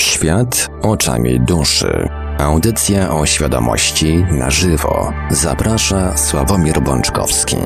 Świat 0.00 0.70
oczami 0.82 1.40
duszy. 1.40 2.08
Audycja 2.38 3.10
o 3.14 3.26
świadomości 3.26 4.24
na 4.30 4.50
żywo. 4.50 5.12
Zaprasza 5.30 6.16
Sławomir 6.16 6.80
Bączkowski. 6.82 7.56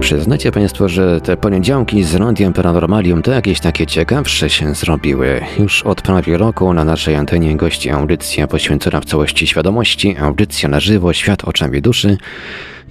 Przyznacie 0.00 0.52
Państwo, 0.52 0.88
że 0.88 1.20
te 1.20 1.36
poniedziałki 1.36 2.04
z 2.04 2.14
Radiem 2.14 2.52
Paranormalium 2.52 3.22
to 3.22 3.30
jakieś 3.30 3.60
takie 3.60 3.86
ciekawsze 3.86 4.50
się 4.50 4.74
zrobiły. 4.74 5.40
Już 5.58 5.82
od 5.82 6.02
prawie 6.02 6.38
roku 6.38 6.74
na 6.74 6.84
naszej 6.84 7.14
antenie 7.14 7.56
gości 7.56 7.90
audycja 7.90 8.46
poświęcona 8.46 9.00
w 9.00 9.04
całości 9.04 9.46
świadomości, 9.46 10.16
audycja 10.18 10.68
na 10.68 10.80
żywo, 10.80 11.12
świat 11.12 11.44
oczami 11.44 11.82
duszy. 11.82 12.16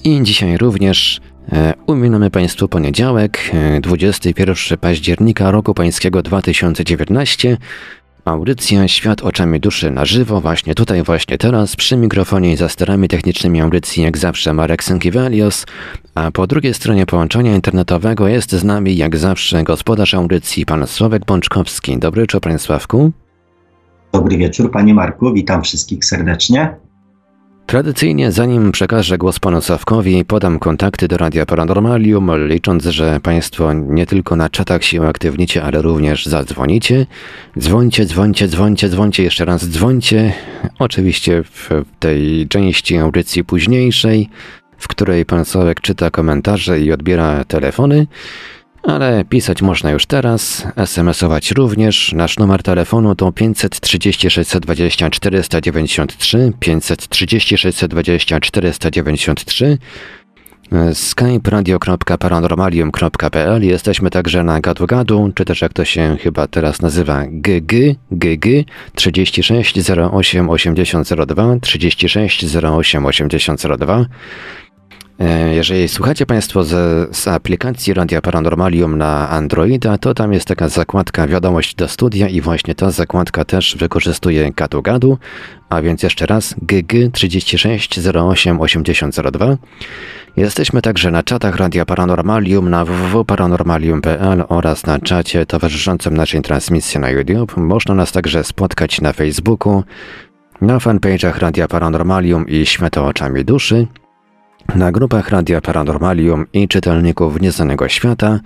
I 0.04 0.24
dzisiaj 0.24 0.58
również 0.58 1.22
uminamy 1.88 2.30
Państwu 2.30 2.68
poniedziałek, 2.68 3.40
e, 3.54 3.82
21 3.82 4.78
października 4.78 5.52
roku 5.52 5.74
pańskiego 5.74 6.22
2019. 6.22 7.58
Audycja 8.26 8.88
Świat 8.88 9.22
oczami 9.22 9.60
duszy 9.60 9.92
na 9.92 10.06
żywo, 10.06 10.42
właśnie 10.42 10.76
tutaj, 10.76 11.04
właśnie 11.04 11.38
teraz, 11.38 11.76
przy 11.76 11.98
mikrofonie 11.98 12.52
i 12.52 12.56
za 12.56 12.70
sterami 12.70 13.08
technicznymi 13.08 13.62
audycji 13.62 14.04
jak 14.04 14.18
zawsze 14.18 14.54
Marek 14.54 14.84
Sękiewelios, 14.84 15.66
a 16.16 16.32
po 16.32 16.48
drugiej 16.48 16.74
stronie 16.74 17.06
połączenia 17.06 17.56
internetowego 17.56 18.28
jest 18.28 18.52
z 18.52 18.64
nami 18.64 18.98
jak 18.98 19.18
zawsze 19.18 19.64
gospodarz 19.64 20.14
audycji 20.14 20.66
pan 20.66 20.88
Sławek 20.88 21.26
Bączkowski. 21.26 21.98
Dobry 21.98 22.22
wieczór 22.22 22.42
panie 22.42 22.60
Sławku. 22.60 23.12
Dobry 24.14 24.38
wieczór 24.38 24.72
panie 24.72 24.94
Marku, 24.94 25.34
witam 25.34 25.64
wszystkich 25.64 26.06
serdecznie. 26.06 26.76
Tradycyjnie, 27.66 28.32
zanim 28.32 28.72
przekażę 28.72 29.18
głos 29.18 29.40
panu 29.40 29.62
Sawkowi, 29.62 30.26
podam 30.26 30.60
kontakty 30.60 31.08
do 31.08 31.18
Radia 31.18 31.46
Paranormalium, 31.46 32.48
licząc, 32.48 32.86
że 32.86 33.20
państwo 33.20 33.74
nie 33.74 34.06
tylko 34.06 34.36
na 34.36 34.50
czatach 34.50 34.84
się 34.84 35.08
aktywnicie, 35.08 35.64
ale 35.64 35.82
również 35.82 36.26
zadzwonicie. 36.26 37.06
Dzwońcie, 37.60 38.06
dzwońcie, 38.06 38.48
dzwońcie, 38.48 38.90
dzwońcie, 38.90 39.24
jeszcze 39.24 39.46
raz 39.46 39.70
dzwońcie. 39.70 40.34
Oczywiście 40.80 41.44
w 41.44 41.70
tej 42.00 42.48
części 42.48 42.98
audycji 42.98 43.44
późniejszej, 43.44 44.30
w 44.78 44.88
której 44.88 45.26
pan 45.26 45.46
Sławek 45.46 45.82
czyta 45.82 46.12
komentarze 46.12 46.80
i 46.80 46.92
odbiera 46.92 47.44
telefony. 47.44 48.08
Ale 48.84 49.26
pisać 49.26 49.62
można 49.62 49.92
już 49.92 50.06
teraz, 50.06 50.68
SMS-ować 50.76 51.52
również. 51.52 52.14
Nasz 52.14 52.38
numer 52.38 52.64
telefonu 52.64 53.16
to 53.16 53.32
530 53.32 54.30
620 54.30 55.10
493, 55.10 56.54
530 56.60 57.58
620 57.58 58.40
493. 58.40 59.78
Skype 60.94 61.50
radio.paranormalium.pl 61.50 63.64
Jesteśmy 63.64 64.10
także 64.10 64.44
na 64.44 64.62
gadu 64.62 64.88
gadu, 64.88 65.32
czy 65.36 65.46
też 65.46 65.62
jak 65.62 65.74
to 65.74 65.86
się 65.86 66.18
chyba 66.22 66.48
teraz 66.48 66.82
nazywa 66.82 67.26
GG, 67.28 67.74
GG 68.12 68.48
36 68.96 69.92
08 70.12 70.50
8002, 70.50 71.56
36 71.62 72.56
08 72.56 73.06
8002. 73.06 74.00
E, 74.00 74.06
jeżeli 75.52 75.88
słuchacie 75.88 76.26
Państwo 76.26 76.64
z, 76.64 76.70
z, 77.18 77.28
aplikacji 77.28 77.94
Radia 77.94 78.22
Paranormalium 78.22 78.98
na 78.98 79.30
Androida, 79.30 79.98
to 79.98 80.14
tam 80.14 80.34
jest 80.34 80.48
taka 80.48 80.70
zakładka 80.70 81.28
Wiadomość 81.28 81.76
do 81.76 81.88
studia 81.88 82.28
i 82.30 82.42
właśnie 82.42 82.76
ta 82.76 82.92
zakładka 82.92 83.46
też 83.46 83.76
wykorzystuje 83.80 84.52
gadu 84.52 84.82
gadu, 84.82 85.18
a 85.70 85.82
więc 85.82 86.04
jeszcze 86.04 86.26
raz 86.26 86.56
GG 86.62 87.12
36 87.14 88.00
08 88.08 88.62
8002. 88.62 89.58
Jesteśmy 90.38 90.82
także 90.82 91.12
na 91.12 91.24
czatach 91.24 91.56
Radia 91.56 91.86
Paranormalium 91.86 92.70
na 92.70 92.86
www.paranormalium.pl 92.86 94.44
oraz 94.50 94.86
na 94.86 95.00
czacie 95.00 95.46
towarzyszącym 95.46 96.18
naszej 96.18 96.42
transmisji 96.42 97.00
na 97.00 97.10
YouTube. 97.10 97.58
Można 97.58 97.96
nas 97.96 98.12
także 98.12 98.44
spotkać 98.44 99.02
na 99.02 99.14
Facebooku, 99.14 99.84
na 100.62 100.78
fanpage'ach 100.78 101.40
Radia 101.40 101.68
Paranormalium 101.68 102.48
i 102.48 102.66
Światło 102.66 103.06
Oczami 103.06 103.46
Duszy, 103.46 103.88
na 104.76 104.92
grupach 104.92 105.30
Radia 105.30 105.62
Paranormalium 105.62 106.46
i 106.54 106.68
czytelników 106.68 107.42
Nieznanego 107.42 107.90
Świata, 107.90 108.40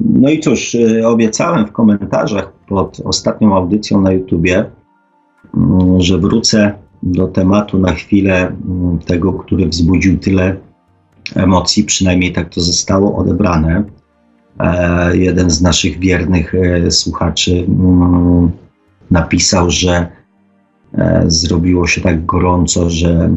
No 0.00 0.30
i 0.30 0.40
cóż, 0.40 0.74
y, 0.74 1.06
obiecałem 1.06 1.66
w 1.66 1.72
komentarzach 1.72 2.52
pod 2.68 3.00
ostatnią 3.04 3.56
audycją 3.56 4.00
na 4.00 4.12
YouTubie, 4.12 4.64
mm, 5.56 6.00
że 6.00 6.18
wrócę 6.18 6.74
do 7.02 7.28
tematu 7.28 7.78
na 7.78 7.92
chwilę 7.92 8.46
mm, 8.46 8.98
tego, 8.98 9.32
który 9.32 9.66
wzbudził 9.68 10.18
tyle 10.18 10.56
emocji, 11.34 11.84
przynajmniej 11.84 12.32
tak 12.32 12.48
to 12.54 12.60
zostało 12.60 13.16
odebrane. 13.16 13.84
E, 14.60 15.16
jeden 15.16 15.50
z 15.50 15.62
naszych 15.62 15.98
wiernych 15.98 16.54
e, 16.54 16.90
słuchaczy 16.90 17.66
mm, 17.68 18.50
napisał, 19.10 19.70
że 19.70 20.06
e, 20.94 21.24
zrobiło 21.26 21.86
się 21.86 22.00
tak 22.00 22.26
gorąco, 22.26 22.90
że, 22.90 23.30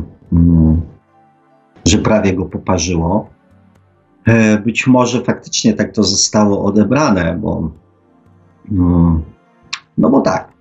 że 1.85 1.97
prawie 1.97 2.33
go 2.33 2.45
poparzyło. 2.45 3.29
E, 4.25 4.57
być 4.57 4.87
może 4.87 5.21
faktycznie 5.21 5.73
tak 5.73 5.93
to 5.93 6.03
zostało 6.03 6.63
odebrane, 6.65 7.37
bo 7.41 7.71
mm, 8.71 9.21
no 9.97 10.09
bo 10.09 10.21
tak, 10.21 10.51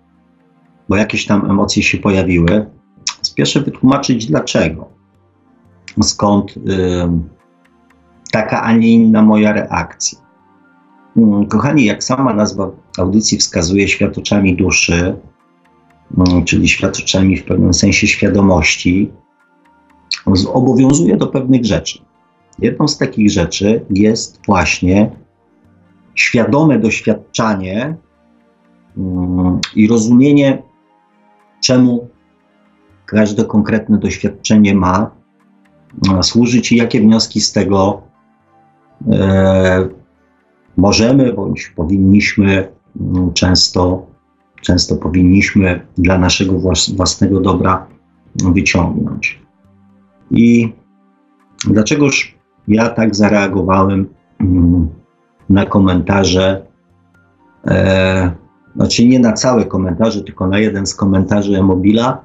bo 0.89 0.97
jakieś 0.97 1.27
tam 1.27 1.51
emocje 1.51 1.83
się 1.83 1.99
pojawiły. 1.99 2.67
Spieszę 3.23 3.61
wytłumaczyć 3.61 4.27
dlaczego. 4.27 4.89
Skąd 6.03 6.57
y, 6.57 6.61
taka, 8.33 8.63
a 8.63 8.73
nie 8.73 8.93
inna 8.93 9.23
moja 9.23 9.53
reakcja. 9.53 10.19
Mm, 11.17 11.47
kochani, 11.47 11.85
jak 11.85 12.05
sama 12.05 12.35
nazwa 12.35 12.71
audycji 12.99 13.39
wskazuje, 13.39 13.89
świat 13.89 14.19
oczami 14.19 14.57
duszy, 14.57 15.17
mm, 16.19 16.45
czyli 16.45 16.69
świat 16.69 16.99
oczami 16.99 17.37
w 17.37 17.45
pewnym 17.45 17.75
sensie 17.75 18.07
świadomości, 18.07 19.11
obowiązuje 20.53 21.17
do 21.17 21.27
pewnych 21.27 21.65
rzeczy. 21.65 22.10
Jedną 22.61 22.89
z 22.89 22.99
takich 22.99 23.31
rzeczy 23.31 23.85
jest 23.91 24.41
właśnie 24.47 25.11
świadome 26.15 26.79
doświadczanie 26.79 27.97
um, 28.97 29.61
i 29.77 29.89
rozumienie, 29.89 30.63
czemu 31.63 32.09
każde 33.07 33.45
konkretne 33.45 33.99
doświadczenie 33.99 34.75
ma 34.75 35.11
służyć 36.23 36.73
i 36.73 36.77
jakie 36.77 37.01
wnioski 37.01 37.41
z 37.41 37.53
tego 37.53 38.03
e, 39.13 39.89
możemy 40.77 41.33
bądź 41.33 41.69
powinniśmy 41.77 42.69
um, 43.01 43.33
często, 43.33 44.07
często 44.63 44.97
powinniśmy 44.97 45.87
dla 45.99 46.19
naszego 46.19 46.59
własnego 46.97 47.41
dobra 47.41 47.87
wyciągnąć. 48.35 49.41
I 50.31 50.73
dlaczegoż 51.65 52.40
ja 52.69 52.89
tak 52.89 53.17
zareagowałem 53.17 54.09
mm, 54.41 54.89
na 55.49 55.67
komentarze, 55.67 56.67
e, 57.67 58.31
znaczy 58.77 59.07
nie 59.07 59.19
na 59.19 59.33
całe 59.33 59.65
komentarze, 59.65 60.23
tylko 60.23 60.47
na 60.47 60.59
jeden 60.59 60.87
z 60.87 60.95
komentarzy 60.95 61.59
Emobila, 61.59 62.25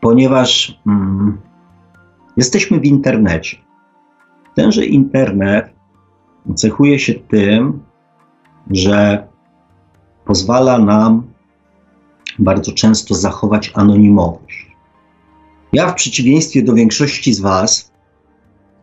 ponieważ 0.00 0.80
mm, 0.86 1.38
jesteśmy 2.36 2.80
w 2.80 2.84
internecie. 2.84 3.56
Tenże 4.54 4.84
internet 4.84 5.70
cechuje 6.54 6.98
się 6.98 7.14
tym, 7.14 7.80
że 8.70 9.26
pozwala 10.24 10.78
nam 10.78 11.22
bardzo 12.38 12.72
często 12.72 13.14
zachować 13.14 13.72
anonimowość. 13.74 14.76
Ja, 15.72 15.88
w 15.88 15.94
przeciwieństwie 15.94 16.62
do 16.62 16.74
większości 16.74 17.32
z 17.32 17.40
Was, 17.40 17.89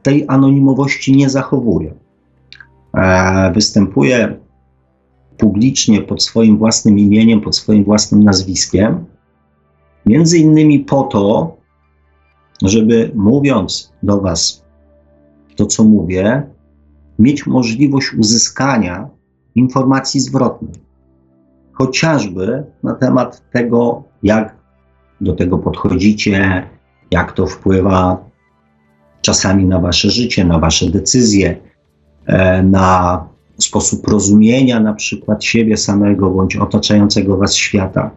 tej 0.08 0.26
anonimowości 0.28 1.16
nie 1.16 1.30
zachowuje. 1.30 1.94
Występuje 3.54 4.38
publicznie 5.38 6.02
pod 6.02 6.24
swoim 6.24 6.58
własnym 6.58 7.00
imieniem, 7.00 7.42
pod 7.42 7.56
swoim 7.56 7.84
własnym 7.84 8.24
nazwiskiem, 8.24 9.06
między 10.06 10.38
innymi 10.38 10.80
po 10.80 11.04
to, 11.04 11.58
żeby 12.64 13.12
mówiąc 13.16 13.94
do 14.04 14.22
Was 14.22 14.66
to, 15.56 15.66
co 15.66 15.84
mówię, 15.84 16.44
mieć 17.20 17.46
możliwość 17.48 18.14
uzyskania 18.14 19.10
informacji 19.56 20.20
zwrotnej. 20.20 20.76
chociażby 21.78 22.64
na 22.84 22.94
temat 22.94 23.52
tego, 23.52 24.04
jak 24.24 24.56
do 25.22 25.34
tego 25.34 25.58
podchodzicie, 25.58 26.64
jak 27.12 27.32
to 27.32 27.48
wpływa 27.48 28.27
czasami 29.22 29.66
na 29.66 29.80
wasze 29.80 30.10
życie, 30.10 30.46
na 30.46 30.60
wasze 30.60 30.90
decyzje, 30.90 31.58
e, 32.26 32.64
na 32.64 33.24
sposób 33.58 34.08
rozumienia 34.08 34.80
na 34.80 34.94
przykład 34.94 35.44
siebie 35.44 35.78
samego 35.78 36.30
bądź 36.30 36.56
otaczającego 36.56 37.38
was 37.38 37.56
świata. 37.56 38.12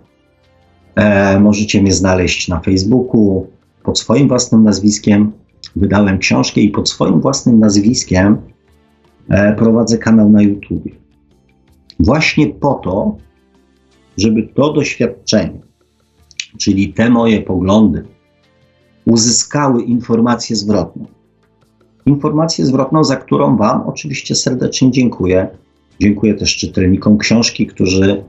E, 0.94 1.40
możecie 1.40 1.82
mnie 1.82 1.92
znaleźć 1.92 2.48
na 2.48 2.60
Facebooku 2.60 3.46
pod 3.82 3.98
swoim 3.98 4.28
własnym 4.28 4.62
nazwiskiem. 4.62 5.32
Wydałem 5.76 6.18
książkę 6.18 6.60
i 6.60 6.68
pod 6.68 6.88
swoim 6.88 7.20
własnym 7.20 7.60
nazwiskiem 7.60 8.36
e, 9.28 9.52
prowadzę 9.52 9.98
kanał 9.98 10.30
na 10.30 10.42
YouTube. 10.42 10.84
Właśnie 12.00 12.46
po 12.46 12.74
to, 12.74 13.16
żeby 14.16 14.42
to 14.42 14.72
doświadczenie, 14.72 15.60
czyli 16.58 16.92
te 16.92 17.10
moje 17.10 17.42
poglądy, 17.42 18.04
uzyskały 19.06 19.82
informację 19.82 20.56
zwrotną. 20.56 21.06
Informację 22.06 22.66
zwrotną, 22.66 23.04
za 23.04 23.16
którą 23.16 23.56
Wam 23.56 23.82
oczywiście 23.86 24.34
serdecznie 24.34 24.90
dziękuję. 24.90 25.48
Dziękuję 26.00 26.34
też 26.34 26.56
czytelnikom 26.56 27.18
książki, 27.18 27.66
którzy 27.66 28.24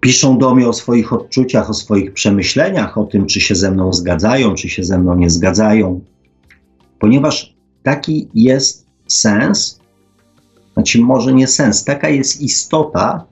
piszą 0.00 0.38
do 0.38 0.54
mnie 0.54 0.68
o 0.68 0.72
swoich 0.72 1.12
odczuciach, 1.12 1.70
o 1.70 1.74
swoich 1.74 2.12
przemyśleniach, 2.12 2.98
o 2.98 3.04
tym, 3.04 3.26
czy 3.26 3.40
się 3.40 3.54
ze 3.54 3.70
mną 3.70 3.92
zgadzają, 3.92 4.54
czy 4.54 4.68
się 4.68 4.84
ze 4.84 4.98
mną 4.98 5.14
nie 5.14 5.30
zgadzają, 5.30 6.00
ponieważ 6.98 7.54
taki 7.82 8.28
jest 8.34 8.86
sens, 9.06 9.80
znaczy 10.74 11.00
może 11.00 11.34
nie 11.34 11.46
sens, 11.46 11.84
taka 11.84 12.08
jest 12.08 12.40
istota 12.40 13.26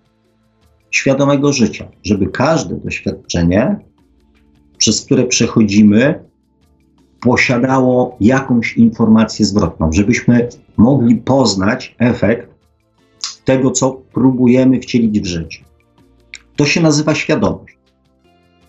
świadomego 0.91 1.53
życia, 1.53 1.89
żeby 2.03 2.27
każde 2.27 2.77
doświadczenie, 2.77 3.77
przez 4.79 5.05
które 5.05 5.25
przechodzimy, 5.25 6.25
posiadało 7.25 8.17
jakąś 8.21 8.77
informację 8.77 9.47
zwrotną, 9.47 9.93
żebyśmy 9.93 10.49
mogli 10.77 11.17
poznać 11.17 11.95
efekt 11.99 12.51
tego, 13.45 13.71
co 13.71 13.93
próbujemy 14.13 14.81
wcielić 14.81 15.21
w 15.21 15.27
życie. 15.27 15.65
To 16.57 16.67
się 16.67 16.81
nazywa 16.81 17.15
świadomość. 17.15 17.79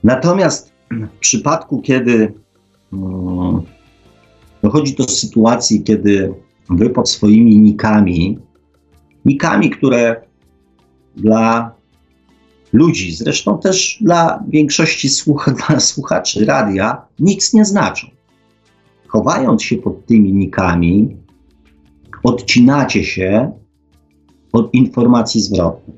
Natomiast 0.04 0.72
w 0.92 1.20
przypadku, 1.20 1.82
kiedy 1.82 2.34
um, 2.94 3.62
dochodzi 4.64 4.96
do 4.96 5.04
sytuacji, 5.04 5.84
kiedy 5.84 6.34
wy 6.70 6.90
pod 6.90 7.10
swoimi 7.10 7.58
nikami, 7.58 8.40
nikami, 9.26 9.70
które 9.70 10.22
dla 11.16 11.72
ludzi, 12.74 13.16
zresztą 13.16 13.60
też 13.60 13.98
dla 14.02 14.44
większości 14.48 15.10
słuch 15.10 15.50
dla 15.68 15.80
słuchaczy 15.92 16.46
radia, 16.46 17.02
nic 17.20 17.54
nie 17.54 17.66
znaczą. 17.66 18.08
Chowając 19.08 19.64
się 19.64 19.78
pod 19.78 20.06
tymi 20.06 20.34
nikami, 20.34 21.16
odcinacie 22.24 23.04
się 23.04 23.52
od 24.54 24.74
informacji 24.74 25.42
zwrotnej. 25.42 25.98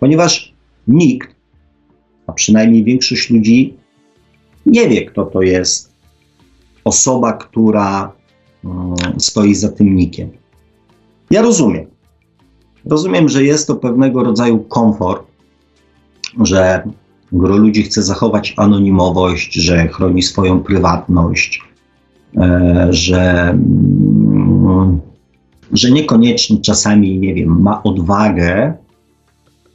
Ponieważ 0.00 0.54
nikt, 0.88 1.36
a 2.26 2.32
przynajmniej 2.32 2.84
większość 2.84 3.30
ludzi, 3.30 3.74
nie 4.66 4.88
wie, 4.88 5.04
kto 5.04 5.24
to 5.24 5.42
jest 5.42 5.92
osoba, 6.84 7.32
która 7.32 8.12
um, 8.64 8.94
stoi 9.18 9.54
za 9.54 9.68
tym 9.68 9.94
nikiem. 9.94 10.30
Ja 11.30 11.42
rozumiem. 11.42 11.86
Rozumiem, 12.84 13.28
że 13.28 13.44
jest 13.44 13.66
to 13.66 13.76
pewnego 13.76 14.22
rodzaju 14.22 14.58
komfort, 14.58 15.26
że 16.44 16.82
gro 17.32 17.56
ludzi 17.56 17.82
chce 17.82 18.02
zachować 18.02 18.54
anonimowość, 18.56 19.54
że 19.54 19.88
chroni 19.88 20.22
swoją 20.22 20.60
prywatność, 20.60 21.62
że, 22.90 23.50
mm, 23.50 25.00
że 25.72 25.90
niekoniecznie 25.90 26.60
czasami, 26.60 27.18
nie 27.18 27.34
wiem, 27.34 27.62
ma 27.62 27.82
odwagę 27.82 28.74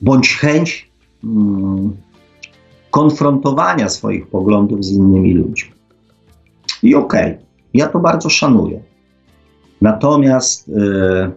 bądź 0.01 0.35
chęć 0.35 0.89
mm, 1.23 1.91
konfrontowania 2.91 3.89
swoich 3.89 4.27
poglądów 4.27 4.85
z 4.85 4.91
innymi 4.91 5.33
ludźmi. 5.33 5.71
I 6.83 6.95
okej, 6.95 7.31
okay, 7.31 7.45
ja 7.73 7.87
to 7.87 7.99
bardzo 7.99 8.29
szanuję. 8.29 8.81
Natomiast 9.81 10.69
e, 10.69 11.31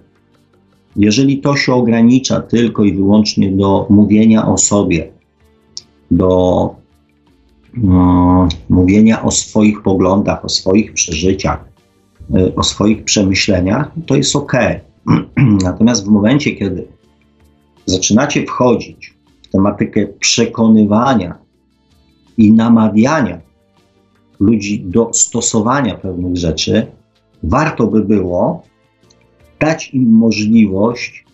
jeżeli 0.97 1.39
to 1.39 1.57
się 1.57 1.75
ogranicza 1.75 2.41
tylko 2.41 2.85
i 2.85 2.93
wyłącznie 2.93 3.51
do 3.51 3.87
mówienia 3.91 4.47
o 4.47 4.59
sobie, 4.59 5.13
do 6.11 6.75
mówienia 8.69 9.23
o 9.23 9.31
swoich 9.31 9.83
poglądach, 9.83 10.45
o 10.45 10.49
swoich 10.49 10.93
przeżyciach, 10.93 11.65
y, 12.37 12.55
o 12.55 12.63
swoich 12.63 13.05
przemyśleniach, 13.05 13.91
to 14.07 14.17
jest 14.17 14.37
ok. 14.37 14.53
Natomiast 15.65 16.05
w 16.05 16.09
momencie, 16.09 16.53
kiedy 16.53 16.87
zaczynacie 17.87 18.47
wchodzić 18.47 19.15
w 19.43 19.49
tematykę 19.49 20.07
przekonywania 20.07 21.39
i 22.39 22.53
namawiania 22.53 23.41
ludzi 24.41 24.81
do 24.81 25.11
stosowania 25.13 25.95
pewnych 25.95 26.37
rzeczy, 26.37 26.87
warto 27.43 27.87
by 27.87 28.05
było 28.05 28.63
dać 29.61 29.95
im 29.95 30.11
możliwość 30.11 31.25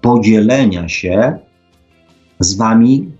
podzielenia 0.00 0.88
się 0.88 1.38
z 2.40 2.56
wami 2.56 3.10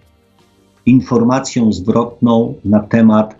informacją 0.86 1.72
zwrotną 1.72 2.54
na 2.64 2.80
temat, 2.80 3.36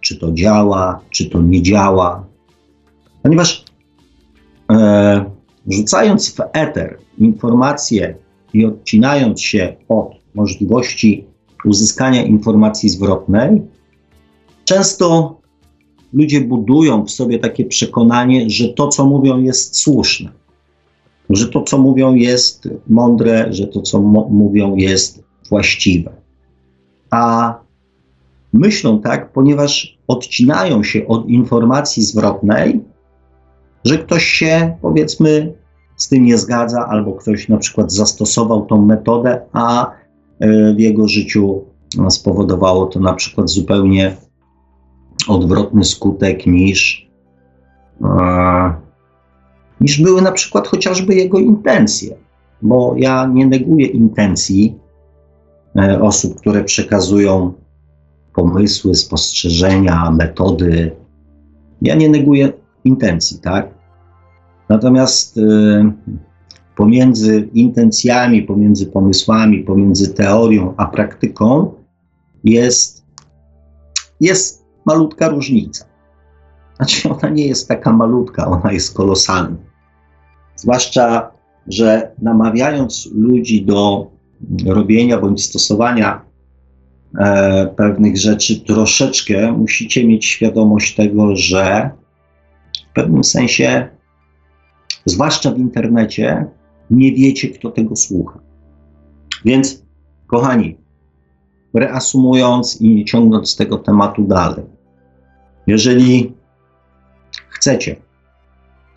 czy 0.00 0.18
to 0.18 0.32
działa, 0.32 1.00
czy 1.10 1.30
to 1.30 1.42
nie 1.42 1.62
działa. 1.62 2.24
Ponieważ 3.22 3.64
e, 4.72 5.24
rzucając 5.68 6.34
w 6.34 6.40
eter 6.52 6.98
informacje 7.18 8.14
i 8.54 8.66
odcinając 8.66 9.40
się 9.40 9.76
od 9.88 10.10
możliwości 10.34 11.24
uzyskania 11.64 12.24
informacji 12.24 12.88
zwrotnej, 12.88 13.62
często 14.64 15.36
ludzie 16.12 16.40
budują 16.40 17.04
w 17.04 17.10
sobie 17.10 17.38
takie 17.38 17.64
przekonanie, 17.64 18.50
że 18.50 18.68
to, 18.68 18.88
co 18.88 19.06
mówią, 19.06 19.42
jest 19.42 19.78
słuszne, 19.78 20.30
że 21.30 21.48
to, 21.48 21.62
co 21.62 21.78
mówią, 21.78 22.14
jest 22.14 22.68
mądre, 22.88 23.52
że 23.52 23.66
to, 23.66 23.82
co 23.82 24.00
mówią, 24.30 24.76
jest 24.76 25.24
właściwe 25.48 26.25
a 27.10 27.54
myślą 28.52 29.00
tak, 29.00 29.32
ponieważ 29.32 29.98
odcinają 30.08 30.82
się 30.82 31.06
od 31.06 31.28
informacji 31.28 32.02
zwrotnej, 32.02 32.80
że 33.84 33.98
ktoś 33.98 34.24
się 34.24 34.76
powiedzmy 34.82 35.52
z 35.96 36.08
tym 36.08 36.24
nie 36.24 36.38
zgadza, 36.38 36.86
albo 36.88 37.12
ktoś 37.12 37.48
na 37.48 37.56
przykład 37.56 37.92
zastosował 37.92 38.66
tą 38.66 38.86
metodę, 38.86 39.40
a 39.52 39.90
e, 40.40 40.74
w 40.74 40.80
jego 40.80 41.08
życiu 41.08 41.64
spowodowało 42.08 42.86
to 42.86 43.00
na 43.00 43.14
przykład 43.14 43.50
zupełnie 43.50 44.16
odwrotny 45.28 45.84
skutek 45.84 46.46
niż, 46.46 47.10
e, 48.04 48.74
niż 49.80 50.02
były 50.02 50.22
na 50.22 50.32
przykład 50.32 50.68
chociażby 50.68 51.14
jego 51.14 51.38
intencje. 51.38 52.16
Bo 52.62 52.94
ja 52.96 53.26
nie 53.26 53.46
neguję 53.46 53.86
intencji 53.86 54.78
osób, 56.00 56.40
które 56.40 56.64
przekazują 56.64 57.52
pomysły, 58.34 58.94
spostrzeżenia, 58.94 60.10
metody. 60.10 60.92
Ja 61.82 61.94
nie 61.94 62.08
neguję 62.08 62.52
intencji, 62.84 63.38
tak? 63.38 63.74
Natomiast 64.68 65.36
y, 65.36 65.42
pomiędzy 66.76 67.48
intencjami, 67.54 68.42
pomiędzy 68.42 68.86
pomysłami, 68.86 69.58
pomiędzy 69.58 70.14
teorią 70.14 70.74
a 70.76 70.86
praktyką 70.86 71.72
jest, 72.44 73.04
jest 74.20 74.64
malutka 74.84 75.28
różnica. 75.28 75.84
Znaczy, 76.76 77.10
ona 77.10 77.28
nie 77.28 77.46
jest 77.46 77.68
taka 77.68 77.92
malutka, 77.92 78.46
ona 78.46 78.72
jest 78.72 78.96
kolosalna. 78.96 79.56
Zwłaszcza, 80.56 81.30
że 81.68 82.12
namawiając 82.22 83.08
ludzi 83.14 83.64
do 83.64 84.10
robienia 84.66 85.20
bądź 85.20 85.44
stosowania 85.44 86.24
e, 87.18 87.66
pewnych 87.76 88.16
rzeczy, 88.16 88.60
troszeczkę 88.60 89.52
musicie 89.52 90.06
mieć 90.06 90.24
świadomość 90.24 90.94
tego, 90.94 91.36
że 91.36 91.90
w 92.90 92.94
pewnym 92.94 93.24
sensie, 93.24 93.88
zwłaszcza 95.04 95.50
w 95.50 95.58
internecie, 95.58 96.46
nie 96.90 97.12
wiecie, 97.12 97.48
kto 97.48 97.70
tego 97.70 97.96
słucha. 97.96 98.38
Więc, 99.44 99.82
kochani, 100.26 100.76
reasumując 101.74 102.80
i 102.80 103.04
ciągnąc 103.04 103.56
tego 103.56 103.78
tematu 103.78 104.22
dalej, 104.22 104.64
jeżeli 105.66 106.32
chcecie 107.48 107.96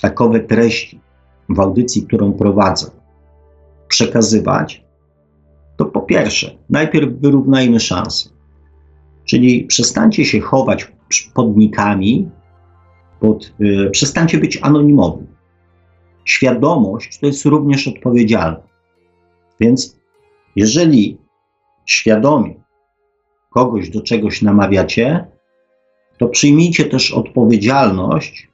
takowe 0.02 0.40
treści 0.40 1.00
w 1.50 1.60
audycji, 1.60 2.02
którą 2.02 2.34
prowadzę, 2.34 2.92
przekazywać, 3.88 4.89
to 5.80 5.86
po 5.86 6.02
pierwsze, 6.02 6.58
najpierw 6.70 7.14
wyrównajmy 7.14 7.80
szanse. 7.80 8.30
Czyli 9.26 9.64
przestańcie 9.64 10.26
się 10.26 10.40
chować 10.40 10.92
podnikami, 11.34 12.30
pod, 13.20 13.54
yy, 13.60 13.90
przestańcie 13.90 14.38
być 14.38 14.60
anonimowi. 14.62 15.26
Świadomość 16.26 17.20
to 17.20 17.26
jest 17.26 17.46
również 17.46 17.88
odpowiedzialność. 17.88 18.74
Więc 19.60 19.98
jeżeli 20.56 21.18
świadomie 21.86 22.54
kogoś 23.50 23.90
do 23.90 24.02
czegoś 24.02 24.42
namawiacie, 24.42 25.28
to 26.18 26.28
przyjmijcie 26.28 26.86
też 26.86 27.12
odpowiedzialność 27.12 28.50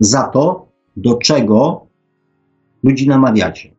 za 0.00 0.22
to, 0.22 0.68
do 0.96 1.14
czego 1.14 1.86
ludzi 2.82 3.08
namawiacie. 3.08 3.73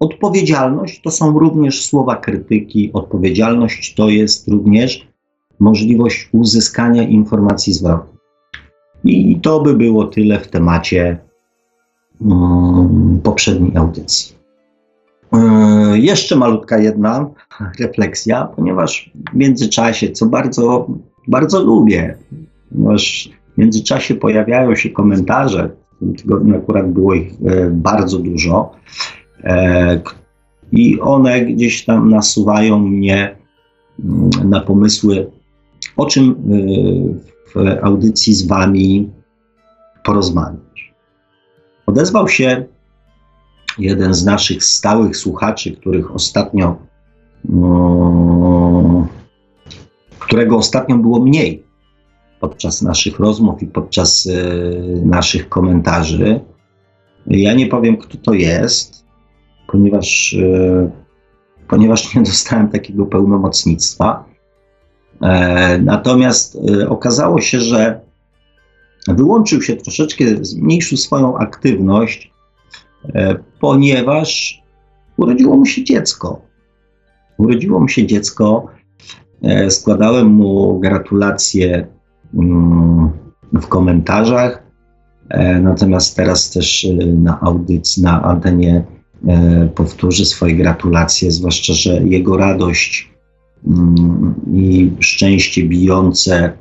Odpowiedzialność 0.00 1.02
to 1.02 1.10
są 1.10 1.38
również 1.38 1.86
słowa 1.86 2.16
krytyki, 2.16 2.90
odpowiedzialność 2.92 3.94
to 3.94 4.08
jest 4.08 4.48
również 4.48 5.08
możliwość 5.60 6.28
uzyskania 6.32 7.02
informacji 7.02 7.72
zwrotnej. 7.72 8.18
I 9.04 9.40
to 9.40 9.60
by 9.60 9.74
było 9.74 10.04
tyle 10.04 10.40
w 10.40 10.48
temacie 10.48 11.18
um, 12.20 13.20
poprzedniej 13.22 13.76
audycji. 13.76 14.36
Yy, 15.32 15.98
jeszcze 15.98 16.36
malutka 16.36 16.78
jedna 16.78 17.30
refleksja, 17.80 18.44
ponieważ 18.56 19.10
w 19.32 19.36
międzyczasie, 19.36 20.10
co 20.10 20.26
bardzo, 20.26 20.86
bardzo 21.28 21.62
lubię, 21.62 22.18
ponieważ 22.70 23.30
w 23.54 23.58
międzyczasie 23.58 24.14
pojawiają 24.14 24.74
się 24.74 24.90
komentarze, 24.90 25.70
w 25.96 25.98
tym 25.98 26.14
tygodniu 26.14 26.56
akurat 26.56 26.92
było 26.92 27.14
ich 27.14 27.32
e, 27.46 27.70
bardzo 27.70 28.18
dużo, 28.18 28.70
e, 28.74 29.27
i 30.72 31.00
one 31.00 31.40
gdzieś 31.40 31.84
tam 31.84 32.10
nasuwają 32.10 32.78
mnie 32.78 33.36
mm, 34.04 34.30
na 34.44 34.60
pomysły, 34.60 35.30
o 35.96 36.06
czym 36.06 36.30
e, 36.30 36.34
w 37.54 37.84
audycji 37.84 38.34
z 38.34 38.46
Wami 38.46 39.10
porozmawiać. 40.04 40.94
Odezwał 41.86 42.28
się 42.28 42.64
jeden 43.78 44.14
z 44.14 44.24
naszych 44.24 44.64
stałych 44.64 45.16
słuchaczy, 45.16 45.72
których 45.72 46.14
ostatnio, 46.14 46.76
no, 47.44 49.08
którego 50.18 50.56
ostatnio 50.56 50.98
było 50.98 51.20
mniej 51.20 51.68
podczas 52.40 52.82
naszych 52.82 53.18
rozmów 53.18 53.62
i 53.62 53.66
podczas 53.66 54.26
y, 54.26 55.02
naszych 55.04 55.48
komentarzy. 55.48 56.40
Ja 57.26 57.54
nie 57.54 57.66
powiem, 57.66 57.96
kto 57.96 58.18
to 58.18 58.32
jest, 58.32 59.04
ponieważ, 59.68 60.32
y, 60.32 60.90
ponieważ 61.68 62.14
nie 62.14 62.22
dostałem 62.22 62.68
takiego 62.68 63.06
pełnomocnictwa. 63.06 64.24
E, 65.22 65.78
natomiast 65.78 66.58
e, 66.80 66.88
okazało 66.88 67.40
się, 67.40 67.60
że 67.60 68.00
wyłączył 69.08 69.62
się 69.62 69.76
troszeczkę, 69.76 70.24
zmniejszył 70.40 70.98
swoją 70.98 71.38
aktywność 71.38 72.32
E, 73.14 73.36
ponieważ 73.60 74.62
urodziło 75.16 75.56
mu 75.56 75.66
się 75.66 75.84
dziecko. 75.84 76.40
Urodziło 77.38 77.80
mu 77.80 77.88
się 77.88 78.06
dziecko. 78.06 78.66
E, 79.42 79.70
składałem 79.70 80.26
mu 80.26 80.80
gratulacje 80.80 81.86
mm, 82.34 83.10
w 83.52 83.66
komentarzach. 83.66 84.62
E, 85.28 85.60
natomiast 85.60 86.16
teraz 86.16 86.50
też 86.50 86.86
na 87.06 87.40
audycji, 87.40 88.02
na 88.02 88.22
antenie 88.22 88.84
powtórzy 89.74 90.24
swoje 90.24 90.54
gratulacje, 90.54 91.30
zwłaszcza, 91.30 91.72
że 91.72 92.02
jego 92.02 92.36
radość 92.36 93.10
mm, 93.66 94.34
i 94.54 94.92
szczęście 95.00 95.62
bijące 95.64 96.52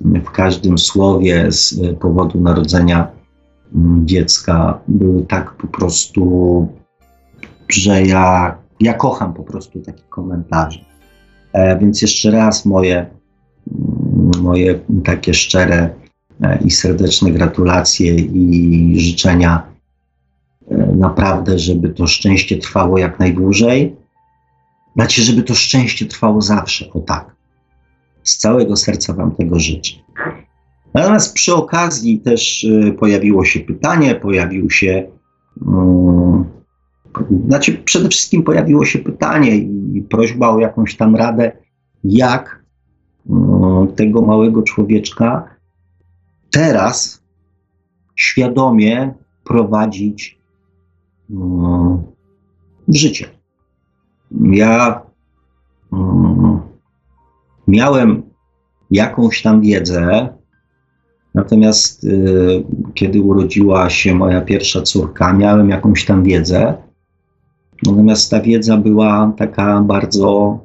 w 0.00 0.30
każdym 0.30 0.78
słowie 0.78 1.52
z 1.52 1.80
powodu 2.00 2.40
narodzenia 2.40 3.08
dziecka 4.04 4.78
były 4.88 5.22
tak 5.22 5.52
po 5.52 5.66
prostu, 5.66 6.68
że 7.68 8.02
ja, 8.02 8.56
ja 8.80 8.94
kocham 8.94 9.34
po 9.34 9.42
prostu 9.42 9.80
takie 9.80 10.02
komentarze. 10.08 10.84
E, 11.52 11.78
więc 11.78 12.02
jeszcze 12.02 12.30
raz 12.30 12.64
moje, 12.64 13.06
moje 14.42 14.80
takie 15.04 15.34
szczere 15.34 15.90
e, 16.42 16.58
i 16.64 16.70
serdeczne 16.70 17.30
gratulacje 17.30 18.14
i 18.14 18.94
życzenia 19.00 19.62
e, 19.66 19.71
naprawdę, 20.96 21.58
żeby 21.58 21.88
to 21.88 22.06
szczęście 22.06 22.56
trwało 22.58 22.98
jak 22.98 23.18
najdłużej. 23.18 23.96
Znaczy, 24.94 25.22
żeby 25.22 25.42
to 25.42 25.54
szczęście 25.54 26.06
trwało 26.06 26.40
zawsze, 26.40 26.92
o 26.92 27.00
tak. 27.00 27.36
Z 28.22 28.36
całego 28.36 28.76
serca 28.76 29.14
Wam 29.14 29.34
tego 29.34 29.60
życzę. 29.60 29.94
Natomiast 30.94 31.34
przy 31.34 31.54
okazji 31.54 32.20
też 32.20 32.64
y, 32.64 32.96
pojawiło 32.98 33.44
się 33.44 33.60
pytanie, 33.60 34.14
pojawił 34.14 34.70
się, 34.70 35.06
um, 35.66 36.44
znaczy 37.48 37.74
przede 37.74 38.08
wszystkim 38.08 38.42
pojawiło 38.42 38.84
się 38.84 38.98
pytanie 38.98 39.56
i 39.56 40.02
prośba 40.10 40.48
o 40.48 40.58
jakąś 40.58 40.96
tam 40.96 41.16
radę, 41.16 41.52
jak 42.04 42.64
um, 43.26 43.88
tego 43.88 44.22
małego 44.22 44.62
człowieczka 44.62 45.44
teraz 46.50 47.22
świadomie 48.16 49.14
prowadzić 49.44 50.41
w 52.88 52.96
życie. 52.96 53.26
Ja 54.32 55.02
miałem 57.66 58.22
jakąś 58.90 59.42
tam 59.42 59.60
wiedzę, 59.60 60.28
Natomiast 61.34 62.04
y, 62.04 62.64
kiedy 62.94 63.22
urodziła 63.22 63.90
się 63.90 64.14
moja 64.14 64.40
pierwsza 64.40 64.82
córka, 64.82 65.32
miałem 65.32 65.70
jakąś 65.70 66.04
tam 66.04 66.24
wiedzę. 66.24 66.74
Natomiast 67.86 68.30
ta 68.30 68.40
wiedza 68.40 68.76
była 68.76 69.32
taka 69.36 69.80
bardzo 69.80 70.58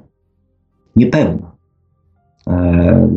niepewna. 0.96 1.52
E, 2.48 3.10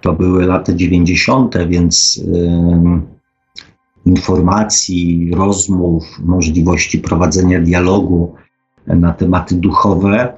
to 0.00 0.12
były 0.12 0.46
lata 0.46 0.72
90., 0.74 1.54
więc 1.68 2.24
informacji, 4.06 5.30
rozmów, 5.34 6.04
możliwości 6.24 6.98
prowadzenia 6.98 7.60
dialogu 7.60 8.34
na 8.86 9.12
tematy 9.12 9.54
duchowe 9.54 10.32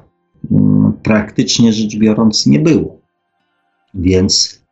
y, 0.45 0.57
praktycznie 1.03 1.73
rzecz 1.73 1.97
biorąc 1.97 2.47
nie 2.47 2.59
było. 2.59 2.99
Więc 3.95 4.65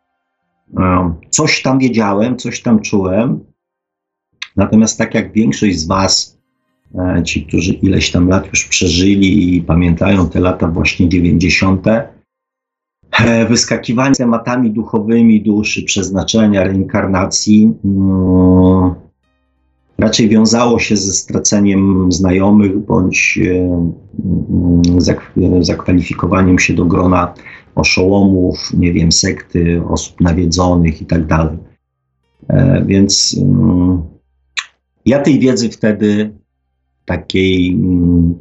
Coś 1.31 1.63
tam 1.63 1.79
wiedziałem, 1.79 2.37
coś 2.37 2.63
tam 2.63 2.81
czułem. 2.81 3.41
Natomiast 4.57 4.99
tak 4.99 5.15
jak 5.15 5.33
większość 5.33 5.79
z 5.79 5.87
Was, 5.87 6.39
e, 6.95 7.23
ci, 7.23 7.47
którzy 7.47 7.73
ileś 7.73 8.11
tam 8.11 8.29
lat 8.29 8.47
już 8.47 8.65
przeżyli 8.65 9.57
i 9.57 9.63
pamiętają 9.63 10.29
te 10.29 10.41
lata 10.41 10.69
właśnie 10.69 11.09
90., 11.09 11.87
e, 11.87 12.09
wyskakiwanie 13.49 14.15
tematami 14.15 14.71
duchowymi 14.71 15.43
duszy, 15.43 15.83
przeznaczenia, 15.83 16.65
reinkarnacji, 16.65 17.75
mm, 17.85 18.95
raczej 19.99 20.29
wiązało 20.29 20.79
się 20.79 20.97
ze 20.97 21.13
straceniem 21.13 22.13
znajomych 22.13 22.79
bądź 22.79 23.39
e, 23.43 23.51
mm, 25.37 25.65
zakwalifikowaniem 25.65 26.59
się 26.59 26.75
do 26.75 26.85
grona 26.85 27.35
oszołomów, 27.75 28.73
nie 28.75 28.93
wiem, 28.93 29.13
sekty, 29.13 29.83
osób 29.89 30.21
nawiedzonych 30.21 31.03
i 31.03 31.07
tak 31.07 31.27
dalej. 31.27 31.59
E, 32.49 32.85
więc 32.87 33.37
mm, 33.41 34.03
ja 35.07 35.19
tej 35.19 35.39
wiedzy 35.39 35.71
wtedy 35.71 36.35
takiej 37.05 37.79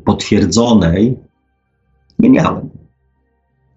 potwierdzonej 0.05 1.17
nie 2.19 2.29
miałem. 2.29 2.69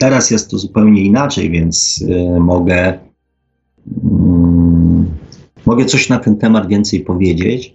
Teraz 0.04 0.30
jest 0.30 0.50
to 0.50 0.58
zupełnie 0.58 1.02
inaczej, 1.04 1.50
więc 1.50 2.04
e, 2.08 2.40
mogę, 2.40 2.98
mm, 4.04 5.06
mogę 5.66 5.84
coś 5.84 6.08
na 6.08 6.18
ten 6.18 6.36
temat 6.36 6.68
więcej 6.68 7.00
powiedzieć. 7.00 7.74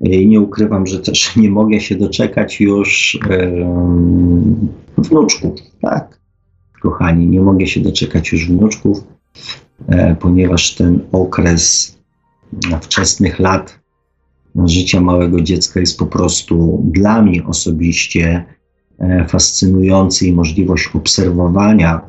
I 0.00 0.28
nie 0.28 0.40
ukrywam, 0.40 0.86
że 0.86 1.00
też 1.00 1.18
nie 1.36 1.50
mogę 1.50 1.80
się 1.80 1.96
doczekać 1.96 2.60
już 2.60 3.18
wnuczków, 4.98 5.52
tak 5.82 6.20
kochani, 6.82 7.26
nie 7.26 7.40
mogę 7.40 7.66
się 7.66 7.80
doczekać 7.80 8.32
już 8.32 8.48
wnuczków, 8.48 9.04
ponieważ 10.20 10.74
ten 10.74 11.00
okres 11.12 11.96
wczesnych 12.80 13.38
lat 13.38 13.78
życia 14.64 15.00
małego 15.00 15.40
dziecka 15.40 15.80
jest 15.80 15.98
po 15.98 16.06
prostu 16.06 16.84
dla 16.92 17.22
mnie 17.22 17.46
osobiście 17.46 18.44
fascynujący 19.28 20.26
i 20.26 20.32
możliwość 20.32 20.90
obserwowania 20.94 22.00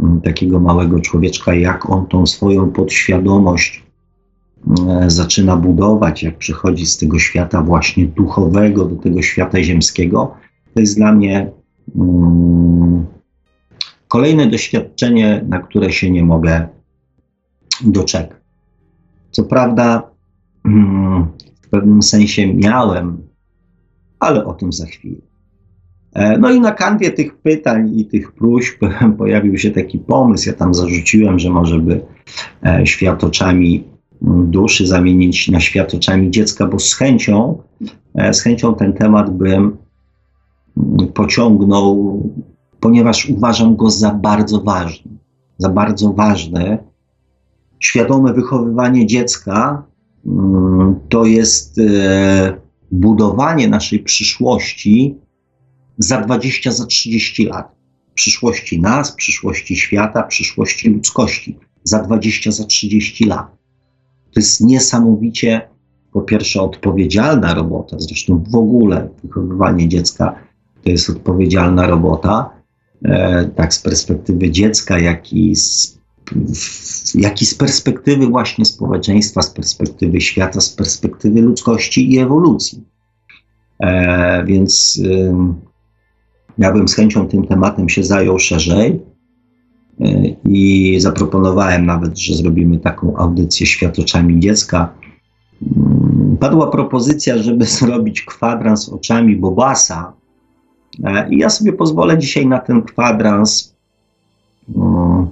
m, 0.00 0.20
takiego 0.24 0.60
małego 0.60 1.00
człowieczka, 1.00 1.54
jak 1.54 1.90
on 1.90 2.06
tą 2.06 2.26
swoją 2.26 2.70
podświadomość 2.70 3.82
e, 4.88 5.10
zaczyna 5.10 5.56
budować, 5.56 6.22
jak 6.22 6.38
przychodzi 6.38 6.86
z 6.86 6.96
tego 6.96 7.18
świata 7.18 7.62
właśnie 7.62 8.06
duchowego 8.06 8.84
do 8.84 8.96
tego 8.96 9.22
świata 9.22 9.62
ziemskiego, 9.62 10.34
to 10.74 10.80
jest 10.80 10.96
dla 10.96 11.12
mnie 11.12 11.50
um, 11.94 13.06
kolejne 14.08 14.46
doświadczenie, 14.46 15.44
na 15.48 15.58
które 15.58 15.92
się 15.92 16.10
nie 16.10 16.24
mogę 16.24 16.68
doczekać. 17.80 18.38
Co 19.30 19.44
prawda, 19.44 20.10
um, 20.64 21.26
w 21.62 21.68
pewnym 21.68 22.02
sensie 22.02 22.54
miałem, 22.54 23.28
ale 24.18 24.44
o 24.44 24.54
tym 24.54 24.72
za 24.72 24.86
chwilę. 24.86 25.27
E, 26.18 26.38
no 26.38 26.50
i 26.50 26.60
na 26.60 26.72
kanwie 26.72 27.10
tych 27.10 27.36
pytań 27.36 27.98
i 27.98 28.06
tych 28.06 28.32
próśb 28.32 28.80
pojawił 29.18 29.58
się 29.58 29.70
taki 29.70 29.98
pomysł. 29.98 30.48
Ja 30.48 30.54
tam 30.54 30.74
zarzuciłem, 30.74 31.38
że 31.38 31.50
może 31.50 31.78
by 31.78 32.00
e, 32.66 32.86
świat 32.86 33.24
oczami 33.24 33.84
duszy 34.22 34.86
zamienić 34.86 35.48
na 35.48 35.60
świat 35.60 35.94
oczami 35.94 36.30
dziecka, 36.30 36.66
bo 36.66 36.78
z 36.78 36.94
chęcią, 36.94 37.62
e, 38.14 38.34
z 38.34 38.42
chęcią 38.42 38.74
ten 38.74 38.92
temat 38.92 39.36
bym 39.36 39.76
pociągnął, 41.14 42.22
ponieważ 42.80 43.28
uważam 43.28 43.76
go 43.76 43.90
za 43.90 44.14
bardzo 44.14 44.60
ważny. 44.60 45.10
Za 45.58 45.68
bardzo 45.68 46.12
ważne. 46.12 46.78
Świadome 47.80 48.32
wychowywanie 48.32 49.06
dziecka 49.06 49.82
mm, 50.26 50.94
to 51.08 51.24
jest 51.24 51.80
budowanie 52.90 53.68
naszej 53.68 53.98
przyszłości 53.98 55.16
za 55.98 56.20
20, 56.20 56.72
za 56.72 56.86
30 56.86 57.46
lat. 57.46 57.74
Przyszłości 58.14 58.80
nas, 58.80 59.12
przyszłości 59.12 59.76
świata, 59.76 60.22
przyszłości 60.22 60.90
ludzkości. 60.90 61.58
Za 61.84 62.02
20, 62.02 62.50
za 62.50 62.64
30 62.64 63.24
lat. 63.24 63.46
To 64.34 64.40
jest 64.40 64.60
niesamowicie, 64.60 65.68
po 66.12 66.20
pierwsze, 66.20 66.62
odpowiedzialna 66.62 67.54
robota. 67.54 67.96
Zresztą 67.98 68.44
w 68.50 68.54
ogóle 68.54 69.08
wychowywanie 69.24 69.88
dziecka 69.88 70.34
to 70.84 70.90
jest 70.90 71.10
odpowiedzialna 71.10 71.86
robota. 71.86 72.50
E, 73.04 73.44
tak 73.44 73.74
z 73.74 73.82
perspektywy 73.82 74.50
dziecka, 74.50 74.98
jak 74.98 75.32
i 75.32 75.56
z, 75.56 75.98
jak 77.14 77.42
i 77.42 77.46
z 77.46 77.54
perspektywy 77.54 78.26
właśnie 78.26 78.64
społeczeństwa, 78.64 79.42
z 79.42 79.50
perspektywy 79.50 80.20
świata, 80.20 80.60
z 80.60 80.70
perspektywy 80.70 81.40
ludzkości 81.40 82.14
i 82.14 82.18
ewolucji. 82.18 82.84
E, 83.80 84.44
więc 84.44 85.00
bym 86.58 86.88
z 86.88 86.94
chęcią 86.94 87.28
tym 87.28 87.46
tematem 87.46 87.88
się 87.88 88.04
zajął 88.04 88.38
szerzej 88.38 89.00
e, 90.00 90.04
i 90.44 90.96
zaproponowałem 91.00 91.86
nawet, 91.86 92.18
że 92.18 92.34
zrobimy 92.34 92.78
taką 92.78 93.16
audycję 93.16 93.66
Świat 93.66 93.98
oczami 93.98 94.40
dziecka. 94.40 94.94
Mm, 95.76 96.36
padła 96.40 96.70
propozycja, 96.70 97.38
żeby 97.38 97.64
zrobić 97.80 98.22
kwadrans 98.22 98.88
oczami 98.88 99.36
Bobasa. 99.36 100.12
E, 101.04 101.28
I 101.30 101.38
ja 101.38 101.50
sobie 101.50 101.72
pozwolę 101.72 102.18
dzisiaj 102.18 102.46
na 102.46 102.58
ten 102.58 102.82
kwadrans, 102.82 103.74
mm, 104.76 105.26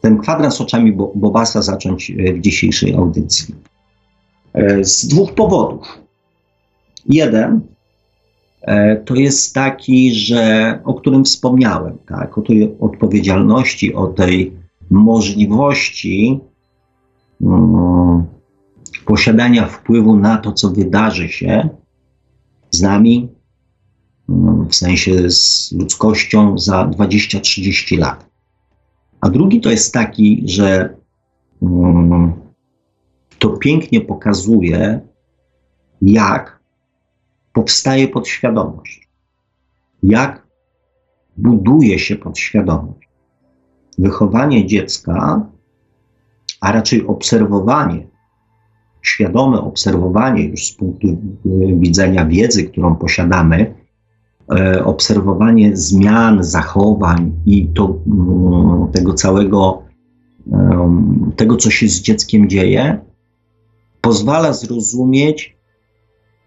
ten 0.00 0.18
kwadrans 0.18 0.60
oczami 0.60 0.92
Bobasa 0.92 1.62
zacząć 1.62 2.10
e, 2.10 2.32
w 2.32 2.40
dzisiejszej 2.40 2.94
audycji. 2.94 3.54
Z 4.82 5.06
dwóch 5.06 5.34
powodów. 5.34 5.98
Jeden 7.06 7.60
E, 7.60 7.81
to 9.04 9.14
jest 9.14 9.54
taki, 9.54 10.14
że 10.14 10.78
o 10.84 10.94
którym 10.94 11.24
wspomniałem, 11.24 11.98
tak, 12.06 12.38
o 12.38 12.42
tej 12.42 12.74
odpowiedzialności, 12.80 13.94
o 13.94 14.06
tej 14.06 14.52
możliwości 14.90 16.40
um, 17.40 18.24
posiadania 19.04 19.66
wpływu 19.66 20.16
na 20.16 20.36
to, 20.36 20.52
co 20.52 20.70
wydarzy 20.70 21.28
się 21.28 21.68
z 22.70 22.82
nami, 22.82 23.28
um, 24.28 24.68
w 24.68 24.74
sensie 24.74 25.30
z 25.30 25.72
ludzkością 25.72 26.58
za 26.58 26.86
20-30 26.86 27.98
lat. 27.98 28.30
A 29.20 29.30
drugi 29.30 29.60
to 29.60 29.70
jest 29.70 29.94
taki, 29.94 30.42
że 30.46 30.96
um, 31.60 32.32
to 33.38 33.50
pięknie 33.50 34.00
pokazuje, 34.00 35.00
jak 36.02 36.61
powstaje 37.52 38.08
podświadomość. 38.08 39.08
Jak 40.02 40.46
buduje 41.36 41.98
się 41.98 42.16
podświadomość? 42.16 43.08
Wychowanie 43.98 44.66
dziecka, 44.66 45.46
a 46.60 46.72
raczej 46.72 47.06
obserwowanie, 47.06 48.06
świadome 49.02 49.60
obserwowanie 49.60 50.44
już 50.44 50.66
z 50.66 50.72
punktu 50.72 51.08
widzenia 51.76 52.26
wiedzy, 52.26 52.64
którą 52.64 52.96
posiadamy, 52.96 53.74
e, 54.54 54.84
obserwowanie 54.84 55.76
zmian, 55.76 56.44
zachowań 56.44 57.32
i 57.46 57.66
to, 57.66 57.98
mm, 58.06 58.92
tego 58.92 59.14
całego, 59.14 59.82
tego, 61.36 61.56
co 61.56 61.70
się 61.70 61.88
z 61.88 62.00
dzieckiem 62.00 62.48
dzieje, 62.48 62.98
pozwala 64.00 64.52
zrozumieć, 64.52 65.51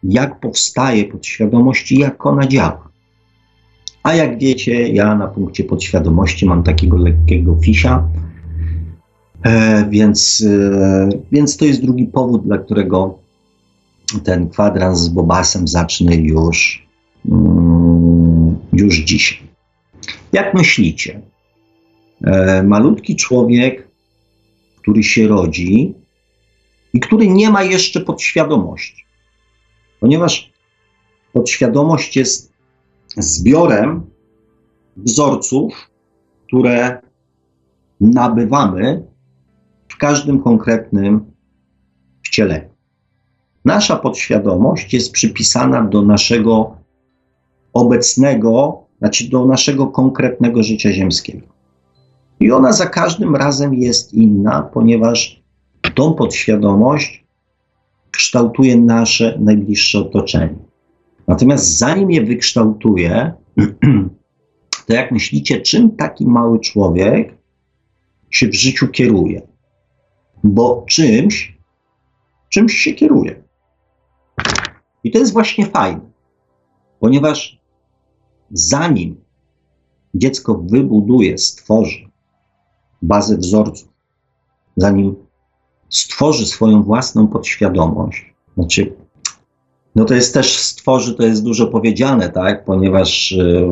jak 0.10 0.39
powstaje 0.39 1.06
podświadomość 1.06 1.91
i 1.91 2.00
jak 2.00 2.26
ona 2.26 2.48
działa. 2.48 2.89
A 4.04 4.13
jak 4.13 4.39
wiecie, 4.39 4.88
ja 4.88 5.15
na 5.15 5.28
punkcie 5.28 5.63
podświadomości 5.63 6.46
mam 6.46 6.63
takiego 6.63 6.98
lekkiego 6.98 7.56
fisia, 7.56 8.08
e, 9.44 9.89
więc, 9.89 10.44
e, 10.50 11.10
więc 11.32 11.58
to 11.58 11.65
jest 11.65 11.82
drugi 11.82 12.06
powód, 12.06 12.44
dla 12.44 12.58
którego 12.58 13.20
ten 14.24 14.50
kwadrans 14.50 15.00
z 15.00 15.10
Bobasem 15.10 15.68
zacznę 15.68 16.15
już, 16.15 16.88
mm, 17.30 18.56
już 18.74 18.96
dzisiaj. 18.96 19.39
Jak 20.34 20.54
myślicie? 20.54 21.22
E, 22.24 22.63
malutki 22.63 23.15
człowiek, 23.15 23.88
który 24.82 25.04
się 25.04 25.28
rodzi 25.28 25.94
i 26.94 27.00
który 27.00 27.28
nie 27.28 27.50
ma 27.50 27.63
jeszcze 27.63 28.02
podświadomości, 28.02 29.05
ponieważ 30.06 30.52
podświadomość 31.34 32.18
jest 32.18 32.54
zbiorem 33.18 34.06
wzorców, 34.98 35.89
które 36.48 37.02
nabywamy 38.02 39.06
w 39.88 39.98
każdym 39.98 40.41
konkretnym 40.41 41.32
wcieleniu. 42.26 42.70
Nasza 43.65 43.96
podświadomość 43.96 44.94
jest 44.94 45.12
przypisana 45.12 45.84
do 45.84 46.02
naszego 46.02 46.78
obecnego, 47.74 48.84
znaczy 49.00 49.30
do 49.30 49.46
naszego 49.46 49.88
konkretnego 49.88 50.63
życia 50.63 50.91
ziemskiego. 50.91 51.48
I 52.39 52.52
ona 52.52 52.72
za 52.72 52.86
każdym 52.86 53.36
razem 53.36 53.74
jest 53.74 54.13
inna, 54.13 54.62
ponieważ 54.62 55.44
tą 55.96 56.13
podświadomość 56.13 57.25
kształtuje 58.15 58.78
nasze 58.78 59.38
najbliższe 59.39 59.99
otoczenie. 59.99 60.56
Natomiast 61.28 61.78
zanim 61.78 62.12
je 62.12 62.23
wykształtuje, 62.23 63.34
to 64.88 64.93
jak 64.93 65.12
myślicie, 65.12 65.62
czym 65.62 65.95
taki 65.95 66.25
mały 66.25 66.60
człowiek 66.60 67.38
się 68.30 68.47
w 68.47 68.56
życiu 68.56 68.88
kieruje? 68.88 69.41
Bo 70.43 70.86
czymś, 70.89 71.58
czymś 72.49 72.73
się 72.73 72.93
kieruje. 72.93 73.43
I 75.04 75.12
to 75.12 75.19
jest 75.19 75.34
właśnie 75.34 75.65
fajne, 75.65 76.12
ponieważ 76.99 77.60
zanim 78.51 79.21
dziecko 80.15 80.63
wybuduje, 80.69 81.38
stworzy 81.38 82.10
bazę 83.01 83.38
wzorców, 83.38 83.89
zanim 84.78 85.25
stworzy 85.89 86.45
swoją 86.45 86.84
własną 86.84 87.28
podświadomość, 87.28 88.34
znaczy, 88.58 88.93
no 89.95 90.06
to 90.06 90.13
jest 90.13 90.34
też 90.34 90.58
stworzy, 90.60 91.15
to 91.15 91.24
jest 91.24 91.43
dużo 91.43 91.67
powiedziane, 91.67 92.30
tak, 92.30 92.65
ponieważ 92.65 93.32
y, 93.32 93.67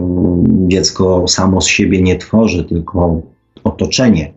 dziecko 0.67 1.27
samo 1.27 1.61
z 1.61 1.67
siebie 1.67 2.01
nie 2.01 2.17
tworzy, 2.17 2.63
tylko 2.63 3.21
otoczenie 3.63 4.33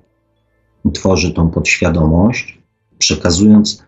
tworzy 0.92 1.32
tą 1.32 1.50
podświadomość, 1.50 2.58
przekazując 2.98 3.84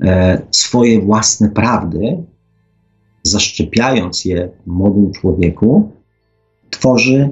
e, 0.00 0.42
swoje 0.50 1.00
własne 1.00 1.50
prawdy, 1.50 2.24
zaszczepiając 3.22 4.24
je 4.24 4.48
młodym 4.66 5.12
człowieku, 5.12 5.92
tworzy 6.70 7.30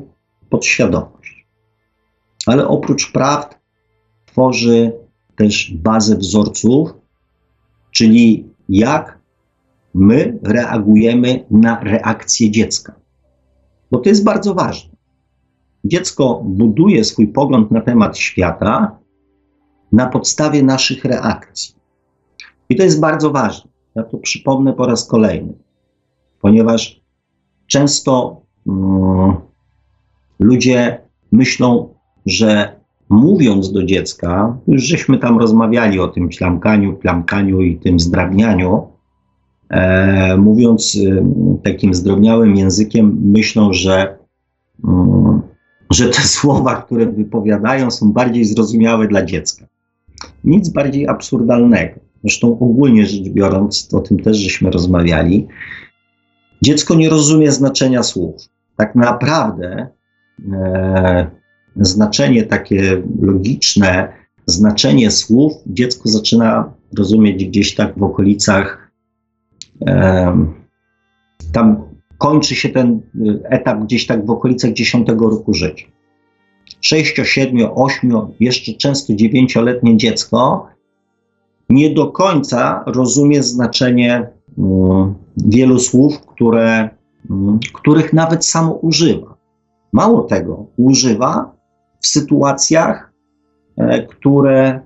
podświadomość. 0.50 1.46
Ale 2.46 2.68
oprócz 2.68 3.12
prawd 3.12 3.58
tworzy 4.26 4.92
też 5.36 5.74
bazę 5.74 6.16
wzorców, 6.16 6.90
czyli 7.90 8.50
jak 8.68 9.18
my 9.94 10.38
reagujemy 10.42 11.44
na 11.50 11.80
reakcję 11.80 12.50
dziecka. 12.50 12.94
Bo 13.90 13.98
to 13.98 14.08
jest 14.08 14.24
bardzo 14.24 14.54
ważne. 14.54 14.92
Dziecko 15.84 16.42
buduje 16.44 17.04
swój 17.04 17.28
pogląd 17.28 17.70
na 17.70 17.80
temat 17.80 18.18
świata 18.18 18.98
na 19.92 20.06
podstawie 20.06 20.62
naszych 20.62 21.04
reakcji. 21.04 21.74
I 22.68 22.76
to 22.76 22.82
jest 22.82 23.00
bardzo 23.00 23.30
ważne. 23.30 23.70
Ja 23.94 24.02
to 24.02 24.18
przypomnę 24.18 24.72
po 24.72 24.86
raz 24.86 25.06
kolejny, 25.06 25.52
ponieważ 26.40 27.00
często 27.66 28.42
mm, 28.66 29.36
ludzie 30.40 31.00
myślą, 31.32 31.94
że 32.26 32.80
mówiąc 33.12 33.72
do 33.72 33.84
dziecka, 33.84 34.56
już 34.68 34.82
żeśmy 34.82 35.18
tam 35.18 35.38
rozmawiali 35.38 36.00
o 36.00 36.08
tym 36.08 36.32
ślamkaniu, 36.32 36.92
plamkaniu 36.92 37.60
i 37.60 37.76
tym 37.76 38.00
zdrabnianiu, 38.00 38.86
e, 39.70 40.36
mówiąc 40.36 40.98
e, 41.06 41.24
takim 41.62 41.94
zdrobniałym 41.94 42.56
językiem, 42.56 43.18
myślą, 43.24 43.72
że, 43.72 44.18
mm, 44.84 45.42
że 45.92 46.08
te 46.08 46.20
słowa, 46.36 46.82
które 46.82 47.06
wypowiadają, 47.06 47.90
są 47.90 48.12
bardziej 48.12 48.44
zrozumiałe 48.44 49.08
dla 49.08 49.24
dziecka. 49.24 49.66
Nic 50.44 50.68
bardziej 50.68 51.08
absurdalnego. 51.08 52.00
Zresztą 52.24 52.58
ogólnie 52.58 53.06
rzecz 53.06 53.28
biorąc, 53.28 53.88
o 53.94 54.00
tym 54.00 54.18
też 54.18 54.36
żeśmy 54.36 54.70
rozmawiali, 54.70 55.48
dziecko 56.62 56.94
nie 56.94 57.10
rozumie 57.10 57.52
znaczenia 57.52 58.02
słów. 58.02 58.36
Tak 58.76 58.94
naprawdę 58.94 59.86
e, 60.52 61.41
znaczenie 61.76 62.42
takie 62.42 63.02
logiczne, 63.20 64.12
znaczenie 64.46 65.10
słów 65.10 65.52
dziecko 65.66 66.08
zaczyna 66.08 66.72
rozumieć 66.98 67.44
gdzieś 67.44 67.74
tak 67.74 67.98
w 67.98 68.02
okolicach, 68.02 68.90
e, 69.86 70.36
tam 71.52 71.82
kończy 72.18 72.54
się 72.54 72.68
ten 72.68 73.00
etap 73.44 73.80
gdzieś 73.84 74.06
tak 74.06 74.26
w 74.26 74.30
okolicach 74.30 74.72
10 74.72 75.08
roku 75.08 75.54
życia. 75.54 75.86
6, 76.80 77.14
7, 77.24 77.68
8, 77.74 78.12
jeszcze 78.40 78.72
często 78.72 79.12
9-letnie 79.12 79.96
dziecko 79.96 80.66
nie 81.70 81.94
do 81.94 82.06
końca 82.06 82.84
rozumie 82.86 83.42
znaczenie 83.42 84.28
mm, 84.58 85.14
wielu 85.36 85.78
słów, 85.78 86.20
które, 86.20 86.90
mm, 87.30 87.58
których 87.72 88.12
nawet 88.12 88.46
samo 88.46 88.72
używa. 88.72 89.34
Mało 89.92 90.22
tego, 90.22 90.66
używa 90.76 91.51
w 92.02 92.06
sytuacjach, 92.06 93.12
e, 93.76 94.02
które, 94.06 94.80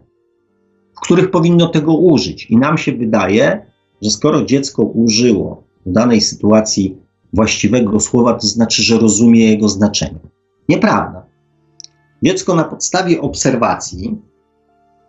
w 0.97 1.01
których 1.01 1.31
powinno 1.31 1.69
tego 1.69 1.95
użyć. 1.95 2.51
I 2.51 2.57
nam 2.57 2.79
się 2.79 2.93
wydaje, 2.93 3.67
że 4.03 4.11
skoro 4.11 4.45
dziecko 4.45 4.83
użyło 4.83 5.63
w 5.87 5.93
danej 5.93 6.21
sytuacji 6.21 6.97
właściwego 7.33 8.01
słowa, 8.01 8.35
to 8.35 8.47
znaczy, 8.47 8.83
że 8.83 8.99
rozumie 8.99 9.51
jego 9.51 9.69
znaczenie. 9.69 10.19
Nieprawda. 10.69 11.27
Dziecko 12.23 12.55
na 12.55 12.65
podstawie 12.65 13.21
obserwacji 13.21 14.19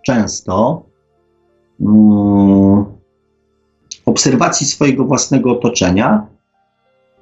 często 0.01 0.85
um, 1.79 2.85
obserwacji 4.05 4.67
swojego 4.67 5.05
własnego 5.05 5.51
otoczenia 5.51 6.27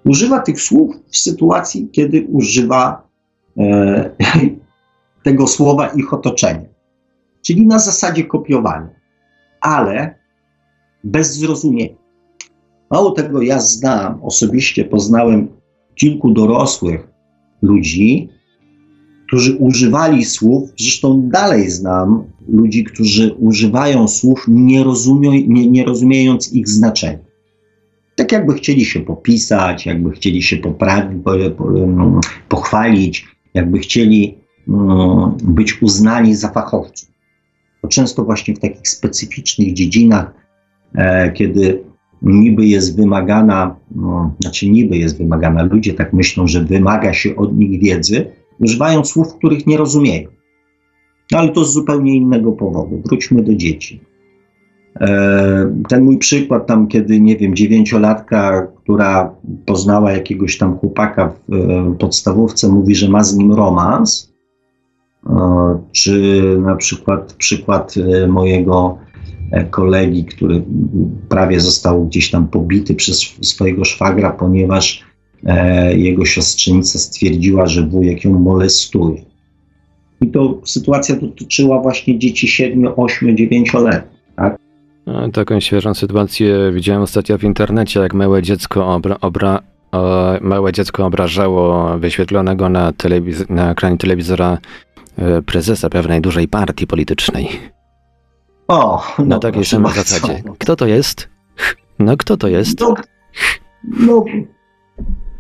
używa 0.06 0.40
tych 0.40 0.62
słów 0.62 0.96
w 1.08 1.18
sytuacji, 1.18 1.90
kiedy 1.92 2.28
używa 2.32 3.08
e, 3.58 4.12
tego 5.26 5.48
słowa 5.48 5.88
ich 5.88 6.14
otoczenie. 6.14 6.70
Czyli 7.42 7.68
na 7.68 7.80
zasadzie 7.80 8.24
kopiowania, 8.24 8.90
ale 9.62 10.16
bez 11.04 11.38
zrozumienia. 11.38 11.96
Mało 12.92 13.12
tego, 13.12 13.42
ja 13.42 13.60
znam, 13.60 14.24
osobiście 14.24 14.86
poznałem 14.86 15.48
kilku 15.96 16.32
dorosłych 16.32 17.08
ludzi, 17.62 18.30
którzy 19.28 19.56
używali 19.56 20.26
słów, 20.26 20.70
zresztą 20.80 21.30
dalej 21.30 21.70
znam 21.70 22.24
ludzi, 22.48 22.84
którzy 22.84 23.34
używają 23.34 24.08
słów, 24.08 24.46
nie, 24.48 24.84
rozumie, 24.84 25.48
nie, 25.48 25.68
nie 25.68 25.86
rozumiejąc 25.86 26.54
ich 26.54 26.70
znaczenia. 26.70 27.26
Tak 28.16 28.32
jakby 28.32 28.54
chcieli 28.54 28.86
się 28.86 29.00
popisać, 29.00 29.86
jakby 29.86 30.12
chcieli 30.12 30.44
się 30.44 30.58
poprawić, 30.58 31.24
po, 31.24 31.32
po, 31.58 31.66
pochwalić, 32.50 33.26
jakby 33.54 33.80
chcieli 33.80 34.45
być 35.44 35.82
uznani 35.82 36.36
za 36.36 36.50
fachowców. 36.50 37.10
To 37.82 37.88
często 37.88 38.24
właśnie 38.24 38.56
w 38.56 38.60
takich 38.60 38.88
specyficznych 38.88 39.74
dziedzinach, 39.74 40.34
e, 40.96 41.32
kiedy 41.32 41.84
niby 42.22 42.66
jest 42.66 42.98
wymagana, 42.98 43.76
no, 43.96 44.36
znaczy 44.40 44.70
niby 44.70 44.98
jest 44.98 45.18
wymagana, 45.18 45.64
ludzie 45.64 45.94
tak 45.94 46.14
myślą, 46.14 46.48
że 46.48 46.64
wymaga 46.64 47.14
się 47.14 47.36
od 47.36 47.58
nich 47.58 47.82
wiedzy, 47.82 48.26
używają 48.60 49.06
słów, 49.06 49.36
których 49.36 49.68
nie 49.68 49.78
rozumieją. 49.78 50.30
No, 51.32 51.38
ale 51.38 51.50
to 51.50 51.66
z 51.66 51.74
zupełnie 51.74 52.16
innego 52.16 52.52
powodu. 52.52 53.02
Wróćmy 53.06 53.44
do 53.44 53.56
dzieci. 53.56 54.02
E, 55.02 55.76
ten 55.90 56.04
mój 56.04 56.18
przykład 56.18 56.68
tam, 56.68 56.88
kiedy, 56.88 57.20
nie 57.20 57.38
wiem, 57.38 57.56
dziewięciolatka, 57.56 58.68
która 58.84 59.36
poznała 59.66 60.12
jakiegoś 60.12 60.58
tam 60.58 60.78
chłopaka 60.78 61.30
w 61.30 61.54
e, 61.54 61.96
podstawówce, 62.00 62.70
mówi, 62.70 62.96
że 62.96 63.10
ma 63.10 63.24
z 63.24 63.36
nim 63.36 63.54
romans, 63.54 64.34
e, 64.34 64.35
czy 65.92 66.42
na 66.62 66.76
przykład 66.76 67.34
przykład 67.34 67.96
mojego 68.28 68.98
kolegi, 69.70 70.26
który 70.26 70.64
prawie 71.30 71.60
został 71.60 72.06
gdzieś 72.06 72.32
tam 72.32 72.48
pobity 72.48 72.96
przez 72.96 73.20
swojego 73.42 73.86
szwagra, 73.86 74.32
ponieważ 74.32 75.04
jego 75.96 76.26
siostrzenica 76.26 77.00
stwierdziła, 77.00 77.66
że 77.66 77.88
wujek 77.88 78.26
ją 78.26 78.40
molestuje. 78.40 79.22
I 80.22 80.28
to 80.28 80.62
sytuacja 80.66 81.16
dotyczyła 81.16 81.82
właśnie 81.82 82.20
dzieci 82.20 82.48
7, 82.48 82.88
8, 82.96 83.38
9 83.38 83.74
lat. 83.74 84.04
Tak? 84.36 84.58
Taką 85.34 85.60
świeżą 85.60 85.94
sytuację 85.94 86.72
widziałem 86.74 87.02
ostatnio 87.02 87.38
w 87.38 87.44
internecie, 87.44 88.00
jak 88.00 88.14
małe 88.14 88.42
dziecko, 88.42 88.88
obra, 88.88 89.18
obra, 89.22 89.60
małe 90.42 90.74
dziecko 90.74 91.06
obrażało 91.06 91.98
wyświetlonego 91.98 92.70
na, 92.70 92.92
telewiz- 92.92 93.50
na 93.50 93.72
ekranie 93.72 93.98
telewizora 93.98 94.54
e, 94.54 94.58
prezesa 95.46 95.90
pewnej 95.90 96.22
dużej 96.22 96.48
partii 96.48 96.88
politycznej. 96.88 97.50
O, 98.68 99.04
no, 99.20 99.26
na 99.26 99.40
takiej 99.40 99.66
samej 99.66 99.94
zasadzie. 99.94 100.44
Kto 100.60 100.76
to 100.76 100.88
jest? 100.88 101.30
No 102.00 102.18
kto 102.18 102.38
to 102.38 102.48
jest? 102.48 102.80
No, 102.80 102.96
no, 103.84 104.24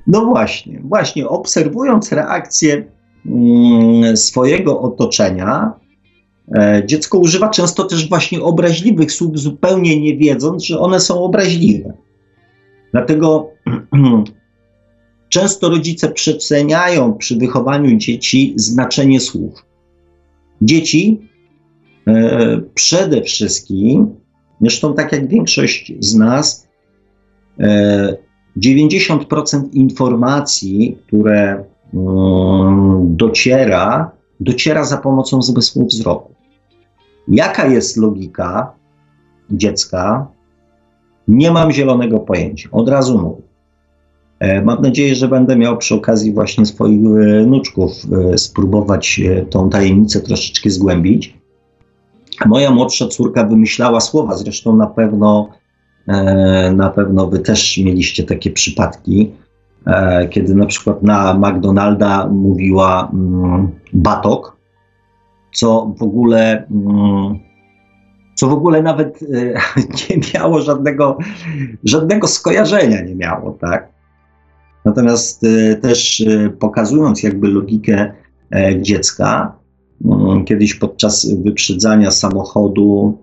no 0.07 0.25
właśnie, 0.25 0.79
właśnie 0.83 1.27
obserwując 1.27 2.11
reakcję 2.11 2.95
Mm, 3.25 4.17
swojego 4.17 4.81
otoczenia, 4.81 5.73
e, 6.55 6.83
dziecko 6.85 7.17
używa 7.17 7.49
często 7.49 7.83
też 7.83 8.09
właśnie 8.09 8.41
obraźliwych 8.41 9.11
słów, 9.11 9.39
zupełnie 9.39 10.01
nie 10.01 10.17
wiedząc, 10.17 10.63
że 10.63 10.79
one 10.79 10.99
są 10.99 11.23
obraźliwe. 11.23 11.93
Dlatego 12.91 13.49
często 15.29 15.69
rodzice 15.69 16.11
przeceniają 16.11 17.13
przy 17.13 17.38
wychowaniu 17.38 17.97
dzieci 17.97 18.53
znaczenie 18.55 19.19
słów. 19.19 19.64
Dzieci 20.61 21.29
e, 22.07 22.61
przede 22.73 23.21
wszystkim, 23.21 24.15
zresztą 24.61 24.93
tak 24.93 25.11
jak 25.11 25.27
większość 25.27 25.93
z 25.99 26.15
nas, 26.15 26.67
90% 28.57 29.55
e, 29.55 29.69
informacji, 29.73 30.97
które 31.07 31.65
Mm, 31.95 33.15
dociera, 33.15 34.11
dociera 34.39 34.83
za 34.83 34.97
pomocą 34.97 35.41
zmysłu 35.41 35.87
wzroku. 35.87 36.33
Jaka 37.27 37.67
jest 37.67 37.97
logika 37.97 38.73
dziecka? 39.49 40.27
Nie 41.27 41.51
mam 41.51 41.71
zielonego 41.71 42.19
pojęcia. 42.19 42.69
Od 42.71 42.89
razu 42.89 43.19
mówię. 43.19 43.44
E, 44.39 44.62
mam 44.62 44.82
nadzieję, 44.82 45.15
że 45.15 45.28
będę 45.28 45.56
miał 45.56 45.78
przy 45.78 45.95
okazji 45.95 46.34
właśnie 46.34 46.65
swoich 46.65 47.00
e, 47.00 47.45
nuczków 47.45 47.91
e, 48.34 48.38
spróbować 48.38 49.21
tą 49.50 49.69
tajemnicę 49.69 50.21
troszeczkę 50.21 50.69
zgłębić. 50.69 51.38
Moja 52.45 52.71
młodsza 52.71 53.08
córka 53.08 53.43
wymyślała 53.43 54.00
słowa, 54.02 54.38
zresztą 54.38 54.76
na 54.76 54.88
pewno, 54.88 55.50
na 56.74 56.89
pewno 56.89 57.28
wy 57.28 57.39
też 57.39 57.78
mieliście 57.78 58.24
takie 58.24 58.52
przypadki 58.52 59.32
kiedy 60.30 60.56
na 60.56 60.65
przykład 60.65 61.04
na 61.04 61.34
McDonalda 61.34 62.28
mówiła 62.28 63.12
mm, 63.13 63.67
batok, 63.93 64.58
co 65.54 65.93
w 65.98 66.04
ogóle, 66.04 66.67
mm, 66.71 67.39
co 68.36 68.48
w 68.48 68.54
ogóle 68.54 68.82
nawet 68.82 69.19
nie 70.10 70.17
miało 70.34 70.62
żadnego, 70.62 71.17
żadnego 71.84 72.28
skojarzenia, 72.28 73.02
nie 73.02 73.15
miało, 73.15 73.58
tak? 73.62 73.94
Natomiast 74.86 75.43
e, 75.43 75.76
też 75.76 76.26
pokazując 76.60 77.24
jakby 77.24 77.48
logikę 77.48 78.12
dziecka, 78.82 79.56
mm, 80.06 80.45
kiedyś 80.45 80.76
podczas 80.76 81.34
wyprzedzania 81.43 82.12
samochodu 82.12 83.17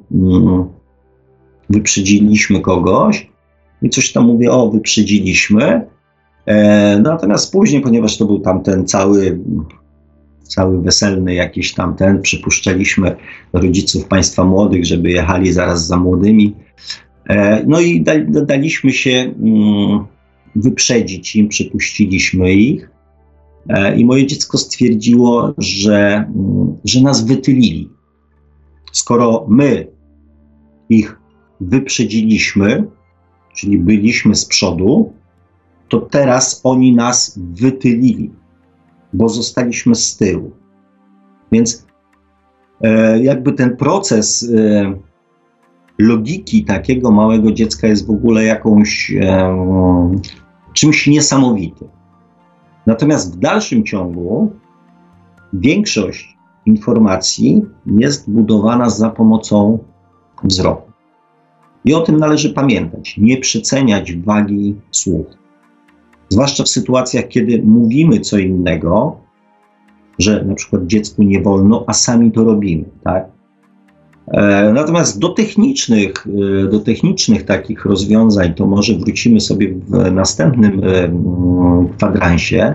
wyprzedziliśmy 1.70 2.60
kogoś 2.60 3.30
i 3.82 3.90
coś 3.90 4.12
tam 4.12 4.24
mówię, 4.24 4.52
o, 4.52 4.70
wyprzedziliśmy, 4.70 5.86
E, 6.46 6.98
natomiast 7.02 7.52
później, 7.52 7.82
ponieważ 7.82 8.18
to 8.18 8.24
był 8.24 8.40
tamten 8.40 8.86
cały, 8.86 9.38
cały 10.42 10.82
weselny 10.82 11.34
jakiś 11.34 11.74
tamten, 11.74 12.22
przypuszczaliśmy 12.22 13.16
rodziców 13.52 14.04
państwa 14.04 14.44
młodych, 14.44 14.84
żeby 14.84 15.10
jechali 15.10 15.52
zaraz 15.52 15.86
za 15.86 15.96
młodymi. 15.96 16.54
E, 17.28 17.64
no 17.66 17.80
i 17.80 18.00
da, 18.00 18.12
daliśmy 18.46 18.92
się, 18.92 19.34
mm, 19.42 20.04
wyprzedzić 20.56 21.36
im, 21.36 21.48
przypuściliśmy 21.48 22.52
ich. 22.52 22.90
E, 23.68 23.96
I 23.96 24.04
moje 24.04 24.26
dziecko 24.26 24.58
stwierdziło, 24.58 25.54
że, 25.58 26.16
mm, 26.16 26.76
że 26.84 27.00
nas 27.00 27.24
wytylili. 27.24 27.90
Skoro 28.92 29.46
my 29.48 29.86
ich 30.88 31.20
wyprzedziliśmy, 31.60 32.84
czyli 33.54 33.78
byliśmy 33.78 34.34
z 34.34 34.44
przodu, 34.44 35.12
to 35.88 36.00
teraz 36.00 36.60
oni 36.64 36.94
nas 36.94 37.38
wytylili, 37.52 38.30
bo 39.12 39.28
zostaliśmy 39.28 39.94
z 39.94 40.16
tyłu. 40.16 40.50
Więc 41.52 41.86
e, 42.80 43.22
jakby 43.22 43.52
ten 43.52 43.76
proces 43.76 44.50
e, 44.56 44.94
logiki 45.98 46.64
takiego 46.64 47.10
małego 47.10 47.52
dziecka 47.52 47.86
jest 47.86 48.06
w 48.06 48.10
ogóle 48.10 48.44
jakąś 48.44 49.12
czymś 50.72 51.06
niesamowitym. 51.06 51.88
Natomiast 52.86 53.36
w 53.36 53.38
dalszym 53.38 53.84
ciągu 53.84 54.52
większość 55.52 56.36
informacji 56.66 57.62
jest 57.86 58.30
budowana 58.30 58.90
za 58.90 59.10
pomocą 59.10 59.78
wzroku. 60.44 60.92
I 61.84 61.94
o 61.94 62.00
tym 62.00 62.16
należy 62.16 62.50
pamiętać, 62.50 63.18
nie 63.18 63.36
przeceniać 63.36 64.12
wagi 64.12 64.76
słów. 64.90 65.26
Zwłaszcza 66.28 66.64
w 66.64 66.68
sytuacjach, 66.68 67.28
kiedy 67.28 67.62
mówimy 67.62 68.20
co 68.20 68.38
innego, 68.38 69.16
że 70.18 70.44
na 70.44 70.54
przykład 70.54 70.86
dziecku 70.86 71.22
nie 71.22 71.42
wolno, 71.42 71.84
a 71.86 71.92
sami 71.92 72.32
to 72.32 72.44
robimy, 72.44 72.84
tak? 73.04 73.31
E, 74.32 74.72
natomiast 74.72 75.18
do 75.18 75.28
technicznych, 75.28 76.26
e, 76.26 76.68
do 76.68 76.80
technicznych 76.80 77.44
takich 77.44 77.84
rozwiązań 77.84 78.54
to 78.54 78.66
może 78.66 78.94
wrócimy 78.94 79.40
sobie 79.40 79.74
w 79.74 80.12
następnym 80.12 80.80
e, 80.84 81.12
kwadransie. 81.96 82.74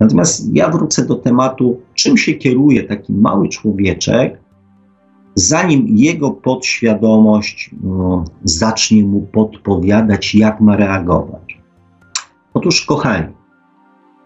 Natomiast 0.00 0.54
ja 0.54 0.68
wrócę 0.68 1.06
do 1.06 1.14
tematu, 1.14 1.80
czym 1.94 2.16
się 2.16 2.34
kieruje 2.34 2.82
taki 2.82 3.12
mały 3.12 3.48
człowieczek, 3.48 4.40
zanim 5.34 5.86
jego 5.88 6.30
podświadomość 6.30 7.70
no, 7.82 8.24
zacznie 8.44 9.04
mu 9.04 9.20
podpowiadać, 9.20 10.34
jak 10.34 10.60
ma 10.60 10.76
reagować. 10.76 11.60
Otóż, 12.54 12.84
kochani, 12.84 13.26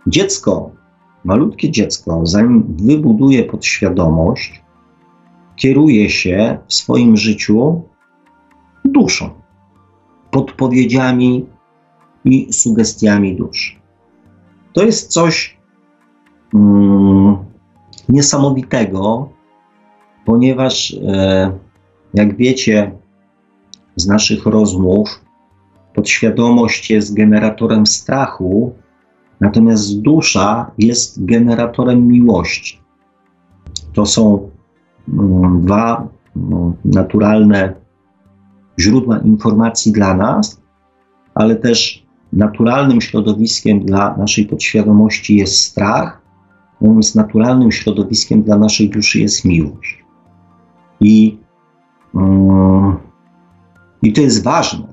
dziecko, 0.06 0.70
malutkie 1.24 1.70
dziecko, 1.70 2.20
zanim 2.26 2.76
wybuduje 2.78 3.44
podświadomość, 3.44 4.62
kieruje 5.61 6.11
się 6.11 6.59
w 6.66 6.75
swoim 6.75 7.16
życiu 7.16 7.83
duszą, 8.85 9.31
podpowiedziami 10.31 11.46
i 12.25 12.53
sugestiami 12.53 13.37
duszy. 13.37 13.73
To 14.73 14.85
jest 14.85 15.12
coś 15.12 15.59
mm, 16.55 17.37
niesamowitego, 18.09 19.29
ponieważ, 20.25 20.96
e, 21.09 21.53
jak 22.14 22.37
wiecie 22.37 22.92
z 23.96 24.07
naszych 24.07 24.46
rozmów, 24.46 25.20
podświadomość 25.94 26.90
jest 26.90 27.14
generatorem 27.14 27.87
strachu, 27.87 28.75
natomiast 29.40 30.01
dusza 30.01 30.70
jest 30.79 31.25
generatorem 31.25 32.09
miłości. 32.09 32.81
To 33.92 34.07
są 34.07 34.50
dwa 35.61 36.09
mm, 36.37 36.73
naturalne 36.85 37.75
źródła 38.81 39.18
informacji 39.18 39.92
dla 39.92 40.14
nas, 40.14 40.61
ale 41.35 41.57
też 41.57 42.07
naturalnym 42.33 43.01
środowiskiem 43.01 43.81
dla 43.81 44.16
naszej 44.16 44.46
podświadomości 44.46 45.37
jest 45.37 45.62
strach, 45.62 46.20
natomiast 46.81 47.14
naturalnym 47.14 47.73
środowiskiem 47.73 48.42
dla 48.42 48.59
naszej 48.59 48.90
duszy 48.90 49.20
jest 49.20 49.44
miłość. 49.44 50.05
I, 51.01 51.38
yy, 52.14 52.20
I 54.03 54.12
to 54.12 54.20
jest 54.20 54.44
ważne, 54.44 54.87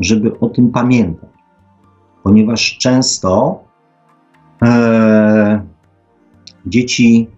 żeby 0.00 0.40
o 0.40 0.48
tym 0.48 0.70
pamiętać, 0.70 1.30
ponieważ 2.22 2.78
często 2.78 3.60
e, 4.62 5.62
dzieci 6.66 7.28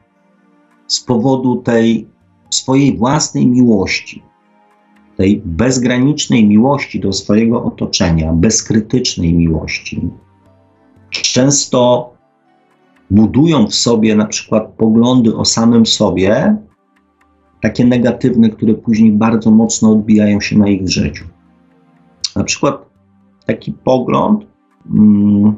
z 0.91 1.01
powodu 1.01 1.57
tej 1.57 2.07
swojej 2.51 2.99
własnej 2.99 3.47
miłości, 3.47 4.23
tej 5.17 5.43
bezgranicznej 5.45 6.49
miłości 6.49 7.01
do 7.01 7.13
swojego 7.13 7.65
otoczenia, 7.65 8.33
bezkrytycznej 8.33 9.35
miłości, 9.35 10.01
często 11.11 12.11
budują 13.11 13.67
w 13.67 13.75
sobie 13.75 14.17
na 14.17 14.27
przykład 14.27 14.69
poglądy 14.77 15.37
o 15.37 15.45
samym 15.45 15.87
sobie, 15.87 16.57
takie 17.63 17.85
negatywne, 17.85 18.51
które 18.51 18.75
później 18.75 19.13
bardzo 19.13 19.51
mocno 19.51 19.93
odbijają 19.93 20.41
się 20.41 20.59
na 20.59 20.69
ich 20.69 20.89
życiu. 20.89 21.25
Na 22.37 22.45
przykład 22.45 22.87
taki 23.47 23.73
pogląd, 23.73 24.45
mm, 24.95 25.55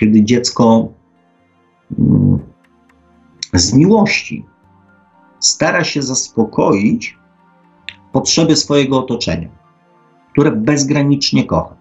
kiedy 0.00 0.22
dziecko 0.22 0.88
mm, 1.98 2.37
z 3.54 3.74
miłości 3.74 4.44
stara 5.40 5.84
się 5.84 6.02
zaspokoić 6.02 7.18
potrzeby 8.12 8.56
swojego 8.56 8.98
otoczenia, 8.98 9.48
które 10.32 10.52
bezgranicznie 10.52 11.44
kocha. 11.44 11.76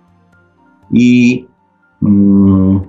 I, 0.91 1.45
mm, 2.03 2.81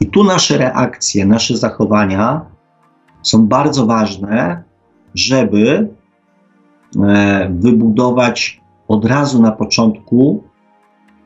I 0.00 0.06
tu 0.06 0.24
nasze 0.24 0.58
reakcje, 0.58 1.26
nasze 1.26 1.56
zachowania 1.56 2.40
są 3.22 3.46
bardzo 3.46 3.86
ważne, 3.86 4.62
żeby 5.14 5.88
e, 7.02 7.48
wybudować 7.50 8.60
od 8.88 9.04
razu 9.04 9.42
na 9.42 9.52
początku 9.52 10.44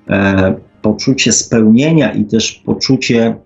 e, 0.08 0.54
poczucie 0.82 1.32
spełnienia 1.32 2.12
i 2.12 2.24
też 2.24 2.52
poczucie 2.52 3.36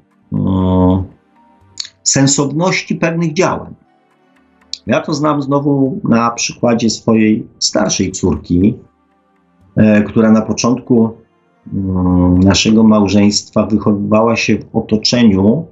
sensowności 2.02 2.94
pewnych 2.94 3.32
działań. 3.32 3.74
Ja 4.86 5.00
to 5.00 5.14
znam 5.14 5.42
znowu 5.42 6.00
na 6.04 6.30
przykładzie 6.30 6.90
swojej 6.90 7.46
starszej 7.58 8.12
córki, 8.12 8.74
e, 9.76 10.02
która 10.02 10.32
na 10.32 10.42
początku 10.42 11.16
mm, 11.72 12.40
naszego 12.40 12.82
małżeństwa 12.82 13.66
wychowywała 13.66 14.36
się 14.36 14.58
w 14.58 14.76
otoczeniu 14.76 15.66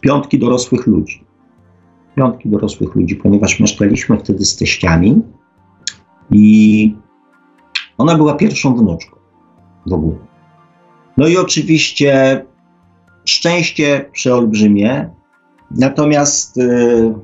piątki 0.00 0.38
dorosłych 0.38 0.86
ludzi. 0.86 1.24
Piątki 2.16 2.48
dorosłych 2.48 2.94
ludzi, 2.94 3.16
ponieważ 3.16 3.60
mieszkaliśmy 3.60 4.18
wtedy 4.18 4.44
z 4.44 4.56
teściami 4.56 5.22
i 6.30 6.96
ona 7.98 8.16
była 8.16 8.34
pierwszą 8.34 8.74
wnuczką 8.74 9.16
w 9.86 9.92
ogóle. 9.92 10.16
No 11.16 11.28
i 11.28 11.36
oczywiście 11.36 12.44
szczęście 13.24 14.04
przeolbrzymie, 14.12 15.10
natomiast. 15.70 16.56
Yy, 16.56 17.14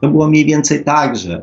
to 0.00 0.08
było 0.08 0.28
mniej 0.28 0.44
więcej 0.44 0.84
tak, 0.84 1.16
że 1.16 1.42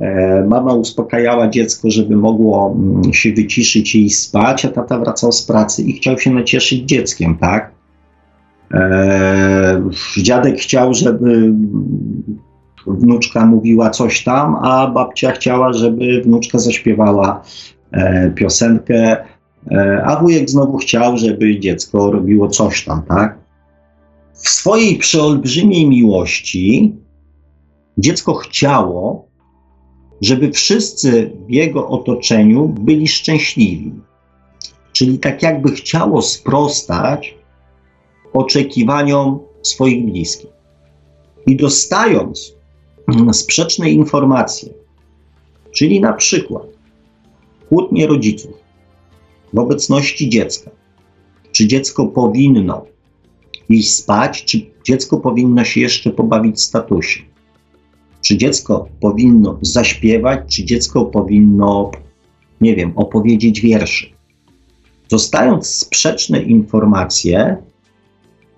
e, 0.00 0.44
mama 0.48 0.74
uspokajała 0.74 1.48
dziecko, 1.48 1.90
żeby 1.90 2.16
mogło 2.16 2.76
mm, 2.78 3.12
się 3.12 3.32
wyciszyć 3.32 3.94
i 3.94 4.10
spać, 4.10 4.64
a 4.64 4.68
tata 4.68 4.98
wracał 4.98 5.32
z 5.32 5.46
pracy 5.46 5.82
i 5.82 5.92
chciał 5.92 6.18
się 6.18 6.30
nacieszyć 6.30 6.80
dzieckiem, 6.80 7.36
tak? 7.36 7.72
E, 8.74 9.82
dziadek 10.16 10.56
chciał, 10.56 10.94
żeby 10.94 11.52
wnuczka 12.86 13.46
mówiła 13.46 13.90
coś 13.90 14.24
tam, 14.24 14.56
a 14.62 14.86
babcia 14.86 15.32
chciała, 15.32 15.72
żeby 15.72 16.22
wnuczka 16.24 16.58
zaśpiewała 16.58 17.42
e, 17.92 18.30
piosenkę, 18.30 19.16
a 20.04 20.20
wujek 20.20 20.50
znowu 20.50 20.78
chciał, 20.78 21.16
żeby 21.16 21.60
dziecko 21.60 22.10
robiło 22.10 22.48
coś 22.48 22.84
tam, 22.84 23.02
tak? 23.02 23.38
W 24.32 24.48
swojej 24.48 24.96
przeolbrzymiej 24.96 25.86
miłości 25.86 26.92
Dziecko 27.98 28.34
chciało, 28.34 29.28
żeby 30.20 30.52
wszyscy 30.52 31.30
w 31.48 31.50
jego 31.50 31.88
otoczeniu 31.88 32.68
byli 32.68 33.08
szczęśliwi. 33.08 33.92
Czyli 34.92 35.18
tak 35.18 35.42
jakby 35.42 35.72
chciało 35.72 36.22
sprostać 36.22 37.34
oczekiwaniom 38.32 39.38
swoich 39.62 40.04
bliskich. 40.04 40.50
I 41.46 41.56
dostając 41.56 42.54
sprzeczne 43.32 43.90
informacje, 43.90 44.68
czyli 45.72 46.00
na 46.00 46.12
przykład 46.12 46.66
kłótnie 47.68 48.06
rodziców 48.06 48.61
w 49.52 49.58
obecności 49.58 50.28
dziecka, 50.28 50.70
czy 51.52 51.66
dziecko 51.66 52.06
powinno 52.06 52.86
iść 53.68 53.94
spać, 53.94 54.44
czy 54.44 54.66
dziecko 54.84 55.18
powinno 55.18 55.64
się 55.64 55.80
jeszcze 55.80 56.10
pobawić 56.10 56.56
w 56.56 56.60
statusie, 56.60 57.20
czy 58.20 58.36
dziecko 58.36 58.88
powinno 59.00 59.58
zaśpiewać, 59.62 60.40
czy 60.56 60.64
dziecko 60.64 61.04
powinno, 61.04 61.90
nie 62.60 62.76
wiem, 62.76 62.92
opowiedzieć 62.96 63.60
wierszy. 63.60 64.06
dostając 65.10 65.66
sprzeczne 65.66 66.42
informacje, 66.42 67.56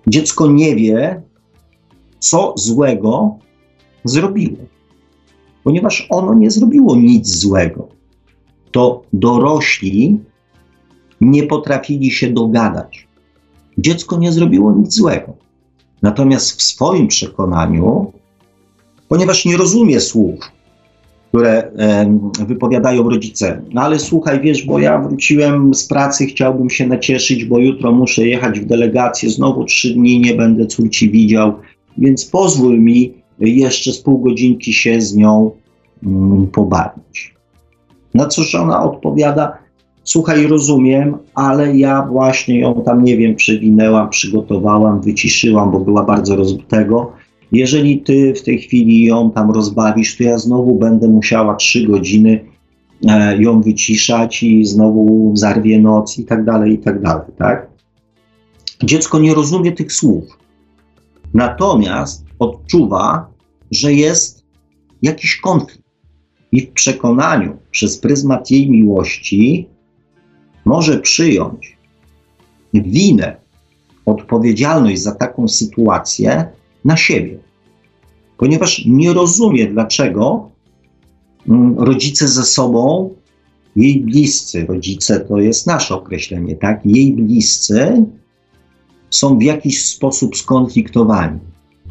dziecko 0.07 0.47
nie 0.51 0.75
wie, 0.75 1.21
co 2.19 2.53
złego 2.57 3.39
zrobiło. 4.03 4.57
Ponieważ 5.63 6.07
ono 6.09 6.33
nie 6.33 6.51
zrobiło 6.51 6.95
nic 6.95 7.27
złego. 7.27 7.87
To 8.71 9.01
dorośli 9.13 10.19
nie 11.21 11.43
potrafili 11.43 12.11
się 12.11 12.29
dogadać. 12.29 13.07
Dziecko 13.77 14.17
nie 14.17 14.31
zrobiło 14.31 14.71
nic 14.71 14.95
złego. 14.95 15.33
Natomiast 16.01 16.59
w 16.59 16.61
swoim 16.61 17.07
przekonaniu, 17.07 18.11
ponieważ 19.07 19.45
nie 19.45 19.57
rozumie 19.57 19.99
słów, 19.99 20.39
które 21.29 21.71
wypowiadają 22.47 23.09
rodzice. 23.09 23.61
No 23.73 23.81
ale 23.81 23.99
słuchaj, 23.99 24.41
wiesz, 24.41 24.65
bo 24.65 24.79
ja 24.79 24.99
wróciłem 24.99 25.73
z 25.73 25.87
pracy, 25.87 26.25
chciałbym 26.25 26.69
się 26.69 26.87
nacieszyć, 26.87 27.45
bo 27.45 27.59
jutro 27.59 27.91
muszę 27.91 28.27
jechać 28.27 28.59
w 28.59 28.65
delegację, 28.65 29.29
znowu 29.29 29.65
trzy 29.65 29.93
dni 29.93 30.19
nie 30.19 30.33
będę 30.33 30.65
córci 30.65 31.09
widział, 31.09 31.53
więc 31.97 32.25
pozwól 32.25 32.79
mi 32.79 33.13
jeszcze 33.39 33.93
z 33.93 33.99
pół 33.99 34.19
godzinki 34.19 34.73
się 34.73 35.01
z 35.01 35.15
nią 35.15 35.51
mm, 36.03 36.47
pobawić. 36.47 37.35
Na 38.13 38.25
co 38.25 38.43
żona 38.43 38.83
odpowiada, 38.83 39.57
słuchaj, 40.05 40.47
rozumiem, 40.47 41.17
ale 41.35 41.77
ja 41.77 42.05
właśnie 42.05 42.59
ją 42.59 42.81
tam, 42.85 43.03
nie 43.03 43.17
wiem, 43.17 43.35
przewinęłam, 43.35 44.09
przygotowałam, 44.09 45.01
wyciszyłam, 45.01 45.71
bo 45.71 45.79
była 45.79 46.03
bardzo 46.03 46.35
rozbitego. 46.35 47.11
Jeżeli 47.51 48.01
ty 48.01 48.33
w 48.33 48.43
tej 48.43 48.59
chwili 48.59 49.05
ją 49.05 49.31
tam 49.31 49.51
rozbawisz, 49.51 50.17
to 50.17 50.23
ja 50.23 50.37
znowu 50.37 50.75
będę 50.75 51.07
musiała 51.07 51.55
trzy 51.55 51.87
godziny 51.87 52.45
e, 53.07 53.37
ją 53.41 53.61
wyciszać 53.61 54.43
i 54.43 54.65
znowu 54.65 55.31
zarwie 55.35 55.79
noc 55.81 56.19
i 56.19 56.25
tak 56.25 56.45
dalej, 56.45 56.73
i 56.73 56.77
tak 56.77 57.01
dalej, 57.01 57.25
tak? 57.37 57.67
Dziecko 58.83 59.19
nie 59.19 59.33
rozumie 59.33 59.71
tych 59.71 59.93
słów. 59.93 60.23
Natomiast 61.33 62.25
odczuwa, 62.39 63.27
że 63.71 63.93
jest 63.93 64.45
jakiś 65.01 65.37
konflikt. 65.37 65.85
I 66.51 66.61
w 66.61 66.71
przekonaniu 66.71 67.57
przez 67.71 67.97
pryzmat 67.97 68.51
jej 68.51 68.71
miłości 68.71 69.69
może 70.65 70.99
przyjąć 70.99 71.77
winę, 72.73 73.35
odpowiedzialność 74.05 75.01
za 75.01 75.11
taką 75.11 75.47
sytuację 75.47 76.45
na 76.85 76.97
siebie, 76.97 77.37
ponieważ 78.37 78.85
nie 78.85 79.13
rozumie, 79.13 79.67
dlaczego 79.67 80.49
mm, 81.49 81.79
rodzice 81.79 82.27
ze 82.27 82.43
sobą, 82.43 83.13
jej 83.75 83.99
bliscy, 83.99 84.65
rodzice 84.65 85.19
to 85.19 85.37
jest 85.37 85.67
nasze 85.67 85.95
określenie, 85.95 86.55
tak? 86.55 86.81
Jej 86.85 87.13
bliscy 87.13 88.05
są 89.09 89.37
w 89.37 89.43
jakiś 89.43 89.85
sposób 89.85 90.37
skonfliktowani. 90.37 91.39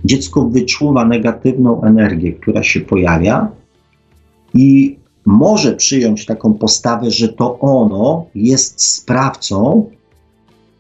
Dziecko 0.05 0.45
wyczuwa 0.45 1.05
negatywną 1.05 1.83
energię, 1.83 2.33
która 2.33 2.63
się 2.63 2.81
pojawia 2.81 3.49
i 4.55 4.97
może 5.27 5.73
przyjąć 5.73 6.27
taką 6.27 6.55
postawę, 6.55 7.11
że 7.11 7.29
to 7.29 7.59
ono 7.59 8.27
jest 8.35 8.83
sprawcą 8.83 9.91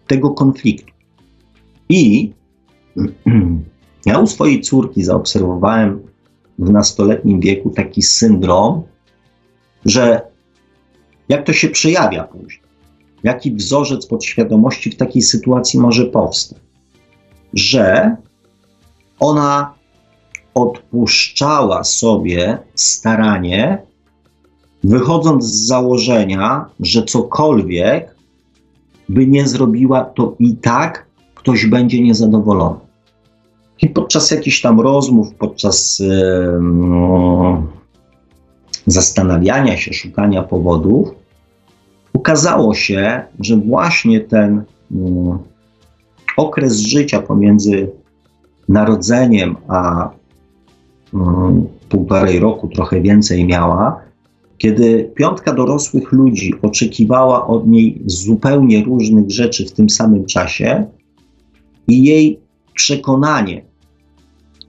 tego 0.07 0.31
konfliktu. 0.31 0.93
I 1.89 2.33
Ja 4.07 4.19
u 4.19 4.27
swojej 4.27 4.61
córki 4.61 5.05
zaobserwowałem 5.05 6.03
w 6.59 6.71
nastoletnim 6.71 7.41
wieku 7.41 7.71
taki 7.71 8.03
syndrom, 8.03 8.83
że 9.85 10.21
jak 11.29 11.47
to 11.47 11.53
się 11.53 11.69
przejawia 11.69 12.25
później, 12.25 12.63
jaki 13.23 13.53
wzorzec 13.53 14.07
podświadomości 14.07 14.91
w 14.91 14.97
takiej 14.97 15.23
sytuacji 15.23 15.81
może 15.81 16.05
powstać, 16.05 16.59
że 17.55 18.17
ona 19.21 19.75
odpuszczała 20.55 21.85
sobie 21.85 22.59
staranie, 22.75 23.83
wychodząc 24.85 25.45
z 25.45 25.67
założenia, 25.67 26.67
że 26.81 27.03
cokolwiek 27.03 28.15
by 29.09 29.27
nie 29.27 29.49
zrobiła, 29.49 30.05
to 30.05 30.35
i 30.39 30.57
tak 30.57 31.07
ktoś 31.35 31.67
będzie 31.67 32.03
niezadowolony. 32.03 32.77
I 33.83 33.89
podczas 33.89 34.31
jakichś 34.31 34.61
tam 34.61 34.81
rozmów, 34.81 35.35
podczas 35.35 36.03
no, 36.61 37.63
zastanawiania 38.87 39.77
się, 39.77 39.93
szukania 39.93 40.43
powodów, 40.43 41.09
okazało 42.15 42.75
się, 42.75 43.23
że 43.41 43.57
właśnie 43.57 44.21
ten 44.21 44.65
no, 44.91 45.39
okres 46.37 46.77
życia 46.77 47.23
pomiędzy 47.23 47.91
narodzeniem 48.69 49.57
a 49.69 50.11
no, 51.13 51.53
półtorej 51.89 52.39
roku, 52.39 52.69
trochę 52.69 53.01
więcej 53.01 53.47
miała, 53.47 54.01
kiedy 54.59 55.13
piątka 55.15 55.53
dorosłych 55.53 56.13
ludzi 56.13 56.55
oczekiwała 56.63 57.47
od 57.47 57.67
niej 57.67 58.03
zupełnie 58.07 58.85
różnych 58.85 59.31
rzeczy 59.31 59.67
w 59.67 59.73
tym 59.73 59.91
samym 59.91 60.27
czasie 60.27 60.87
i 61.89 62.05
jej 62.05 62.41
przekonanie, 62.75 63.65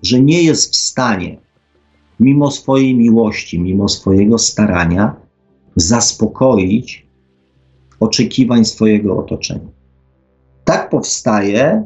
że 0.03 0.19
nie 0.19 0.43
jest 0.43 0.73
w 0.73 0.75
stanie, 0.75 1.37
mimo 2.19 2.51
swojej 2.51 2.95
miłości, 2.95 3.59
mimo 3.59 3.87
swojego 3.87 4.37
starania, 4.37 5.15
zaspokoić 5.75 7.07
oczekiwań 7.99 8.65
swojego 8.65 9.17
otoczenia. 9.17 9.69
Tak 10.63 10.89
powstaje 10.89 11.85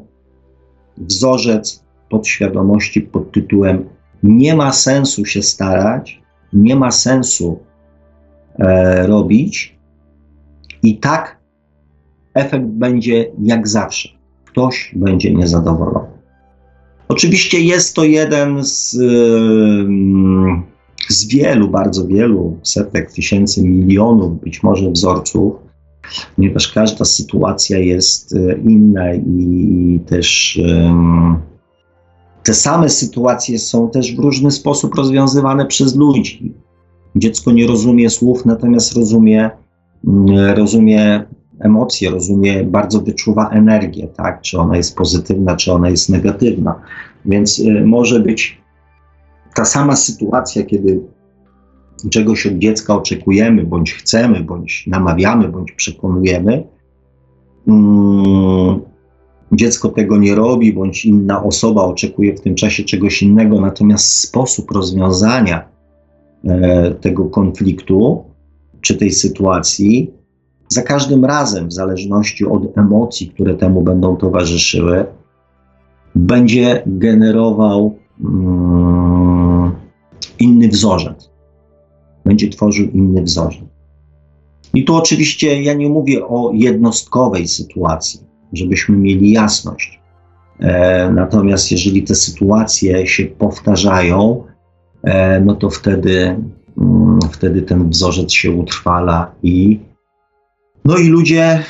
wzorzec 0.97 1.83
podświadomości 2.09 3.01
pod 3.01 3.31
tytułem 3.31 3.89
Nie 4.23 4.55
ma 4.55 4.73
sensu 4.73 5.25
się 5.25 5.43
starać, 5.43 6.21
nie 6.53 6.75
ma 6.75 6.91
sensu 6.91 7.59
robić, 9.05 9.79
i 10.83 10.97
tak 10.97 11.39
efekt 12.33 12.65
będzie 12.65 13.31
jak 13.43 13.67
zawsze 13.67 14.09
ktoś 14.45 14.91
będzie 14.95 15.33
niezadowolony. 15.33 16.07
Oczywiście 17.07 17.59
jest 17.59 17.95
to 17.95 18.03
jeden 18.03 18.63
z, 18.63 18.91
z 21.09 21.27
wielu, 21.27 21.69
bardzo 21.69 22.07
wielu 22.07 22.57
setek 22.63 23.11
tysięcy, 23.11 23.63
milionów 23.63 24.41
być 24.41 24.63
może 24.63 24.91
wzorców, 24.91 25.53
ponieważ 26.35 26.71
każda 26.71 27.05
sytuacja 27.05 27.77
jest 27.77 28.35
e, 28.35 28.57
inna 28.57 29.13
i 29.13 29.99
też 30.05 30.59
te 32.43 32.53
same 32.53 32.89
sytuacje 32.89 33.59
są 33.59 33.89
też 33.89 34.15
w 34.15 34.19
różny 34.19 34.51
sposób 34.51 34.95
rozwiązywane 34.95 35.65
przez 35.65 35.95
ludzi. 35.95 36.53
Dziecko 37.15 37.51
nie 37.51 37.67
rozumie 37.67 38.09
słów, 38.09 38.45
natomiast 38.45 38.95
rozumie, 38.95 39.49
mm, 40.07 40.55
rozumie 40.57 41.23
emocje, 41.59 42.09
rozumie, 42.09 42.63
bardzo 42.63 43.01
wyczuwa 43.01 43.49
energię, 43.49 44.07
tak? 44.07 44.41
Czy 44.41 44.59
ona 44.59 44.77
jest 44.77 44.95
pozytywna, 44.95 45.55
czy 45.55 45.73
ona 45.73 45.89
jest 45.89 46.09
negatywna. 46.09 46.75
Więc 47.25 47.59
y, 47.59 47.83
może 47.85 48.19
być 48.19 48.61
ta 49.55 49.65
sama 49.65 49.95
sytuacja, 49.95 50.63
kiedy 50.63 51.01
czegoś 52.09 52.47
od 52.47 52.53
dziecka 52.53 52.95
oczekujemy, 52.95 53.63
bądź 53.63 53.93
chcemy, 53.93 54.43
bądź 54.43 54.87
namawiamy, 54.87 55.47
bądź 55.47 55.71
przekonujemy. 55.71 56.63
Mm, 57.67 58.79
dziecko 59.51 59.89
tego 59.89 60.17
nie 60.17 60.35
robi, 60.35 60.73
bądź 60.73 61.05
inna 61.05 61.43
osoba 61.43 61.83
oczekuje 61.83 62.35
w 62.35 62.41
tym 62.41 62.55
czasie 62.55 62.83
czegoś 62.83 63.23
innego, 63.23 63.61
natomiast 63.61 64.19
sposób 64.19 64.71
rozwiązania 64.71 65.68
tego 67.01 67.25
konfliktu 67.25 68.23
czy 68.81 68.97
tej 68.97 69.11
sytuacji 69.11 70.11
za 70.69 70.81
każdym 70.81 71.25
razem, 71.25 71.67
w 71.67 71.73
zależności 71.73 72.45
od 72.45 72.77
emocji, 72.77 73.29
które 73.29 73.53
temu 73.53 73.81
będą 73.81 74.15
towarzyszyły, 74.15 75.05
będzie 76.15 76.83
generował 76.85 77.95
mm, 78.25 79.71
inny 80.39 80.67
wzorzec. 80.67 81.29
Będzie 82.25 82.49
tworzył 82.49 82.89
inny 82.89 83.23
wzorzec. 83.23 83.63
I 84.73 84.83
tu 84.83 84.95
oczywiście 84.95 85.63
ja 85.63 85.73
nie 85.73 85.89
mówię 85.89 86.27
o 86.27 86.51
jednostkowej 86.53 87.47
sytuacji, 87.47 88.19
żebyśmy 88.53 88.97
mieli 88.97 89.31
jasność. 89.31 89.99
E, 90.59 91.11
natomiast 91.11 91.71
jeżeli 91.71 92.03
te 92.03 92.15
sytuacje 92.15 93.07
się 93.07 93.25
powtarzają, 93.25 94.43
e, 94.45 94.48
no 95.41 95.55
to 95.55 95.69
wtedy, 95.69 96.35
mm, 96.77 97.19
wtedy 97.31 97.61
ten 97.61 97.89
wzorzec 97.89 98.33
się 98.33 98.51
utrwala 98.51 99.31
i 99.43 99.79
no 100.85 100.97
i 100.97 101.07
ludzie, 101.07 101.63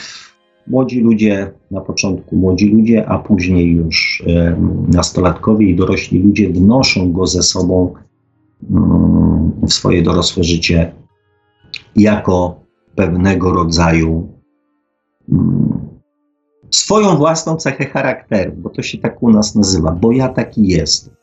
młodzi 0.68 1.02
ludzie, 1.02 1.52
na 1.72 1.82
początku 1.82 2.36
młodzi 2.36 2.70
ludzie, 2.70 3.10
a 3.10 3.20
później 3.20 3.72
już 3.72 4.24
e, 4.28 4.56
nastolatkowie 4.88 5.70
i 5.70 5.76
dorośli 5.76 6.24
ludzie 6.24 6.50
wnoszą 6.50 7.12
go 7.12 7.28
ze 7.28 7.44
sobą 7.44 7.94
mm, 8.72 9.52
w 9.68 9.74
swoje 9.74 10.02
dorosłe 10.02 10.44
życie 10.44 10.92
jako 11.96 12.60
pewnego 12.96 13.54
rodzaju 13.54 14.28
mm, 15.32 15.80
swoją 16.72 17.16
własną 17.16 17.56
cechę 17.56 17.86
charakteru, 17.86 18.52
bo 18.58 18.70
to 18.70 18.82
się 18.82 18.98
tak 18.98 19.24
u 19.24 19.30
nas 19.30 19.56
nazywa, 19.56 19.92
bo 19.92 20.12
ja 20.12 20.30
taki 20.30 20.68
jestem. 20.68 21.14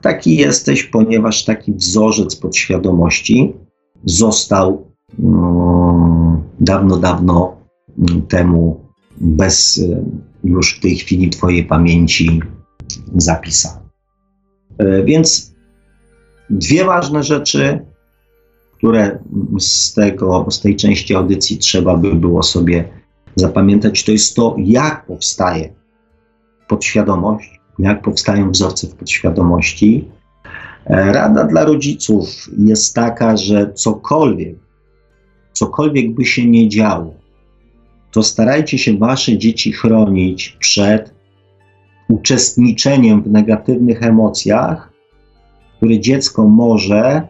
Taki 0.00 0.36
jesteś, 0.36 0.84
ponieważ 0.84 1.44
taki 1.44 1.72
wzorzec 1.72 2.36
podświadomości 2.36 3.52
został 4.04 4.90
mm, 5.18 6.42
dawno, 6.60 6.96
dawno 6.96 7.56
mm, 7.98 8.22
temu 8.22 8.80
bez 9.20 9.82
już 10.44 10.78
w 10.78 10.80
tej 10.80 10.96
chwili 10.96 11.30
Twojej 11.30 11.64
pamięci 11.64 12.40
zapisany. 13.16 13.80
E, 14.78 15.04
więc 15.04 15.54
dwie 16.50 16.84
ważne 16.84 17.22
rzeczy, 17.22 17.84
które 18.72 19.18
z, 19.58 19.94
tego, 19.94 20.46
z 20.50 20.60
tej 20.60 20.76
części 20.76 21.14
audycji 21.14 21.58
trzeba 21.58 21.96
by 21.96 22.14
było 22.14 22.42
sobie 22.42 22.88
zapamiętać, 23.36 24.04
to 24.04 24.12
jest 24.12 24.36
to, 24.36 24.56
jak 24.58 25.06
powstaje 25.06 25.74
podświadomość, 26.68 27.59
jak 27.82 28.02
powstają 28.02 28.50
wzorce 28.50 28.86
w 28.86 28.94
podświadomości. 28.94 30.08
E, 30.86 31.12
rada 31.12 31.44
dla 31.44 31.64
rodziców 31.64 32.28
jest 32.58 32.94
taka, 32.94 33.36
że 33.36 33.72
cokolwiek, 33.72 34.54
cokolwiek 35.52 36.14
by 36.14 36.24
się 36.24 36.46
nie 36.46 36.68
działo, 36.68 37.14
to 38.10 38.22
starajcie 38.22 38.78
się 38.78 38.98
wasze 38.98 39.38
dzieci 39.38 39.72
chronić 39.72 40.56
przed 40.60 41.14
uczestniczeniem 42.08 43.22
w 43.22 43.30
negatywnych 43.30 44.02
emocjach, 44.02 44.92
które 45.76 46.00
dziecko 46.00 46.44
może 46.44 47.28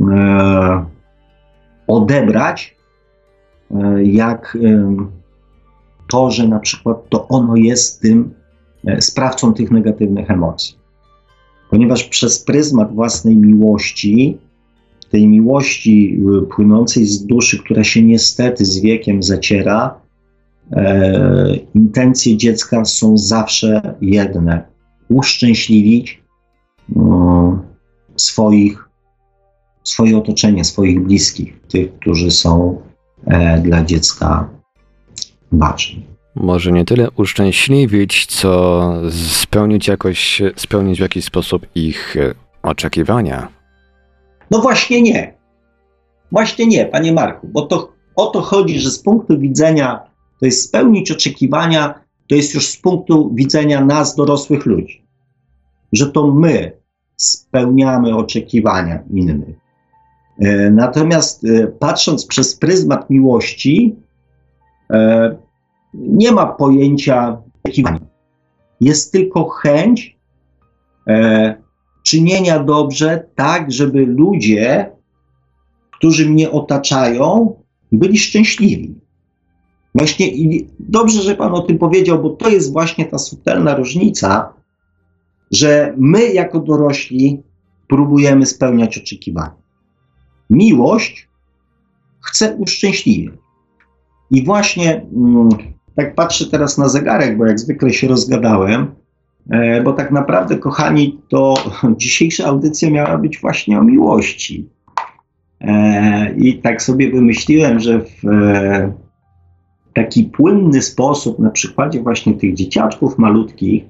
e, 0.00 0.84
odebrać, 1.86 2.76
e, 3.70 4.04
jak 4.04 4.58
e, 4.64 4.96
to, 6.08 6.30
że 6.30 6.48
na 6.48 6.58
przykład 6.58 7.08
to 7.08 7.28
ono 7.28 7.56
jest 7.56 8.02
tym 8.02 8.34
sprawcą 9.00 9.54
tych 9.54 9.70
negatywnych 9.70 10.30
emocji. 10.30 10.78
Ponieważ 11.70 12.04
przez 12.04 12.44
pryzmat 12.44 12.94
własnej 12.94 13.36
miłości, 13.36 14.38
tej 15.10 15.26
miłości 15.26 16.20
e, 16.42 16.46
płynącej 16.46 17.06
z 17.06 17.26
duszy, 17.26 17.58
która 17.58 17.84
się 17.84 18.02
niestety 18.02 18.64
z 18.64 18.80
wiekiem 18.80 19.22
zaciera, 19.22 20.00
e, 20.72 21.56
intencje 21.74 22.36
dziecka 22.36 22.84
są 22.84 23.18
zawsze 23.18 23.94
jedne: 24.00 24.62
uszczęśliwić 25.08 26.22
e, 26.96 27.58
swoich, 28.16 28.88
swoje 29.84 30.18
otoczenie, 30.18 30.64
swoich 30.64 31.00
bliskich, 31.00 31.60
tych, 31.68 31.94
którzy 31.98 32.30
są 32.30 32.80
e, 33.26 33.60
dla 33.60 33.84
dziecka 33.84 34.48
ważni. 35.52 36.07
Może 36.40 36.72
nie 36.72 36.84
tyle 36.84 37.10
uszczęśliwić, 37.10 38.26
co 38.26 38.92
spełnić 39.28 39.88
jakoś, 39.88 40.42
spełnić 40.56 40.98
w 40.98 41.02
jakiś 41.02 41.24
sposób 41.24 41.66
ich 41.74 42.16
e, 42.16 42.34
oczekiwania. 42.62 43.48
No 44.50 44.58
właśnie 44.58 45.02
nie. 45.02 45.34
Właśnie 46.32 46.66
nie, 46.66 46.86
panie 46.86 47.12
Marku, 47.12 47.48
bo 47.52 47.62
to 47.62 47.92
o 48.16 48.26
to 48.26 48.40
chodzi, 48.40 48.80
że 48.80 48.90
z 48.90 48.98
punktu 48.98 49.38
widzenia 49.38 50.00
to 50.40 50.46
jest 50.46 50.68
spełnić 50.68 51.10
oczekiwania, 51.10 51.94
to 52.28 52.34
jest 52.34 52.54
już 52.54 52.66
z 52.66 52.76
punktu 52.76 53.30
widzenia 53.34 53.84
nas, 53.84 54.16
dorosłych 54.16 54.66
ludzi. 54.66 55.06
Że 55.92 56.06
to 56.06 56.26
my 56.26 56.72
spełniamy 57.16 58.16
oczekiwania 58.16 59.02
innych. 59.10 59.56
E, 60.40 60.70
natomiast 60.70 61.44
e, 61.44 61.66
patrząc 61.66 62.26
przez 62.26 62.56
pryzmat 62.56 63.10
miłości, 63.10 63.96
nie 65.94 66.32
ma 66.32 66.46
pojęcia 66.46 67.42
oczekiwania. 67.64 68.06
Jest 68.80 69.12
tylko 69.12 69.48
chęć 69.48 70.18
czynienia 72.02 72.64
dobrze, 72.64 73.28
tak, 73.34 73.72
żeby 73.72 74.06
ludzie, 74.06 74.92
którzy 75.90 76.30
mnie 76.30 76.50
otaczają, 76.50 77.54
byli 77.92 78.18
szczęśliwi. 78.18 78.94
Właśnie 79.94 80.28
i 80.28 80.68
dobrze, 80.78 81.22
że 81.22 81.34
Pan 81.34 81.54
o 81.54 81.60
tym 81.60 81.78
powiedział, 81.78 82.22
bo 82.22 82.30
to 82.30 82.48
jest 82.48 82.72
właśnie 82.72 83.04
ta 83.04 83.18
subtelna 83.18 83.74
różnica, 83.74 84.52
że 85.50 85.94
my 85.96 86.32
jako 86.32 86.60
dorośli 86.60 87.42
próbujemy 87.88 88.46
spełniać 88.46 88.98
oczekiwania. 88.98 89.56
Miłość 90.50 91.28
chce 92.20 92.56
uszczęśliwić. 92.56 93.30
I 94.30 94.44
właśnie 94.44 95.06
mm, 95.16 95.48
tak 95.98 96.14
patrzę 96.14 96.46
teraz 96.46 96.78
na 96.78 96.88
zegarek, 96.88 97.38
bo 97.38 97.46
jak 97.46 97.58
zwykle 97.58 97.92
się 97.92 98.08
rozgadałem, 98.08 98.94
e, 99.50 99.82
bo 99.82 99.92
tak 99.92 100.10
naprawdę, 100.10 100.58
kochani, 100.58 101.20
to 101.28 101.54
dzisiejsza 102.02 102.46
audycja 102.46 102.90
miała 102.90 103.18
być 103.18 103.38
właśnie 103.40 103.78
o 103.78 103.84
miłości. 103.84 104.68
E, 105.60 106.34
I 106.36 106.58
tak 106.58 106.82
sobie 106.82 107.10
wymyśliłem, 107.10 107.80
że 107.80 108.00
w 108.00 108.28
e, 108.28 108.92
taki 109.94 110.24
płynny 110.24 110.82
sposób, 110.82 111.38
na 111.38 111.50
przykładzie 111.50 112.02
właśnie 112.02 112.34
tych 112.34 112.54
dzieciaczków 112.54 113.18
malutkich, 113.18 113.84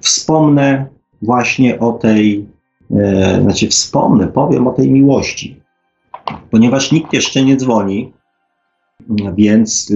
wspomnę 0.00 0.86
właśnie 1.22 1.78
o 1.78 1.92
tej, 1.92 2.46
znaczy 3.42 3.68
wspomnę, 3.68 4.26
powiem 4.26 4.66
o 4.66 4.72
tej 4.72 4.92
miłości, 4.92 5.60
ponieważ 6.50 6.92
nikt 6.92 7.12
jeszcze 7.12 7.44
nie 7.44 7.56
dzwoni, 7.56 8.12
więc. 9.36 9.92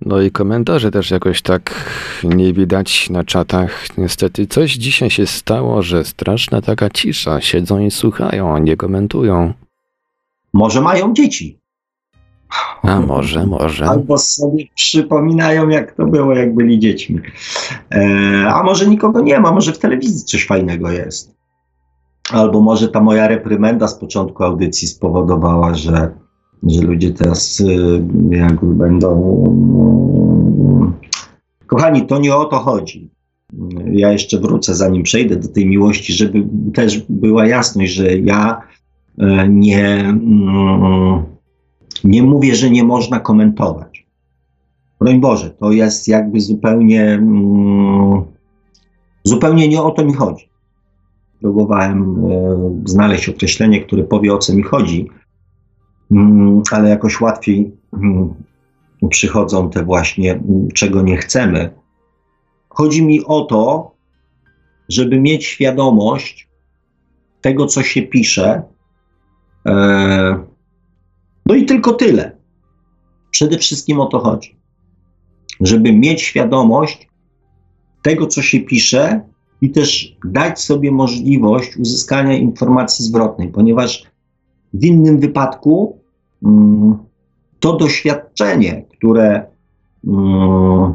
no 0.00 0.20
i 0.20 0.30
komentarze 0.30 0.90
też 0.90 1.10
jakoś 1.10 1.42
tak 1.42 1.90
nie 2.24 2.52
widać 2.52 3.10
na 3.10 3.24
czatach. 3.24 3.98
Niestety 3.98 4.46
coś 4.46 4.72
dzisiaj 4.72 5.10
się 5.10 5.26
stało, 5.26 5.82
że 5.82 6.04
straszna 6.04 6.60
taka 6.60 6.90
cisza. 6.90 7.40
Siedzą 7.40 7.80
i 7.80 7.90
słuchają, 7.90 8.58
nie 8.58 8.76
komentują. 8.76 9.52
Może 10.52 10.80
mają 10.80 11.14
dzieci. 11.14 11.64
A 12.82 13.00
może, 13.00 13.46
może. 13.46 13.86
Albo 13.86 14.18
sobie 14.18 14.64
przypominają, 14.74 15.68
jak 15.68 15.92
to 15.92 16.06
było, 16.06 16.34
jak 16.34 16.54
byli 16.54 16.78
dziećmi. 16.78 17.20
E, 17.94 18.52
a 18.54 18.62
może 18.62 18.86
nikogo 18.86 19.20
nie 19.20 19.40
ma, 19.40 19.52
może 19.52 19.72
w 19.72 19.78
telewizji 19.78 20.24
coś 20.24 20.46
fajnego 20.46 20.90
jest. 20.90 21.34
Albo 22.30 22.60
może 22.60 22.88
ta 22.88 23.00
moja 23.00 23.28
reprymenda 23.28 23.88
z 23.88 23.94
początku 23.98 24.44
audycji 24.44 24.88
spowodowała, 24.88 25.74
że, 25.74 26.10
że 26.66 26.82
ludzie 26.82 27.10
teraz 27.10 27.60
y, 27.60 28.04
jakby 28.30 28.66
będą. 28.66 29.44
Kochani, 31.66 32.06
to 32.06 32.18
nie 32.18 32.36
o 32.36 32.44
to 32.44 32.58
chodzi. 32.58 33.10
Ja 33.92 34.12
jeszcze 34.12 34.40
wrócę, 34.40 34.74
zanim 34.74 35.02
przejdę 35.02 35.36
do 35.36 35.48
tej 35.48 35.66
miłości, 35.66 36.12
żeby 36.12 36.46
też 36.74 37.04
była 37.08 37.46
jasność, 37.46 37.92
że 37.92 38.18
ja 38.18 38.62
e, 39.18 39.48
nie. 39.48 40.14
Nie 42.04 42.22
mówię, 42.22 42.54
że 42.54 42.70
nie 42.70 42.84
można 42.84 43.20
komentować. 43.20 44.06
Broń 45.00 45.20
Boże, 45.20 45.50
to 45.50 45.72
jest 45.72 46.08
jakby 46.08 46.40
zupełnie, 46.40 47.22
zupełnie 49.24 49.68
nie 49.68 49.82
o 49.82 49.90
to 49.90 50.04
mi 50.04 50.12
chodzi. 50.12 50.48
Próbowałem 51.40 52.16
znaleźć 52.84 53.28
określenie, 53.28 53.80
które 53.80 54.04
powie 54.04 54.34
o 54.34 54.38
co 54.38 54.54
mi 54.54 54.62
chodzi, 54.62 55.08
ale 56.70 56.88
jakoś 56.88 57.20
łatwiej 57.20 57.72
mm, 57.92 58.34
przychodzą 59.10 59.70
te 59.70 59.84
właśnie, 59.84 60.32
mm, 60.32 60.68
czego 60.74 61.02
nie 61.02 61.16
chcemy. 61.16 61.70
Chodzi 62.68 63.02
mi 63.02 63.24
o 63.24 63.44
to, 63.44 63.94
żeby 64.88 65.20
mieć 65.20 65.44
świadomość 65.44 66.48
tego, 67.40 67.66
co 67.66 67.82
się 67.82 68.02
pisze. 68.02 68.62
E, 69.66 70.44
no 71.46 71.54
i 71.54 71.64
tylko 71.64 71.92
tyle. 71.92 72.36
Przede 73.30 73.58
wszystkim 73.58 74.00
o 74.00 74.06
to 74.06 74.18
chodzi. 74.18 74.56
Żeby 75.60 75.92
mieć 75.92 76.22
świadomość 76.22 77.08
tego, 78.02 78.26
co 78.26 78.42
się 78.42 78.60
pisze, 78.60 79.20
i 79.64 79.70
też 79.70 80.16
dać 80.24 80.60
sobie 80.60 80.92
możliwość 80.92 81.76
uzyskania 81.76 82.36
informacji 82.36 83.04
zwrotnej, 83.04 83.48
ponieważ 83.48 84.04
w 84.74 84.84
innym 84.84 85.20
wypadku 85.20 85.98
mm, 85.98 86.03
to 87.60 87.76
doświadczenie, 87.76 88.84
które, 88.98 89.46
mm, 90.06 90.94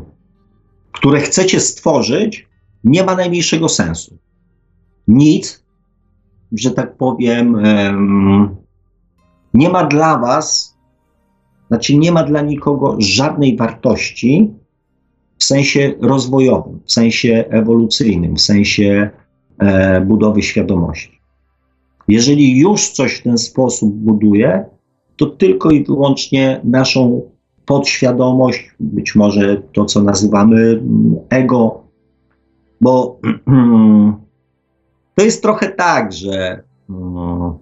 które 0.91 1.19
chcecie 1.19 1.59
stworzyć, 1.59 2.47
nie 2.83 3.03
ma 3.03 3.15
najmniejszego 3.15 3.69
sensu. 3.69 4.17
Nic, 5.07 5.63
że 6.51 6.71
tak 6.71 6.97
powiem, 6.97 7.57
nie 9.53 9.69
ma 9.69 9.83
dla 9.83 10.17
Was, 10.17 10.77
znaczy 11.67 11.97
nie 11.97 12.11
ma 12.11 12.23
dla 12.23 12.41
nikogo 12.41 12.95
żadnej 12.99 13.57
wartości 13.57 14.53
w 15.37 15.43
sensie 15.43 15.93
rozwojowym, 16.01 16.79
w 16.85 16.91
sensie 16.91 17.45
ewolucyjnym, 17.49 18.35
w 18.35 18.41
sensie 18.41 19.09
e, 19.57 20.01
budowy 20.01 20.41
świadomości. 20.41 21.19
Jeżeli 22.07 22.57
już 22.59 22.89
coś 22.89 23.13
w 23.13 23.23
ten 23.23 23.37
sposób 23.37 23.95
buduje, 23.95 24.65
to 25.19 25.25
tylko 25.25 25.71
i 25.71 25.83
wyłącznie 25.83 26.61
naszą 26.63 27.21
podświadomość, 27.65 28.75
być 28.79 29.15
może 29.15 29.61
to, 29.73 29.85
co 29.85 30.03
nazywamy 30.03 30.57
mm, 30.57 31.15
ego, 31.29 31.83
bo 32.81 33.19
to 35.15 35.23
jest 35.23 35.41
trochę 35.41 35.69
tak, 35.69 36.13
że 36.13 36.63
mm, 36.89 37.53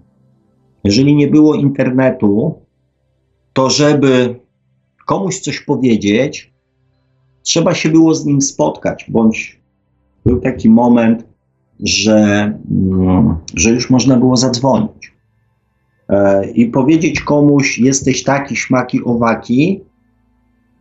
jeżeli 0.84 1.16
nie 1.16 1.28
było 1.28 1.54
internetu, 1.54 2.54
to 3.52 3.70
żeby 3.70 4.40
komuś 5.06 5.40
coś 5.40 5.60
powiedzieć, 5.60 6.52
trzeba 7.42 7.74
się 7.74 7.88
było 7.88 8.14
z 8.14 8.26
nim 8.26 8.40
spotkać, 8.40 9.06
bądź 9.08 9.60
był 10.26 10.40
taki 10.40 10.70
moment, 10.70 11.24
że, 11.80 12.52
mm, 12.70 13.36
że 13.54 13.70
już 13.70 13.90
można 13.90 14.16
było 14.16 14.36
zadzwonić 14.36 14.97
i 16.54 16.66
powiedzieć 16.66 17.20
komuś, 17.20 17.78
jesteś 17.78 18.22
taki, 18.22 18.56
śmaki, 18.56 19.04
owaki, 19.04 19.80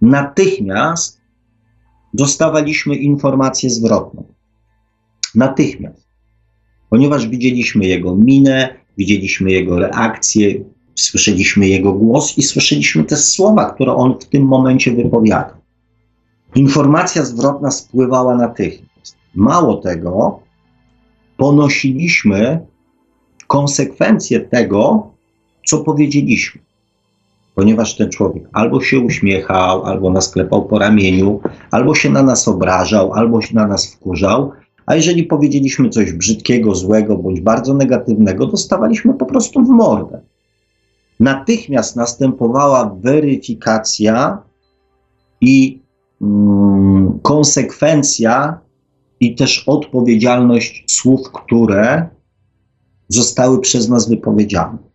natychmiast 0.01 1.21
dostawaliśmy 2.13 2.95
informację 2.95 3.69
zwrotną. 3.69 4.23
Natychmiast. 5.35 6.07
Ponieważ 6.89 7.27
widzieliśmy 7.27 7.85
jego 7.85 8.15
minę, 8.15 8.75
widzieliśmy 8.97 9.51
jego 9.51 9.79
reakcję, 9.79 10.63
słyszeliśmy 10.95 11.67
jego 11.67 11.93
głos 11.93 12.37
i 12.37 12.43
słyszeliśmy 12.43 13.03
te 13.03 13.17
słowa, 13.17 13.73
które 13.73 13.93
on 13.93 14.19
w 14.19 14.25
tym 14.25 14.43
momencie 14.43 14.91
wypowiadał. 14.91 15.57
Informacja 16.55 17.25
zwrotna 17.25 17.71
spływała 17.71 18.35
natychmiast. 18.35 19.17
Mało 19.35 19.75
tego, 19.75 20.39
ponosiliśmy 21.37 22.65
konsekwencje 23.47 24.39
tego, 24.39 25.11
co 25.67 25.77
powiedzieliśmy. 25.77 26.61
Ponieważ 27.55 27.95
ten 27.95 28.09
człowiek 28.09 28.43
albo 28.53 28.81
się 28.81 28.99
uśmiechał, 28.99 29.85
albo 29.85 30.09
nas 30.09 30.29
klepał 30.29 30.65
po 30.65 30.79
ramieniu, 30.79 31.39
albo 31.71 31.95
się 31.95 32.09
na 32.09 32.23
nas 32.23 32.47
obrażał, 32.47 33.13
albo 33.13 33.41
się 33.41 33.55
na 33.55 33.67
nas 33.67 33.93
wkurzał, 33.93 34.51
a 34.85 34.95
jeżeli 34.95 35.23
powiedzieliśmy 35.23 35.89
coś 35.89 36.13
brzydkiego, 36.13 36.75
złego 36.75 37.17
bądź 37.17 37.41
bardzo 37.41 37.73
negatywnego, 37.73 38.45
dostawaliśmy 38.45 39.13
po 39.13 39.25
prostu 39.25 39.63
w 39.63 39.69
mordę. 39.69 40.21
Natychmiast 41.19 41.95
następowała 41.95 42.95
weryfikacja 43.01 44.43
i 45.41 45.81
mm, 46.21 47.19
konsekwencja 47.21 48.59
i 49.19 49.35
też 49.35 49.63
odpowiedzialność 49.67 50.83
słów, 50.87 51.31
które 51.31 52.09
zostały 53.07 53.61
przez 53.61 53.89
nas 53.89 54.09
wypowiedziane. 54.09 54.86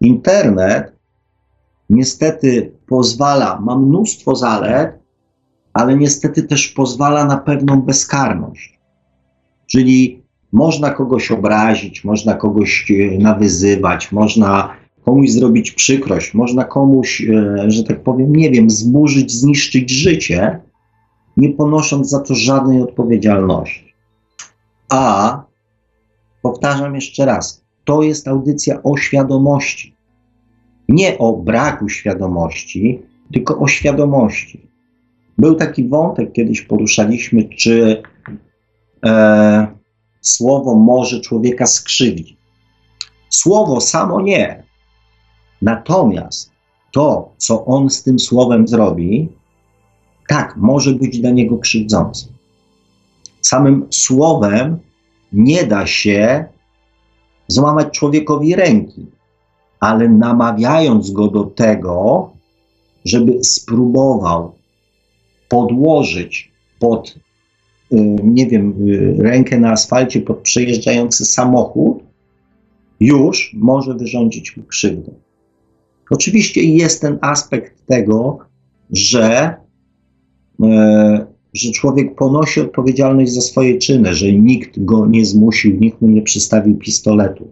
Internet 0.00 0.92
niestety 1.90 2.72
pozwala, 2.86 3.60
ma 3.60 3.76
mnóstwo 3.76 4.36
zalet, 4.36 4.98
ale 5.72 5.96
niestety 5.96 6.42
też 6.42 6.68
pozwala 6.68 7.24
na 7.24 7.36
pewną 7.36 7.82
bezkarność. 7.82 8.80
Czyli 9.66 10.22
można 10.52 10.90
kogoś 10.90 11.30
obrazić, 11.30 12.04
można 12.04 12.34
kogoś 12.34 12.90
e, 12.90 13.18
nawyzywać, 13.18 14.12
można 14.12 14.76
komuś 15.04 15.30
zrobić 15.30 15.70
przykrość, 15.70 16.34
można 16.34 16.64
komuś, 16.64 17.20
e, 17.20 17.70
że 17.70 17.84
tak 17.84 18.02
powiem, 18.02 18.36
nie 18.36 18.50
wiem, 18.50 18.70
zburzyć, 18.70 19.32
zniszczyć 19.32 19.90
życie, 19.90 20.60
nie 21.36 21.48
ponosząc 21.48 22.08
za 22.08 22.20
to 22.20 22.34
żadnej 22.34 22.82
odpowiedzialności. 22.82 23.94
A 24.88 25.42
powtarzam 26.42 26.94
jeszcze 26.94 27.24
raz, 27.24 27.64
to 27.84 28.02
jest 28.02 28.28
audycja 28.28 28.82
o 28.82 28.96
świadomości. 28.96 29.94
Nie 30.88 31.18
o 31.18 31.32
braku 31.32 31.88
świadomości, 31.88 33.02
tylko 33.32 33.58
o 33.58 33.68
świadomości. 33.68 34.70
Był 35.38 35.54
taki 35.54 35.88
wątek, 35.88 36.32
kiedyś 36.32 36.62
poruszaliśmy, 36.62 37.48
czy 37.48 38.02
e, 39.06 39.66
słowo 40.20 40.74
może 40.74 41.20
człowieka 41.20 41.66
skrzywdzić. 41.66 42.36
Słowo 43.28 43.80
samo 43.80 44.20
nie. 44.20 44.62
Natomiast 45.62 46.50
to, 46.92 47.32
co 47.36 47.64
on 47.64 47.90
z 47.90 48.02
tym 48.02 48.18
słowem 48.18 48.68
zrobi, 48.68 49.28
tak, 50.28 50.56
może 50.56 50.92
być 50.92 51.20
dla 51.20 51.30
niego 51.30 51.58
krzywdzące. 51.58 52.26
Samym 53.40 53.86
słowem 53.90 54.78
nie 55.32 55.64
da 55.64 55.86
się 55.86 56.44
złamać 57.52 57.98
człowiekowi 57.98 58.54
ręki, 58.54 59.06
ale 59.80 60.08
namawiając 60.08 61.10
go 61.10 61.28
do 61.28 61.44
tego, 61.44 62.30
żeby 63.04 63.44
spróbował 63.44 64.52
podłożyć 65.48 66.52
pod, 66.78 67.16
y, 67.92 67.96
nie 68.24 68.46
wiem, 68.46 68.74
y, 68.88 69.16
rękę 69.18 69.60
na 69.60 69.72
asfalcie 69.72 70.20
pod 70.20 70.38
przejeżdżający 70.38 71.24
samochód, 71.24 71.98
już 73.00 73.56
może 73.58 73.94
wyrządzić 73.94 74.56
mu 74.56 74.62
krzywdę. 74.62 75.12
Oczywiście 76.10 76.62
jest 76.62 77.00
ten 77.00 77.18
aspekt 77.20 77.86
tego, 77.86 78.38
że 78.90 79.54
E, 80.62 81.26
że 81.54 81.70
człowiek 81.70 82.14
ponosi 82.14 82.60
odpowiedzialność 82.60 83.32
za 83.32 83.40
swoje 83.40 83.78
czyny, 83.78 84.14
że 84.14 84.32
nikt 84.32 84.84
go 84.84 85.06
nie 85.06 85.24
zmusił, 85.24 85.76
nikt 85.80 86.00
mu 86.00 86.08
nie 86.08 86.22
przystawił 86.22 86.76
pistoletu. 86.76 87.48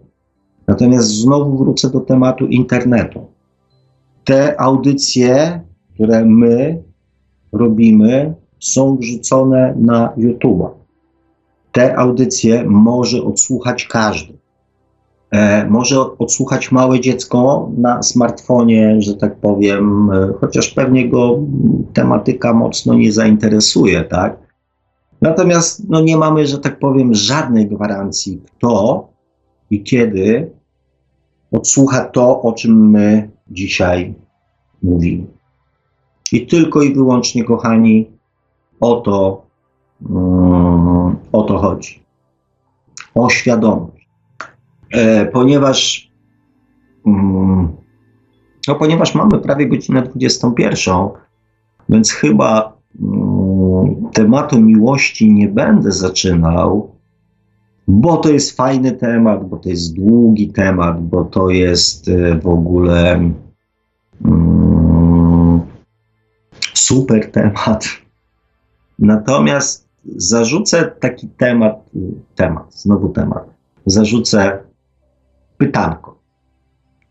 Natomiast 0.67 1.07
znowu 1.07 1.57
wrócę 1.57 1.89
do 1.89 1.99
tematu 1.99 2.47
internetu. 2.47 3.25
Te 4.23 4.61
audycje, 4.61 5.61
które 5.93 6.25
my 6.25 6.83
robimy, 7.51 8.33
są 8.59 8.97
wrzucone 8.97 9.75
na 9.77 10.13
YouTube. 10.17 10.63
Te 11.71 11.97
audycje 11.97 12.63
może 12.63 13.23
odsłuchać 13.23 13.87
każdy. 13.87 14.38
E, 15.31 15.67
może 15.69 16.17
odsłuchać 16.17 16.71
małe 16.71 16.99
dziecko 16.99 17.71
na 17.77 18.03
smartfonie, 18.03 19.01
że 19.01 19.15
tak 19.15 19.35
powiem, 19.35 20.11
e, 20.11 20.33
chociaż 20.41 20.69
pewnie 20.69 21.09
go 21.09 21.39
tematyka 21.93 22.53
mocno 22.53 22.93
nie 22.93 23.11
zainteresuje, 23.11 24.03
tak? 24.03 24.37
Natomiast 25.21 25.89
no, 25.89 26.01
nie 26.01 26.17
mamy, 26.17 26.47
że 26.47 26.59
tak 26.59 26.79
powiem, 26.79 27.13
żadnej 27.13 27.67
gwarancji, 27.67 28.41
kto 28.45 29.07
i 29.69 29.83
kiedy 29.83 30.51
odsłucha 31.51 32.05
to, 32.05 32.41
o 32.41 32.53
czym 32.53 32.89
my 32.89 33.29
dzisiaj 33.51 34.13
mówimy. 34.83 35.27
I 36.31 36.47
tylko 36.47 36.81
i 36.81 36.93
wyłącznie, 36.93 37.43
kochani, 37.43 38.11
o 38.79 38.95
to, 38.95 39.45
um, 40.09 41.17
o 41.31 41.43
to 41.43 41.57
chodzi. 41.57 42.03
O 43.15 43.29
świadomość 43.29 43.98
ponieważ, 45.33 46.11
mm, 47.05 47.67
no, 48.67 48.75
ponieważ 48.75 49.15
mamy 49.15 49.39
prawie 49.39 49.67
godzinę 49.67 50.01
21, 50.01 50.95
więc 51.89 52.11
chyba 52.11 52.77
mm, 53.01 54.09
tematu 54.13 54.61
miłości 54.61 55.33
nie 55.33 55.47
będę 55.47 55.91
zaczynał, 55.91 56.95
bo 57.87 58.17
to 58.17 58.29
jest 58.29 58.57
fajny 58.57 58.91
temat, 58.91 59.49
bo 59.49 59.57
to 59.57 59.69
jest 59.69 59.95
długi 59.95 60.47
temat, 60.47 61.03
bo 61.03 61.25
to 61.25 61.49
jest 61.49 62.07
e, 62.07 62.39
w 62.39 62.47
ogóle 62.47 63.31
mm, 64.25 65.61
super 66.73 67.31
temat. 67.31 67.85
Natomiast 68.99 69.89
zarzucę 70.15 70.91
taki 70.99 71.27
temat, 71.27 71.89
temat, 72.35 72.73
znowu 72.73 73.09
temat. 73.09 73.43
Zarzucę 73.85 74.68
pytanko 75.59 76.19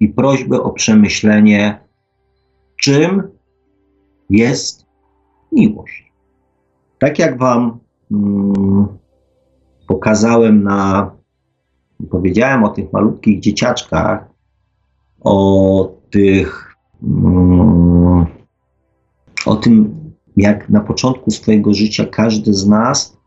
i 0.01 0.09
prośbę 0.09 0.63
o 0.63 0.71
przemyślenie, 0.71 1.81
czym 2.81 3.23
jest 4.31 4.87
miłość. 5.53 6.13
Tak 6.99 7.19
jak 7.19 7.39
Wam 7.39 7.79
mm, 8.13 8.87
pokazałem 9.87 10.63
na, 10.63 11.11
powiedziałem 12.11 12.65
o 12.65 12.69
tych 12.69 12.93
malutkich 12.93 13.41
dzieciaczkach, 13.41 14.29
o 15.21 15.93
tych, 16.11 16.75
mm, 17.03 18.27
o 19.47 19.57
tym, 19.57 19.95
jak 20.37 20.69
na 20.69 20.81
początku 20.81 21.31
swojego 21.31 21.75
życia 21.75 22.05
każdy 22.05 22.55
z 22.55 22.69
nas 22.69 23.19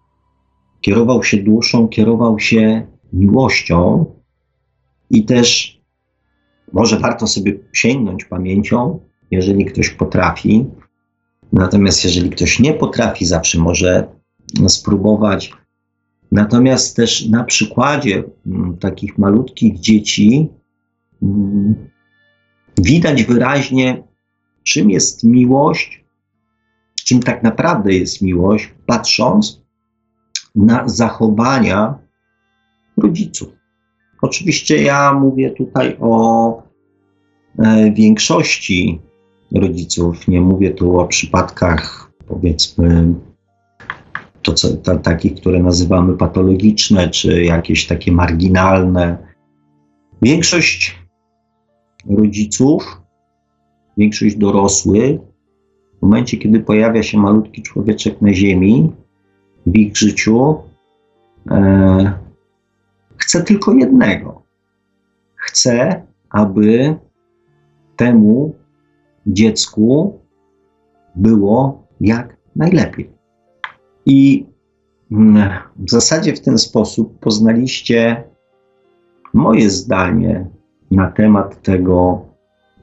kierował 0.82 1.24
się 1.24 1.38
duszą, 1.38 1.88
kierował 1.88 2.40
się 2.40 2.88
miłością, 3.14 4.06
i 5.12 5.26
też 5.26 5.80
może 6.74 7.00
warto 7.00 7.28
sobie 7.28 7.60
sięgnąć 7.74 8.26
pamięcią, 8.26 9.00
jeżeli 9.32 9.66
ktoś 9.66 9.90
potrafi. 9.90 10.66
Natomiast 11.54 12.04
jeżeli 12.04 12.30
ktoś 12.30 12.60
nie 12.60 12.74
potrafi, 12.74 13.26
zawsze 13.26 13.60
może 13.60 14.08
spróbować. 14.68 15.54
Natomiast 16.32 16.96
też 16.96 17.26
na 17.26 17.44
przykładzie 17.44 18.24
mm, 18.48 18.78
takich 18.78 19.18
malutkich 19.18 19.80
dzieci 19.80 20.50
mm, 21.24 21.76
widać 22.78 23.24
wyraźnie, 23.24 24.04
czym 24.64 24.90
jest 24.90 25.24
miłość, 25.24 26.06
czym 27.04 27.20
tak 27.24 27.44
naprawdę 27.44 27.94
jest 27.94 28.22
miłość, 28.22 28.74
patrząc 28.86 29.62
na 30.56 30.88
zachowania 30.88 32.00
rodziców. 32.98 33.61
Oczywiście 34.22 34.84
ja 34.84 35.14
mówię 35.14 35.52
tutaj 35.52 35.98
o 36.00 36.64
e, 37.60 37.92
większości 37.92 39.02
rodziców, 39.56 40.28
nie 40.28 40.42
mówię 40.42 40.72
tu 40.72 41.00
o 41.00 41.08
przypadkach, 41.08 42.12
powiedzmy, 42.28 43.14
to, 44.42 44.54
co, 44.54 44.78
ta, 44.78 44.98
takich, 44.98 45.36
które 45.36 45.60
nazywamy 45.60 46.18
patologiczne, 46.18 47.10
czy 47.10 47.44
jakieś 47.44 47.88
takie 47.88 48.12
marginalne. 48.12 49.18
Większość 50.22 51.00
rodziców, 52.10 53.02
większość 53.98 54.36
dorosłych, 54.36 55.20
w 56.00 56.02
momencie, 56.02 56.38
kiedy 56.38 56.60
pojawia 56.60 57.04
się 57.04 57.18
malutki 57.18 57.62
człowieczek 57.62 58.22
na 58.22 58.34
ziemi, 58.34 58.92
w 59.66 59.76
ich 59.78 59.98
życiu, 59.98 60.56
e, 61.52 62.31
chce 63.22 63.44
tylko 63.44 63.74
jednego. 63.74 64.42
Chce, 65.36 66.06
aby 66.30 66.96
temu 67.96 68.56
dziecku 69.28 70.20
było 71.16 71.88
jak 72.02 72.38
najlepiej. 72.56 73.10
I 74.06 74.46
mm, 75.12 75.50
w 75.76 75.92
zasadzie 75.92 76.34
w 76.34 76.42
ten 76.42 76.58
sposób 76.58 77.20
poznaliście 77.20 78.24
moje 79.34 79.70
zdanie 79.70 80.48
na 80.92 81.12
temat 81.12 81.62
tego, 81.62 82.26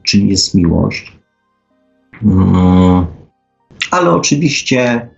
czym 0.03 0.27
jest 0.27 0.55
miłość. 0.55 1.19
Mm, 2.23 3.05
ale 3.91 4.11
oczywiście, 4.11 5.09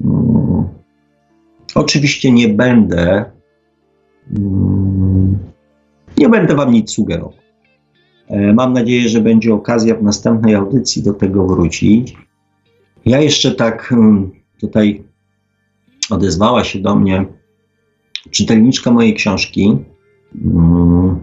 mm, 0.00 0.68
oczywiście 1.74 2.32
nie 2.32 2.48
będę, 2.48 3.39
nie 6.18 6.28
będę 6.28 6.54
Wam 6.54 6.72
nic 6.72 6.90
sugerował. 6.90 7.32
E, 8.28 8.52
mam 8.52 8.72
nadzieję, 8.72 9.08
że 9.08 9.20
będzie 9.20 9.54
okazja 9.54 9.94
w 9.94 10.02
następnej 10.02 10.54
audycji 10.54 11.02
do 11.02 11.14
tego 11.14 11.46
wrócić. 11.46 12.16
Ja 13.06 13.20
jeszcze 13.20 13.54
tak 13.54 13.94
tutaj 14.60 15.04
odezwała 16.10 16.64
się 16.64 16.78
do 16.78 16.96
mnie 16.96 17.26
czytelniczka 18.30 18.90
mojej 18.90 19.14
książki. 19.14 19.78
Mm, 20.44 21.20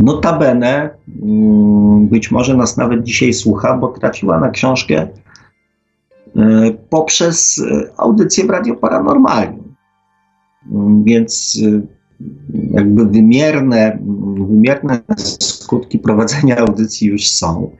notabene, 0.00 0.90
mm, 1.22 2.08
być 2.08 2.30
może 2.30 2.56
nas 2.56 2.76
nawet 2.76 3.02
dzisiaj 3.02 3.32
słucha, 3.32 3.76
bo 3.76 3.88
traciła 3.88 4.40
na 4.40 4.50
książkę 4.50 5.08
e, 6.36 6.70
poprzez 6.90 7.58
e, 7.58 7.90
audycję 7.96 8.44
w 8.44 8.50
Radio 8.50 8.74
Paranormalium. 8.74 9.74
Mm, 10.72 11.04
więc 11.04 11.60
jakby 12.70 13.06
wymierne, 13.06 13.98
wymierne 14.48 15.00
skutki 15.18 15.98
prowadzenia 15.98 16.56
audycji 16.56 17.08
już 17.08 17.28
są. 17.28 17.70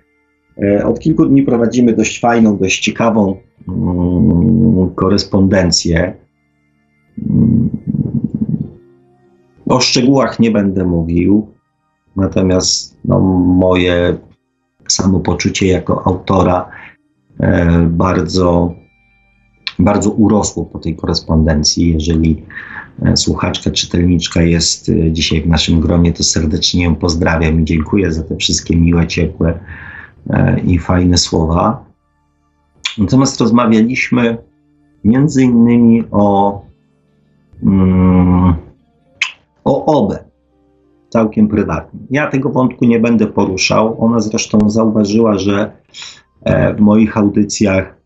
Od 0.85 1.01
kilku 1.01 1.27
dni 1.27 1.43
prowadzimy 1.43 1.93
dość 1.93 2.21
fajną, 2.21 2.59
dość 2.59 2.81
ciekawą 2.81 3.37
Mm, 3.69 4.91
korespondencję. 4.95 6.15
Mm, 7.31 7.71
o 9.67 9.81
szczegółach 9.81 10.39
nie 10.39 10.51
będę 10.51 10.85
mówił, 10.85 11.47
natomiast 12.17 12.99
no, 13.05 13.21
moje 13.41 14.17
samopoczucie 14.89 15.67
jako 15.67 16.07
autora 16.07 16.71
e, 17.41 17.81
bardzo, 17.91 18.75
bardzo 19.79 20.11
urosło 20.11 20.65
po 20.65 20.79
tej 20.79 20.97
korespondencji. 20.97 21.93
Jeżeli 21.95 22.45
e, 22.86 22.86
słuchaczka, 23.15 23.71
czytelniczka 23.71 24.43
jest 24.43 24.89
e, 24.89 25.13
dzisiaj 25.13 25.43
w 25.43 25.49
naszym 25.49 25.81
gronie, 25.81 26.13
to 26.13 26.25
serdecznie 26.25 26.85
ją 26.85 26.95
pozdrawiam 26.95 27.61
i 27.61 27.65
dziękuję 27.65 28.13
za 28.13 28.23
te 28.23 28.37
wszystkie 28.37 28.77
miłe, 28.77 29.07
ciepłe 29.07 29.59
e, 30.31 30.61
i 30.61 30.79
fajne 30.79 31.19
słowa. 31.19 31.85
Natomiast 32.99 33.41
rozmawialiśmy 33.41 34.39
między 35.05 35.43
innymi 35.43 36.05
o, 36.11 36.63
mm, 37.63 38.55
o 39.65 39.85
OBE, 39.85 40.25
całkiem 41.09 41.49
prywatnie. 41.49 42.01
Ja 42.11 42.31
tego 42.31 42.51
wątku 42.51 42.85
nie 42.85 43.01
będę 43.01 43.27
poruszał. 43.27 44.05
Ona 44.05 44.21
zresztą 44.21 44.71
zauważyła, 44.71 45.39
że 45.39 45.73
e, 46.43 46.75
w 46.75 46.81
moich 46.81 47.17
audycjach 47.17 47.97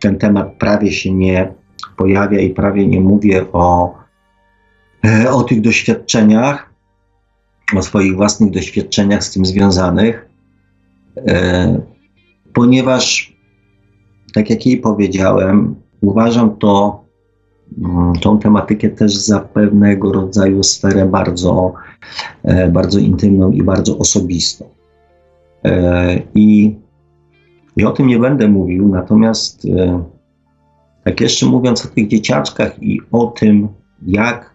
ten 0.00 0.18
temat 0.18 0.54
prawie 0.58 0.92
się 0.92 1.12
nie 1.12 1.52
pojawia 1.96 2.40
i 2.40 2.50
prawie 2.50 2.86
nie 2.86 3.00
mówię 3.00 3.44
o, 3.52 3.94
e, 5.04 5.30
o 5.30 5.42
tych 5.42 5.60
doświadczeniach, 5.60 6.70
o 7.76 7.82
swoich 7.82 8.16
własnych 8.16 8.50
doświadczeniach 8.50 9.24
z 9.24 9.32
tym 9.32 9.46
związanych, 9.46 10.28
e, 11.16 11.80
ponieważ 12.52 13.36
tak 14.34 14.50
jak 14.50 14.66
jej 14.66 14.76
powiedziałem, 14.76 15.74
uważam 16.00 16.56
to, 16.56 17.04
mm, 17.78 18.12
tą 18.12 18.38
tematykę 18.38 18.88
też 18.88 19.16
za 19.16 19.40
pewnego 19.40 20.12
rodzaju 20.12 20.62
sferę 20.62 21.06
bardzo, 21.06 21.72
e, 22.44 22.68
bardzo 22.68 22.98
intymną 22.98 23.50
i 23.50 23.62
bardzo 23.62 23.98
osobistą. 23.98 24.64
I, 26.34 26.76
I 27.76 27.84
o 27.84 27.90
tym 27.90 28.06
nie 28.06 28.18
będę 28.18 28.48
mówił, 28.48 28.88
natomiast 28.88 29.66
tak 31.06 31.20
jeszcze 31.20 31.46
mówiąc 31.46 31.86
o 31.86 31.88
tych 31.88 32.08
dzieciaczkach 32.08 32.82
i 32.82 33.00
o 33.12 33.26
tym, 33.26 33.68
jak 34.06 34.54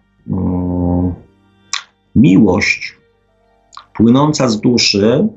miłość 2.16 2.98
płynąca 3.94 4.48
z 4.48 4.60
duszy 4.60 5.28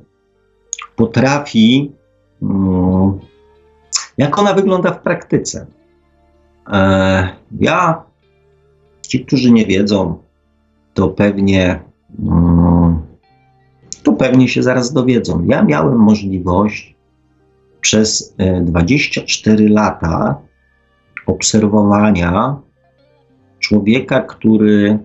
potrafi 0.96 1.92
jak 4.18 4.40
ona 4.40 4.54
wygląda 4.54 4.92
w 4.92 5.02
praktyce? 5.02 5.66
E, 6.74 7.30
ja, 7.60 8.04
ci, 9.08 9.26
którzy 9.26 9.52
nie 9.52 9.66
wiedzą, 9.66 10.18
to 10.94 11.08
pewnie, 11.08 11.80
to 14.04 14.14
pewnie 14.14 14.48
się 14.48 14.64
zaraz 14.64 14.94
dowiedzą. 14.94 15.46
Ja 15.46 15.64
miałem 15.64 15.98
możliwość 15.98 16.96
przez 17.82 18.36
24 18.62 19.66
e, 19.66 19.70
lata 19.70 20.46
obserwowania 21.28 22.56
człowieka, 23.60 24.22
który 24.22 25.00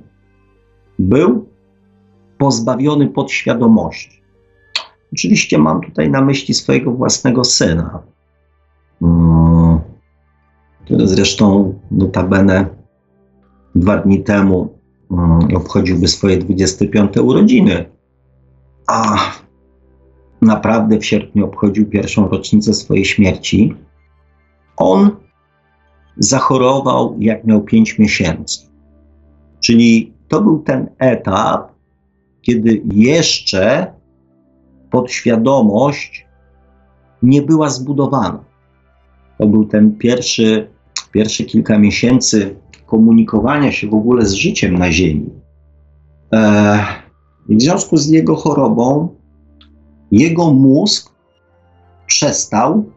był 0.99 1.49
pozbawiony 2.39 3.07
podświadomości. 3.09 4.23
Oczywiście 5.13 5.59
mam 5.59 5.81
tutaj 5.81 6.11
na 6.11 6.21
myśli 6.21 6.55
swojego 6.55 6.93
własnego 6.93 7.45
syna, 7.45 8.03
który 10.85 11.09
zresztą 11.09 11.75
notabene 11.91 12.67
dwa 13.75 13.97
dni 13.97 14.23
temu 14.23 14.79
mm, 15.11 15.57
obchodziłby 15.57 16.09
swoje 16.09 16.39
25 16.39 17.17
urodziny, 17.17 17.85
a 18.87 19.17
naprawdę 20.43 20.99
w 20.99 21.07
sierpniu 21.07 21.45
obchodził 21.45 21.87
pierwszą 21.87 22.29
rocznicę 22.29 22.75
swojej 22.75 23.05
śmierci. 23.05 23.75
On 24.77 25.11
zachorował, 26.17 27.17
jak 27.19 27.45
miał 27.45 27.63
5 27.63 27.99
miesięcy. 27.99 28.61
Czyli 29.61 30.13
to 30.29 30.43
był 30.43 30.59
ten 30.59 30.89
etap, 30.99 31.73
kiedy 32.43 32.83
jeszcze 32.93 33.93
podświadomość 34.91 36.27
nie 37.23 37.43
była 37.43 37.71
zbudowana. 37.71 38.45
To 39.39 39.47
był 39.47 39.65
ten 39.65 39.99
pierwszy, 39.99 40.69
pierwsze 41.13 41.45
kilka 41.45 41.79
miesięcy 41.79 42.57
komunikowania 42.87 43.73
się 43.73 43.89
w 43.89 43.95
ogóle 43.95 44.27
z 44.27 44.33
życiem 44.33 44.79
na 44.79 44.93
Ziemi. 44.93 45.31
E, 46.33 46.85
w 47.49 47.63
związku 47.63 47.97
z 47.97 48.09
jego 48.09 48.37
chorobą, 48.37 49.09
jego 50.13 50.51
mózg 50.51 51.13
przestał 52.07 52.91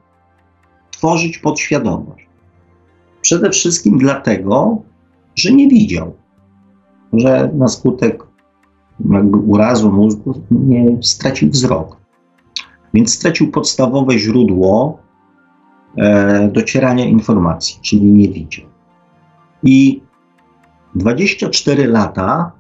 tworzyć 0.92 1.38
podświadomość. 1.38 2.23
Przede 3.24 3.50
wszystkim 3.50 3.98
dlatego, 3.98 4.82
że 5.36 5.54
nie 5.54 5.68
widział, 5.68 6.14
że 7.14 7.52
na 7.54 7.68
skutek 7.68 8.24
urazu 9.48 9.92
mózgu 9.92 10.42
nie 10.52 11.04
stracił 11.04 11.50
wzrok. 11.50 11.98
Więc 12.94 13.14
stracił 13.14 13.52
podstawowe 13.52 14.20
źródło 14.20 15.00
e, 15.98 16.48
docierania 16.48 17.06
informacji, 17.06 17.80
czyli 17.82 18.06
nie 18.06 18.30
widział. 18.30 18.66
I 19.64 20.02
24 20.96 21.88
lata, 21.88 22.52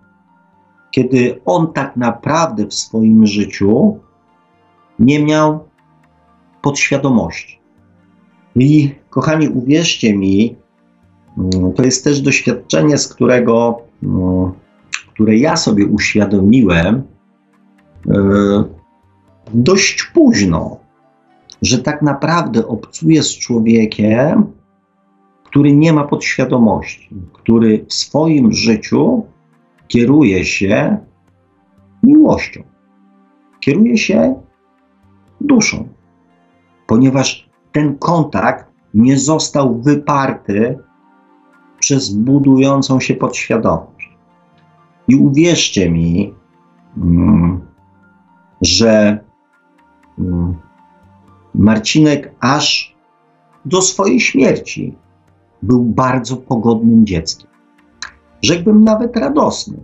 kiedy 0.91 1.41
on 1.45 1.73
tak 1.73 1.97
naprawdę 1.97 2.65
w 2.65 2.73
swoim 2.73 3.27
życiu 3.27 3.99
nie 4.99 5.25
miał 5.25 5.67
podświadomości. 6.61 7.59
I 8.55 9.02
kochani, 9.13 9.49
uwierzcie 9.49 10.17
mi, 10.17 10.55
mm, 11.37 11.73
to 11.73 11.83
jest 11.83 12.03
też 12.03 12.21
doświadczenie, 12.21 12.97
z 12.97 13.07
którego, 13.07 13.81
mm, 14.03 14.51
które 15.13 15.37
ja 15.37 15.57
sobie 15.57 15.85
uświadomiłem 15.85 17.03
e, 18.09 18.63
dość 19.53 20.03
późno, 20.13 20.77
że 21.61 21.77
tak 21.79 22.01
naprawdę 22.01 22.67
obcuję 22.67 23.23
z 23.23 23.37
człowiekiem, 23.37 24.45
który 25.43 25.75
nie 25.75 25.93
ma 25.93 26.03
podświadomości, 26.03 27.09
który 27.33 27.85
w 27.87 27.93
swoim 27.93 28.51
życiu 28.51 29.25
kieruje 29.87 30.45
się 30.45 30.97
miłością, 32.03 32.63
kieruje 33.59 33.97
się 33.97 34.41
duszą, 35.41 35.87
ponieważ 36.87 37.49
ten 37.71 37.97
kontakt 37.97 38.72
nie 38.93 39.19
został 39.19 39.81
wyparty 39.81 40.79
przez 41.79 42.13
budującą 42.13 42.99
się 42.99 43.13
podświadomość. 43.13 44.17
I 45.07 45.15
uwierzcie 45.15 45.91
mi, 45.91 46.33
mm, 46.97 47.61
że 48.61 49.19
mm, 50.19 50.55
Marcinek 51.55 52.35
aż 52.39 52.95
do 53.65 53.81
swojej 53.81 54.19
śmierci 54.19 54.95
był 55.61 55.83
bardzo 55.83 56.37
pogodnym 56.37 57.05
dzieckiem. 57.05 57.49
Rzekłbym 58.41 58.83
nawet 58.83 59.17
radosnym. 59.17 59.79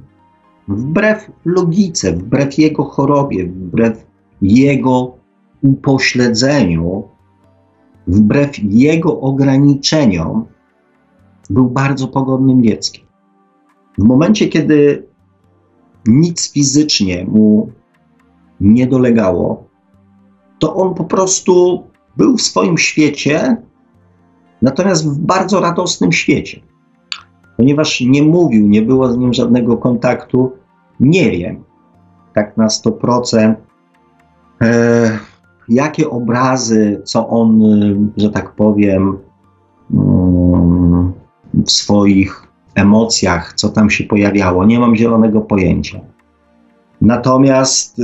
Wbrew 0.68 1.32
logice, 1.46 2.14
wbrew 2.14 2.58
jego 2.58 2.84
chorobie, 2.84 3.46
wbrew 3.46 4.06
jego 4.42 5.18
upośledzeniu, 5.64 7.04
wbrew 8.10 8.52
jego 8.64 9.20
ograniczeniom, 9.22 10.46
był 11.50 11.70
bardzo 11.70 12.08
pogodnym 12.08 12.64
dzieckiem. 12.64 13.06
W 13.98 14.04
momencie, 14.04 14.48
kiedy 14.48 15.08
nic 16.06 16.54
fizycznie 16.54 17.26
mu 17.26 17.72
nie 18.62 18.88
dolegało, 18.88 19.68
to 20.60 20.76
on 20.76 20.94
po 20.94 21.04
prostu 21.04 21.84
był 22.18 22.38
w 22.38 22.42
swoim 22.42 22.78
świecie, 22.78 23.58
natomiast 24.62 25.10
w 25.10 25.20
bardzo 25.20 25.60
radosnym 25.60 26.12
świecie. 26.12 26.62
Ponieważ 27.58 28.02
nie 28.02 28.24
mówił, 28.24 28.68
nie 28.68 28.82
było 28.82 29.12
z 29.12 29.18
nim 29.18 29.34
żadnego 29.34 29.78
kontaktu, 29.78 30.52
nie 31.00 31.32
wiem 31.32 31.64
tak 32.34 32.58
na 32.58 32.68
100%, 32.68 33.56
e, 34.62 35.20
jakie 35.70 36.10
obrazy, 36.10 37.02
co 37.04 37.30
on, 37.30 37.62
że 38.18 38.30
tak 38.30 38.56
powiem, 38.56 39.18
mm, 39.94 41.14
w 41.54 41.72
swoich 41.72 42.48
emocjach, 42.76 43.54
co 43.54 43.70
tam 43.70 43.90
się 43.90 44.04
pojawiało. 44.04 44.66
Nie 44.66 44.80
mam 44.80 44.96
zielonego 44.96 45.42
pojęcia. 45.42 46.00
Natomiast 47.02 48.00
e, 48.00 48.04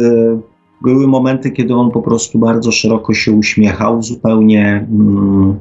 były 0.82 1.08
momenty, 1.08 1.52
kiedy 1.52 1.76
on 1.76 1.92
po 1.92 2.02
prostu 2.02 2.40
bardzo 2.40 2.72
szeroko 2.72 3.14
się 3.14 3.32
uśmiechał, 3.32 4.04
zupełnie, 4.04 4.88
mm, 4.92 5.60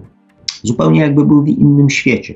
zupełnie 0.62 1.00
jakby 1.00 1.24
był 1.24 1.42
w 1.42 1.48
innym 1.48 1.90
świecie. 1.90 2.34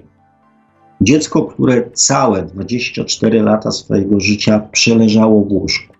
Dziecko, 1.01 1.43
które 1.43 1.91
całe 1.91 2.43
24 2.43 3.43
lata 3.43 3.71
swojego 3.71 4.21
życia 4.21 4.69
przeleżało 4.73 5.45
w 5.45 5.53
łóżku. 5.53 5.98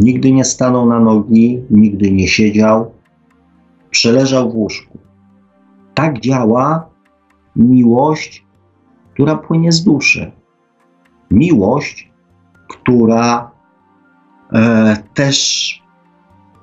Nigdy 0.00 0.32
nie 0.32 0.44
stanął 0.44 0.86
na 0.86 1.00
nogi, 1.00 1.62
nigdy 1.70 2.12
nie 2.12 2.28
siedział, 2.28 2.90
przeleżał 3.90 4.50
w 4.50 4.54
łóżku. 4.54 4.98
Tak 5.94 6.20
działa 6.20 6.88
miłość, 7.56 8.44
która 9.12 9.36
płynie 9.36 9.72
z 9.72 9.84
duszy. 9.84 10.32
Miłość, 11.30 12.10
która 12.68 13.50
e, 14.52 14.96
też 15.14 15.82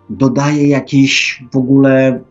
dodaje 0.09 0.67
jakiejś 0.67 1.43
w 1.51 1.57
ogóle 1.57 2.21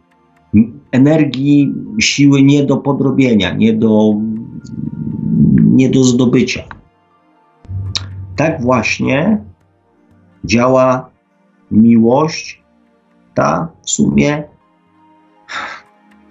energii, 0.92 1.74
siły 2.00 2.42
nie 2.42 2.64
do 2.64 2.76
podrobienia, 2.76 3.54
nie 3.54 3.72
do, 3.72 4.14
nie 5.57 5.90
do 5.90 6.04
zdobycia. 6.04 6.62
Tak 8.36 8.62
właśnie 8.62 9.44
działa 10.45 11.11
miłość, 11.70 12.62
ta 13.34 13.68
w 13.82 13.91
sumie 13.91 14.45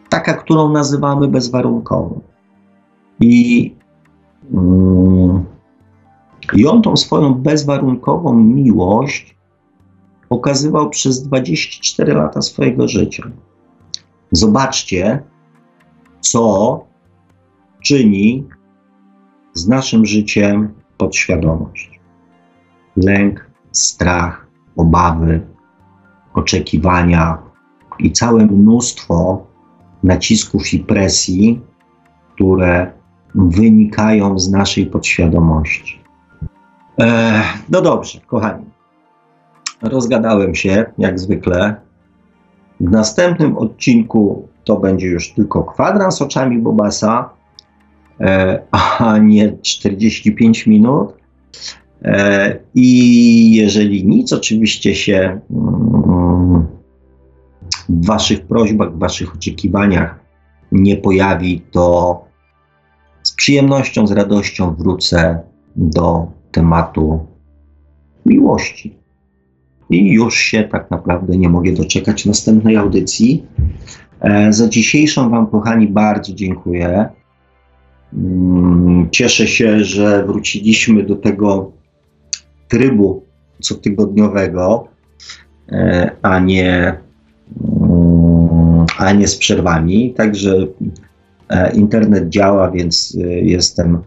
taka, 0.10 0.34
którą 0.34 0.72
nazywamy 0.72 1.28
bezwarunkową. 1.28 2.22
I, 3.20 3.76
mm, 4.54 5.46
I 6.54 6.68
on 6.68 6.82
tą 6.82 6.98
swoją 6.98 7.34
bezwarunkową 7.34 8.34
miłość 8.34 9.36
pokazywał 10.30 10.90
przez 10.90 11.24
24 11.24 12.14
lata 12.14 12.42
swojego 12.42 12.88
życia. 12.88 13.24
Zobaczcie, 14.32 15.24
co 16.20 16.86
czyni 17.84 18.48
z 19.54 19.68
naszym 19.68 20.06
życiem 20.06 20.74
podświadomość. 20.98 22.00
Lęk, 22.98 23.45
strach, 23.78 24.48
obawy, 24.76 25.42
oczekiwania 26.34 27.38
i 28.00 28.12
całe 28.12 28.46
mnóstwo 28.46 29.46
nacisków 30.04 30.74
i 30.74 30.80
presji, 30.80 31.62
które 32.36 32.92
wynikają 33.36 34.40
z 34.40 34.52
naszej 34.52 34.86
podświadomości. 34.86 36.00
Eee, 36.98 37.44
no 37.70 37.82
dobrze, 37.82 38.20
kochani. 38.28 38.66
Rozgadałem 39.82 40.56
się, 40.56 40.86
jak 40.98 41.20
zwykle. 41.20 41.76
W 42.80 42.92
następnym 42.92 43.58
odcinku 43.58 44.48
to 44.64 44.78
będzie 44.78 45.08
już 45.08 45.34
tylko 45.34 45.64
kwadrans 45.64 46.22
oczami 46.22 46.60
Bobasa, 46.60 47.30
e, 48.20 48.60
a 48.72 49.18
nie 49.18 49.58
45 49.62 50.68
minut. 50.68 51.14
E, 52.04 52.58
I 52.76 53.56
jeżeli 53.56 54.06
nic 54.06 54.34
oczywiście 54.34 54.96
się 54.96 55.40
mm, 55.52 56.66
w 57.90 58.06
Waszych 58.06 58.42
prośbach, 58.48 58.96
w 58.96 59.00
Waszych 59.00 59.36
oczekiwaniach 59.36 60.20
nie 60.72 60.98
pojawi, 60.98 61.62
to 61.72 62.26
z 63.24 63.36
przyjemnością, 63.36 64.08
z 64.08 64.12
radością 64.12 64.76
wrócę 64.76 65.40
do 65.76 66.28
tematu 66.52 67.26
miłości. 68.26 68.96
I 69.90 70.12
już 70.12 70.38
się 70.38 70.64
tak 70.64 70.92
naprawdę 70.92 71.38
nie 71.38 71.50
mogę 71.50 71.72
doczekać 71.72 72.26
następnej 72.26 72.76
audycji. 72.76 73.46
E, 74.22 74.54
za 74.54 74.70
dzisiejszą 74.70 75.30
Wam, 75.30 75.48
kochani, 75.48 75.88
bardzo 75.88 76.34
dziękuję. 76.34 77.10
Mm, 78.14 79.10
cieszę 79.12 79.48
się, 79.48 79.84
że 79.84 80.26
wróciliśmy 80.26 81.04
do 81.04 81.16
tego 81.16 81.72
trybu 82.76 83.24
cotygodniowego, 83.60 84.88
e, 85.72 86.12
a 86.22 86.40
nie, 86.40 86.94
mm, 87.82 88.86
a 88.98 89.14
nie 89.14 89.28
z 89.28 89.38
przerwami. 89.38 90.14
Także 90.14 90.68
e, 91.50 91.76
internet 91.76 92.30
działa, 92.30 92.72
więc 92.72 93.18
jestem 93.42 94.00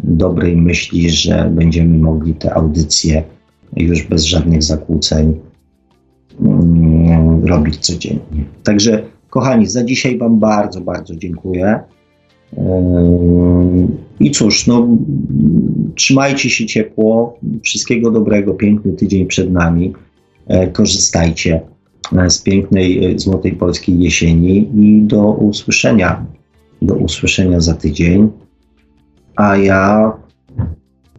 dobrej 0.00 0.56
myśli, 0.56 1.10
że 1.10 1.50
będziemy 1.54 1.98
mogli 1.98 2.34
te 2.34 2.54
audycje 2.54 3.22
już 3.76 4.02
bez 4.02 4.24
żadnych 4.24 4.62
zakłóceń 4.62 5.40
mm, 6.40 7.44
robić 7.44 7.78
codziennie. 7.78 8.44
Także, 8.62 9.02
kochani, 9.30 9.66
za 9.66 9.84
dzisiaj 9.84 10.18
Wam 10.18 10.38
bardzo, 10.38 10.80
bardzo 10.80 11.16
dziękuję. 11.16 11.80
Yy, 12.52 13.88
I 14.20 14.30
cóż, 14.30 14.66
no, 14.66 14.88
trzymajcie 15.94 16.50
się 16.50 16.66
ciepło. 16.66 17.38
Wszystkiego 17.62 18.10
dobrego, 18.10 18.54
piękny 18.54 18.92
tydzień 18.92 19.26
przed 19.26 19.52
nami. 19.52 19.92
E, 20.46 20.66
korzystajcie 20.66 21.60
e, 22.18 22.30
z 22.30 22.42
pięknej, 22.42 23.04
e, 23.04 23.18
złotej 23.18 23.52
polskiej 23.52 23.98
jesieni 23.98 24.70
i 24.74 25.02
do 25.02 25.30
usłyszenia. 25.30 26.26
Do 26.82 26.94
usłyszenia 26.94 27.60
za 27.60 27.74
tydzień. 27.74 28.28
A 29.36 29.56
ja, 29.56 30.12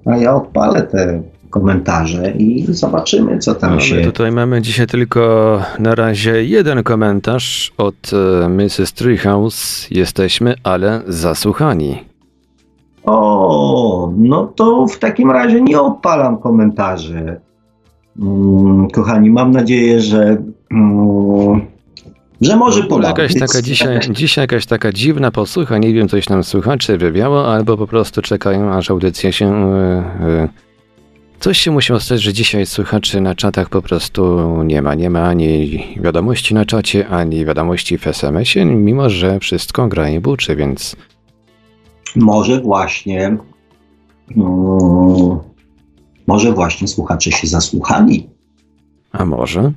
a 0.06 0.18
ja 0.18 0.36
odpalę 0.36 0.84
te 0.84 1.24
komentarze 1.50 2.32
i 2.32 2.66
zobaczymy, 2.70 3.40
co 3.40 3.56
tam 3.56 3.74
no, 3.74 3.80
się... 3.80 4.02
Tutaj 4.02 4.32
mamy 4.32 4.62
dzisiaj 4.62 4.88
tylko 4.88 5.62
na 5.80 5.96
razie 5.96 6.46
jeden 6.46 6.84
komentarz 6.84 7.74
od 7.78 8.12
e, 8.44 8.50
Mrs. 8.50 8.94
Treehouse. 8.94 9.88
Jesteśmy, 9.92 10.56
ale 10.64 11.02
zasłuchani. 11.08 11.98
O, 13.04 14.14
no 14.18 14.54
to 14.56 14.88
w 14.88 15.00
takim 15.00 15.32
razie 15.32 15.62
nie 15.62 15.82
odpalam 15.82 16.38
komentarzy. 16.38 17.40
Mm, 18.22 18.88
kochani, 18.90 19.30
mam 19.30 19.52
nadzieję, 19.52 20.02
że 20.02 20.38
mm, 20.72 21.62
że 22.42 22.56
może 22.56 22.84
pomaga. 22.84 23.08
Jakaś 23.08 23.40
taka 23.40 23.62
dzisiaj, 23.62 24.00
dzisiaj 24.12 24.44
jakaś 24.44 24.66
taka 24.66 24.92
dziwna 24.92 25.32
posłucha, 25.32 25.78
nie 25.78 25.94
wiem, 25.94 26.10
coś 26.10 26.30
nam 26.30 26.44
słuchacze 26.44 26.98
wywiało, 26.98 27.54
albo 27.54 27.78
po 27.78 27.88
prostu 27.88 28.22
czekają, 28.22 28.74
aż 28.74 28.92
audycja 28.92 29.32
się... 29.32 29.74
Coś 31.40 31.58
się 31.58 31.72
musiało 31.72 32.00
stać, 32.00 32.22
że 32.22 32.34
dzisiaj 32.34 32.66
słuchaczy 32.66 33.22
na 33.22 33.36
czatach 33.36 33.70
po 33.70 33.82
prostu 33.82 34.40
nie 34.64 34.82
ma. 34.82 34.96
Nie 34.96 35.10
ma 35.10 35.24
ani 35.24 35.84
wiadomości 36.02 36.54
na 36.54 36.66
czacie, 36.66 37.08
ani 37.08 37.46
wiadomości 37.46 37.98
w 37.98 38.08
SMS-ie, 38.08 38.66
mimo 38.66 39.10
że 39.10 39.40
wszystko 39.40 39.88
gra 39.88 40.10
i 40.10 40.20
buczy, 40.20 40.56
więc... 40.56 40.96
Może 42.16 42.62
właśnie... 42.62 43.38
No, 44.36 45.44
może 46.28 46.52
właśnie 46.52 46.88
słuchacze 46.88 47.32
się 47.32 47.48
zasłuchali. 47.48 48.30
A 49.12 49.26
może? 49.26 49.72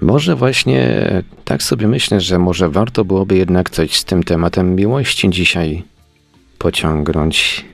Może 0.00 0.36
właśnie 0.36 1.08
tak 1.44 1.62
sobie 1.62 1.88
myślę, 1.88 2.20
że 2.20 2.38
może 2.38 2.68
warto 2.68 3.04
byłoby 3.04 3.36
jednak 3.36 3.70
coś 3.70 3.96
z 3.96 4.04
tym 4.04 4.22
tematem 4.22 4.74
miłości 4.76 5.30
dzisiaj 5.30 5.82
pociągnąć. 6.58 7.64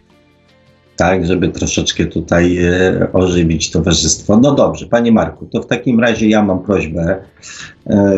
Tak, 0.97 1.26
żeby 1.26 1.49
troszeczkę 1.49 2.07
tutaj 2.07 2.59
e, 2.59 3.09
ożywić 3.12 3.70
towarzystwo. 3.70 4.38
No 4.40 4.55
dobrze, 4.55 4.86
panie 4.86 5.12
Marku, 5.12 5.47
to 5.47 5.62
w 5.62 5.66
takim 5.66 6.01
razie 6.01 6.28
ja 6.28 6.42
mam 6.42 6.62
prośbę. 6.62 7.16
E, 7.86 8.16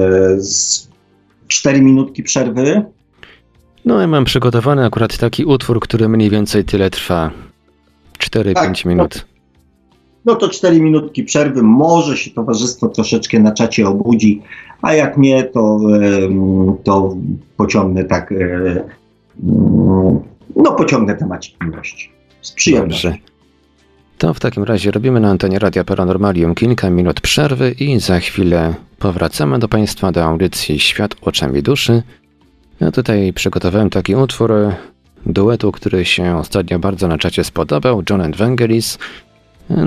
cztery 1.49 1.81
minutki 1.83 2.22
przerwy. 2.22 2.83
No, 3.85 4.01
ja 4.01 4.07
mam 4.07 4.24
przygotowany 4.24 4.85
akurat 4.85 5.18
taki 5.18 5.45
utwór, 5.45 5.81
który 5.81 6.09
mniej 6.09 6.31
więcej 6.31 6.64
tyle 6.64 6.91
trwa. 6.91 7.31
4-5 8.18 8.55
tak, 8.55 8.85
minut. 8.85 9.14
No 9.14 9.39
no 10.24 10.35
to 10.35 10.49
4 10.49 10.81
minutki 10.81 11.24
przerwy, 11.24 11.62
może 11.62 12.16
się 12.16 12.31
towarzystwo 12.31 12.89
troszeczkę 12.89 13.41
na 13.41 13.53
czacie 13.53 13.89
obudzi, 13.89 14.43
a 14.83 14.95
jak 14.95 15.18
nie, 15.18 15.45
to, 15.45 15.81
to 16.85 17.16
pociągnę 17.57 18.05
tak, 18.05 18.33
e, 18.33 18.85
no 20.57 20.72
pociągnę 20.79 21.14
temat 21.14 21.45
miłości. 21.64 22.18
Z 22.43 22.53
przyjemnością. 22.53 23.14
To 24.18 24.34
w 24.34 24.41
takim 24.41 24.62
razie 24.62 24.91
robimy 24.91 25.20
na 25.20 25.30
antenie 25.30 25.59
Radia 25.59 25.84
Paranormalium 25.84 26.55
kilka 26.55 26.91
minut 26.91 27.20
przerwy 27.20 27.70
i 27.70 28.01
za 28.01 28.20
chwilę 28.20 28.74
powracamy 28.99 29.59
do 29.59 29.68
Państwa 29.68 30.12
do 30.12 30.24
audycji 30.24 30.78
Świat 30.78 31.14
oczami 31.20 31.62
duszy. 31.62 32.03
Ja 32.80 32.91
tutaj 32.91 33.32
przygotowałem 33.32 33.91
taki 33.91 34.14
utwór 34.14 34.53
duetu, 35.26 35.72
który 35.72 36.05
się 36.05 36.36
ostatnio 36.36 36.78
bardzo 36.78 37.09
na 37.09 37.18
czacie 37.18 37.45
spodobał, 37.45 38.03
John 38.11 38.20
and 38.20 38.36
Vangelis 38.36 38.99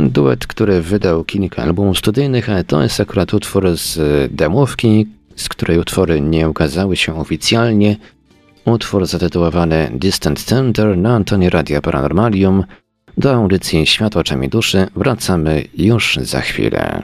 Duet, 0.09 0.47
który 0.47 0.81
wydał 0.81 1.23
kilka 1.23 1.63
albumów 1.63 1.97
studyjnych, 1.97 2.49
ale 2.49 2.63
to 2.63 2.83
jest 2.83 2.99
akurat 2.99 3.33
utwór 3.33 3.77
z 3.77 3.99
demówki, 4.33 5.07
z 5.35 5.49
której 5.49 5.79
utwory 5.79 6.21
nie 6.21 6.49
ukazały 6.49 6.97
się 6.97 7.15
oficjalnie. 7.19 7.95
Utwór 8.65 9.05
zatytułowany 9.05 9.91
Distant 9.93 10.45
Tender 10.45 10.97
na 10.97 11.15
Antonie 11.15 11.49
Radia 11.49 11.81
Paranormalium. 11.81 12.63
Do 13.17 13.33
audycji 13.33 13.85
Świat 13.85 14.17
oczami 14.17 14.49
duszy 14.49 14.87
wracamy 14.95 15.63
już 15.77 16.19
za 16.21 16.41
chwilę. 16.41 17.03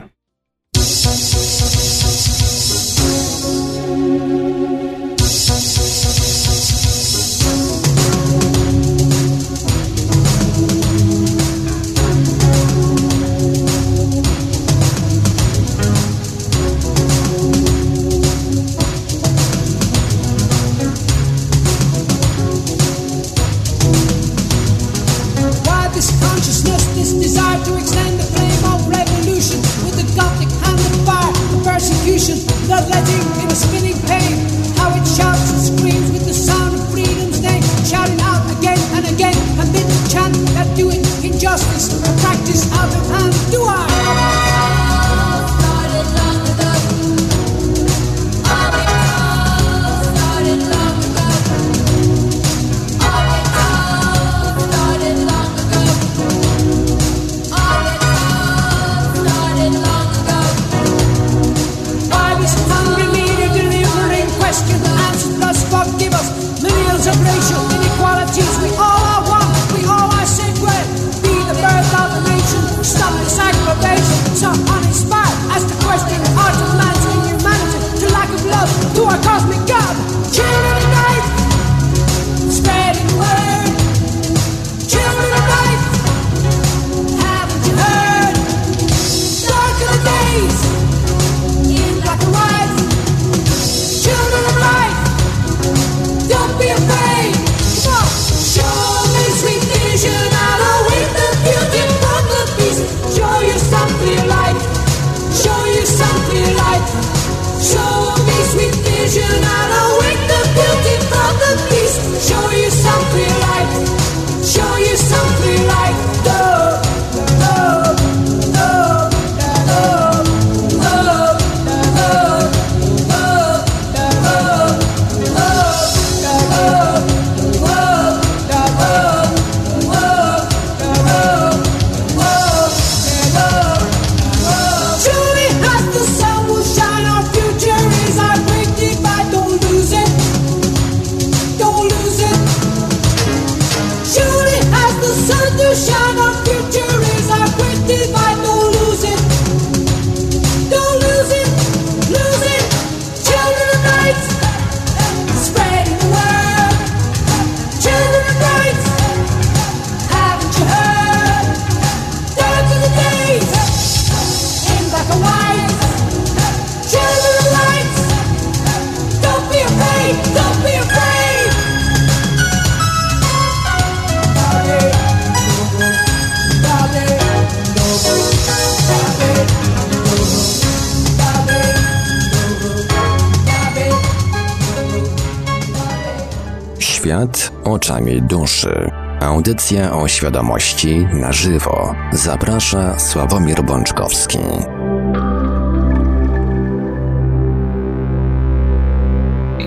oczami 187.78 188.22
duszy. 188.22 188.90
Audycja 189.20 189.92
o 189.92 190.08
świadomości 190.08 191.06
na 191.12 191.32
żywo. 191.32 191.94
Zaprasza 192.12 192.98
Sławomir 192.98 193.62
Bączkowski. 193.62 194.38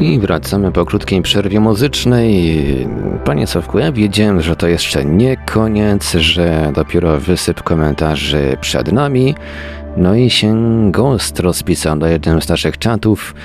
I 0.01 0.19
wracamy 0.19 0.71
po 0.71 0.85
krótkiej 0.85 1.21
przerwie 1.21 1.59
muzycznej. 1.59 2.87
Panie 3.25 3.47
Sławku, 3.47 3.79
ja 3.79 3.91
wiedziałem, 3.91 4.41
że 4.41 4.55
to 4.55 4.67
jeszcze 4.67 5.05
nie 5.05 5.37
koniec, 5.37 6.11
że 6.11 6.71
dopiero 6.75 7.19
wysyp 7.19 7.63
komentarzy 7.63 8.57
przed 8.61 8.91
nami. 8.91 9.35
No 9.97 10.15
i 10.15 10.29
się 10.29 10.55
gost 10.91 11.39
rozpisał 11.39 11.99
do 11.99 12.07
jednym 12.07 12.41
z 12.41 12.49
naszych 12.49 12.77
czatów. 12.77 13.35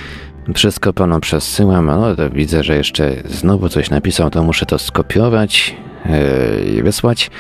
Wszystko 0.55 0.93
panu 0.93 1.21
przesyłam. 1.21 1.87
No, 1.87 2.17
to 2.17 2.31
widzę, 2.31 2.65
że 2.65 2.77
jeszcze 2.77 3.23
znowu 3.25 3.69
coś 3.69 3.91
napisał, 3.91 4.31
to 4.31 4.43
muszę 4.43 4.67
to 4.67 4.79
skopiować 4.79 5.77
yy, 6.05 6.65
i 6.65 6.83
wysłać. 6.83 7.31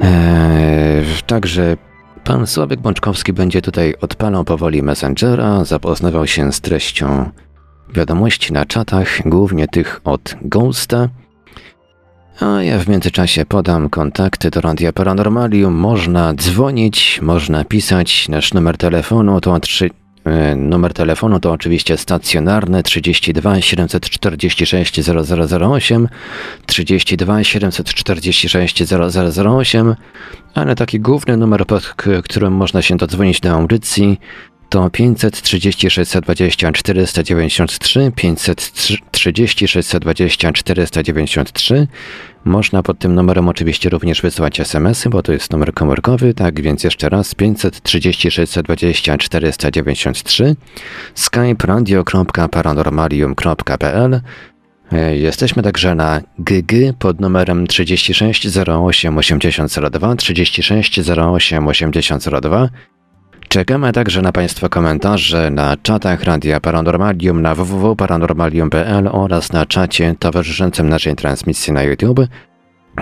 Yy, 0.00 0.06
także 1.26 1.76
pan 2.24 2.46
Sławek 2.46 2.80
Bączkowski 2.80 3.32
będzie 3.32 3.62
tutaj 3.62 3.94
odpalał 4.00 4.44
powoli 4.44 4.82
Messengera, 4.82 5.64
zapoznawał 5.64 6.26
się 6.26 6.52
z 6.52 6.60
treścią 6.60 7.30
wiadomości 7.94 8.52
na 8.52 8.64
czatach, 8.64 9.28
głównie 9.28 9.68
tych 9.68 10.00
od 10.04 10.36
Ghosta. 10.42 11.08
A 12.40 12.62
ja 12.62 12.78
w 12.78 12.88
międzyczasie 12.88 13.46
podam 13.46 13.88
kontakty 13.88 14.50
do 14.50 14.60
Radia 14.60 14.92
Paranormalium. 14.92 15.74
Można 15.74 16.34
dzwonić, 16.34 17.20
można 17.22 17.64
pisać. 17.64 18.28
Nasz 18.28 18.54
numer 18.54 18.76
telefonu 18.76 19.40
to 19.40 19.60
3, 19.60 19.86
e, 19.86 19.90
Numer 20.56 20.92
telefonu 20.92 21.40
to 21.40 21.52
oczywiście 21.52 21.96
stacjonarny 21.96 22.82
32 22.82 23.60
746 23.60 25.00
0008, 25.60 26.08
32 26.66 27.44
746 27.44 28.82
0008, 29.36 29.94
ale 30.54 30.74
taki 30.74 31.00
główny 31.00 31.36
numer, 31.36 31.66
pod 31.66 31.94
którym 32.24 32.52
można 32.52 32.82
się 32.82 32.96
dodzwonić 32.96 33.40
do 33.40 33.50
audycji 33.50 34.18
to 34.70 34.90
530 34.90 35.90
620 35.90 36.72
493, 36.72 38.12
530 38.16 39.68
620 39.68 40.52
493. 40.52 41.88
Można 42.44 42.82
pod 42.82 42.98
tym 42.98 43.14
numerem 43.14 43.48
oczywiście 43.48 43.90
również 43.90 44.22
wysłać 44.22 44.60
SMS-y, 44.60 45.10
bo 45.10 45.22
to 45.22 45.32
jest 45.32 45.52
numer 45.52 45.74
komórkowy, 45.74 46.34
tak 46.34 46.62
więc 46.62 46.84
jeszcze 46.84 47.08
raz 47.08 47.34
530 47.34 48.30
620 48.30 49.18
493, 49.18 50.56
skype 51.14 51.66
radio.paranormalium.pl 51.66 54.20
Jesteśmy 55.12 55.62
także 55.62 55.94
na 55.94 56.20
GG 56.38 56.72
pod 56.98 57.20
numerem 57.20 57.66
36 57.66 58.58
08 58.68 59.18
8002, 59.18 60.16
36 60.16 61.00
08 61.08 61.68
8002 61.68 62.68
Czekamy 63.52 63.92
także 63.92 64.22
na 64.22 64.32
Państwa 64.32 64.68
komentarze 64.68 65.50
na 65.50 65.76
czatach 65.82 66.24
Radia 66.24 66.60
Paranormalium 66.60 67.42
na 67.42 67.54
www.paranormalium.pl 67.54 69.08
oraz 69.12 69.52
na 69.52 69.66
czacie 69.66 70.14
towarzyszącym 70.18 70.88
naszej 70.88 71.16
transmisji 71.16 71.72
na 71.72 71.82
YouTube. 71.82 72.20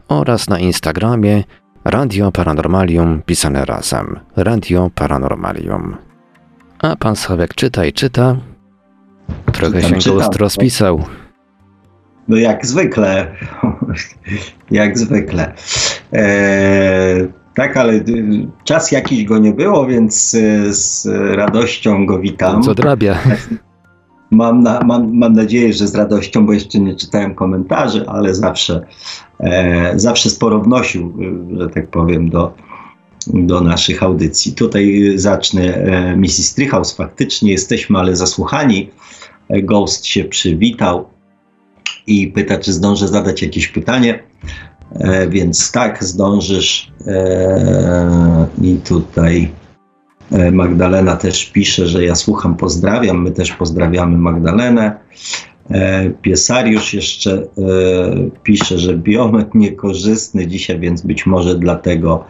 oraz 0.08 0.48
na 0.48 0.58
Instagramie 0.58 1.44
Radio 1.84 2.32
Paranormalium 2.32 3.22
pisane 3.26 3.64
razem. 3.64 4.20
Radio 4.36 4.90
Paranormalium. 4.94 5.96
A 6.78 6.96
pan 6.96 7.16
Sławek 7.16 7.54
czyta 7.54 7.84
i 7.84 7.92
czyta. 7.92 8.36
Trochę 9.52 9.82
czytam, 9.82 10.00
się 10.00 10.10
go 10.10 10.30
rozpisał. 10.38 11.04
No 12.28 12.36
jak 12.36 12.66
zwykle. 12.66 13.34
jak 14.70 14.98
zwykle. 14.98 15.52
E, 16.12 17.26
tak, 17.54 17.76
ale 17.76 18.00
czas 18.64 18.92
jakiś 18.92 19.24
go 19.24 19.38
nie 19.38 19.52
było, 19.52 19.86
więc 19.86 20.34
e, 20.34 20.72
z 20.72 21.06
radością 21.36 22.06
go 22.06 22.18
witam. 22.18 22.62
Co 22.62 22.74
drabia. 22.74 23.18
Mam, 24.30 24.62
na, 24.62 24.80
mam, 24.80 25.18
mam 25.18 25.32
nadzieję, 25.32 25.72
że 25.72 25.86
z 25.86 25.94
radością, 25.94 26.46
bo 26.46 26.52
jeszcze 26.52 26.78
nie 26.78 26.94
czytałem 26.94 27.34
komentarzy, 27.34 28.04
ale 28.08 28.34
zawsze, 28.34 28.86
e, 29.40 29.92
zawsze 29.98 30.30
sporo 30.30 30.60
wnosił, 30.60 31.14
e, 31.54 31.58
że 31.58 31.68
tak 31.68 31.88
powiem, 31.88 32.30
do, 32.30 32.54
do 33.26 33.60
naszych 33.60 34.02
audycji. 34.02 34.52
Tutaj 34.52 35.12
zacznę 35.14 35.74
e, 35.74 36.16
Mrs. 36.16 36.46
Strychaus. 36.46 36.96
Faktycznie 36.96 37.52
jesteśmy, 37.52 37.98
ale 37.98 38.16
zasłuchani. 38.16 38.90
E, 39.48 39.62
Ghost 39.62 40.06
się 40.06 40.24
przywitał 40.24 41.08
i 42.06 42.28
pyta, 42.28 42.58
czy 42.58 42.72
zdążę 42.72 43.08
zadać 43.08 43.42
jakieś 43.42 43.68
pytanie. 43.68 44.22
E, 44.94 45.28
więc 45.28 45.72
tak, 45.72 46.04
zdążysz. 46.04 46.92
E, 47.06 48.46
I 48.62 48.76
tutaj 48.76 49.52
e, 50.32 50.50
Magdalena 50.50 51.16
też 51.16 51.44
pisze, 51.44 51.86
że 51.86 52.04
ja 52.04 52.14
słucham, 52.14 52.56
pozdrawiam. 52.56 53.22
My 53.22 53.30
też 53.30 53.52
pozdrawiamy 53.52 54.18
Magdalenę. 54.18 55.06
Piesariusz 56.22 56.94
jeszcze 56.94 57.46
pisze, 58.42 58.78
że 58.78 58.96
biometr 58.96 59.50
niekorzystny 59.54 60.46
dzisiaj, 60.46 60.80
więc 60.80 61.02
być 61.02 61.26
może 61.26 61.58
dlatego, 61.58 62.24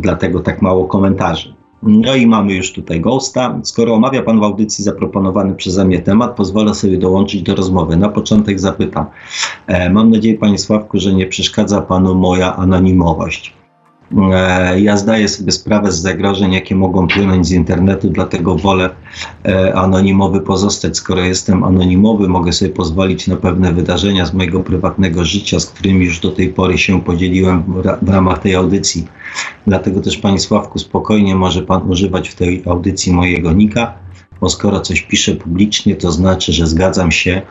dlatego 0.00 0.40
tak 0.40 0.62
mało 0.62 0.84
komentarzy. 0.84 1.54
No 1.82 2.14
i 2.14 2.26
mamy 2.26 2.54
już 2.54 2.72
tutaj 2.72 3.00
Ghosta. 3.00 3.60
Skoro 3.62 3.94
omawia 3.94 4.22
Pan 4.22 4.40
w 4.40 4.42
audycji 4.42 4.84
zaproponowany 4.84 5.54
przeze 5.54 5.84
mnie 5.84 5.98
temat, 5.98 6.36
pozwolę 6.36 6.74
sobie 6.74 6.98
dołączyć 6.98 7.42
do 7.42 7.54
rozmowy. 7.54 7.96
Na 7.96 8.08
początek 8.08 8.60
zapytam. 8.60 9.06
E, 9.66 9.90
mam 9.90 10.10
nadzieję, 10.10 10.38
Panie 10.38 10.58
Sławku, 10.58 11.00
że 11.00 11.14
nie 11.14 11.26
przeszkadza 11.26 11.80
Panu 11.80 12.14
moja 12.14 12.56
anonimowość. 12.56 13.61
E, 14.32 14.80
ja 14.80 14.96
zdaję 14.96 15.28
sobie 15.28 15.52
sprawę 15.52 15.92
z 15.92 16.00
zagrożeń, 16.00 16.52
jakie 16.52 16.74
mogą 16.74 17.08
płynąć 17.08 17.46
z 17.46 17.52
internetu, 17.52 18.10
dlatego 18.10 18.54
wolę 18.54 18.90
e, 19.44 19.74
anonimowy 19.74 20.40
pozostać. 20.40 20.96
Skoro 20.96 21.20
jestem 21.20 21.64
anonimowy, 21.64 22.28
mogę 22.28 22.52
sobie 22.52 22.70
pozwolić 22.70 23.26
na 23.26 23.36
pewne 23.36 23.72
wydarzenia 23.72 24.26
z 24.26 24.34
mojego 24.34 24.60
prywatnego 24.60 25.24
życia, 25.24 25.60
z 25.60 25.66
którymi 25.66 26.04
już 26.04 26.20
do 26.20 26.30
tej 26.30 26.48
pory 26.48 26.78
się 26.78 27.02
podzieliłem 27.02 27.62
w 28.02 28.08
ramach 28.08 28.38
tej 28.38 28.54
audycji. 28.54 29.06
Dlatego 29.66 30.00
też, 30.00 30.16
Panie 30.18 30.38
Sławku, 30.38 30.78
spokojnie 30.78 31.34
może 31.34 31.62
Pan 31.62 31.90
używać 31.90 32.28
w 32.28 32.34
tej 32.34 32.62
audycji 32.66 33.12
mojego 33.12 33.52
nika 33.52 34.02
bo 34.40 34.48
skoro 34.48 34.80
coś 34.80 35.02
piszę 35.02 35.34
publicznie, 35.34 35.96
to 35.96 36.12
znaczy, 36.12 36.52
że 36.52 36.66
zgadzam 36.66 37.12
się 37.12 37.42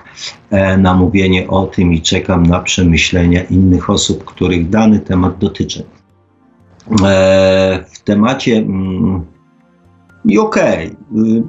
e, 0.50 0.78
na 0.78 0.94
mówienie 0.94 1.48
o 1.48 1.66
tym 1.66 1.94
i 1.94 2.02
czekam 2.02 2.46
na 2.46 2.60
przemyślenia 2.60 3.44
innych 3.44 3.90
osób, 3.90 4.24
których 4.24 4.70
dany 4.70 5.00
temat 5.00 5.38
dotyczy. 5.38 5.84
E, 7.06 7.86
w 7.92 8.00
temacie. 8.00 8.58
Mm, 8.58 9.26
I 10.26 10.40
okej. 10.40 10.96
Okay. 11.12 11.44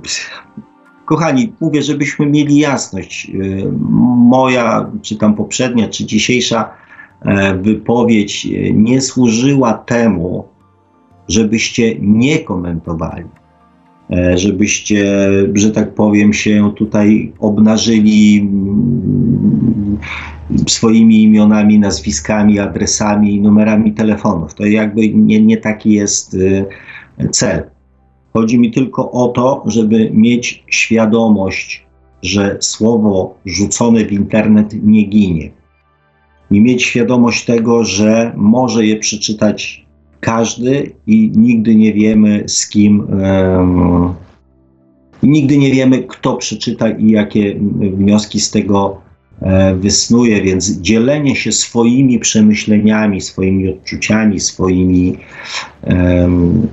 Kochani, 1.04 1.52
mówię, 1.60 1.82
żebyśmy 1.82 2.26
mieli 2.26 2.58
jasność. 2.58 3.30
Y, 3.34 3.72
moja, 4.16 4.90
czy 5.02 5.16
tam 5.16 5.34
poprzednia, 5.34 5.88
czy 5.88 6.04
dzisiejsza 6.04 6.70
e, 7.20 7.54
wypowiedź 7.54 8.48
nie 8.74 9.00
służyła 9.00 9.72
temu, 9.72 10.48
żebyście 11.28 11.94
nie 12.00 12.38
komentowali, 12.38 13.24
e, 13.24 13.41
żebyście, 14.34 15.28
że 15.54 15.70
tak 15.70 15.94
powiem, 15.94 16.32
się 16.32 16.72
tutaj 16.76 17.32
obnażyli 17.38 18.40
mm, 18.40 19.98
swoimi 20.66 21.22
imionami, 21.22 21.78
nazwiskami, 21.78 22.58
adresami, 22.58 23.40
numerami 23.40 23.92
telefonów. 23.92 24.54
To 24.54 24.66
jakby 24.66 25.08
nie, 25.08 25.40
nie 25.40 25.56
taki 25.56 25.92
jest 25.92 26.34
y, 26.34 26.66
cel. 27.30 27.62
Chodzi 28.32 28.58
mi 28.58 28.70
tylko 28.70 29.10
o 29.10 29.28
to, 29.28 29.62
żeby 29.66 30.10
mieć 30.14 30.64
świadomość, 30.66 31.86
że 32.22 32.56
słowo 32.60 33.38
rzucone 33.46 34.04
w 34.04 34.12
internet 34.12 34.74
nie 34.82 35.02
ginie. 35.02 35.50
I 36.50 36.60
mieć 36.60 36.82
świadomość 36.82 37.44
tego, 37.44 37.84
że 37.84 38.32
może 38.36 38.86
je 38.86 38.96
przeczytać 38.96 39.81
każdy 40.22 40.90
i 41.06 41.32
nigdy 41.36 41.74
nie 41.74 41.92
wiemy 41.92 42.44
z 42.46 42.68
kim. 42.68 43.00
Um, 43.00 44.14
nigdy 45.22 45.58
nie 45.58 45.70
wiemy, 45.70 46.02
kto 46.02 46.36
przeczyta 46.36 46.90
i 46.90 47.10
jakie 47.10 47.54
wnioski 47.80 48.40
z 48.40 48.50
tego 48.50 49.02
E, 49.42 49.74
wysnuje, 49.74 50.42
więc 50.42 50.70
dzielenie 50.70 51.36
się 51.36 51.52
swoimi 51.52 52.18
przemyśleniami, 52.18 53.20
swoimi 53.20 53.68
odczuciami, 53.68 54.40
swoimi 54.40 55.16
um, 55.82 56.68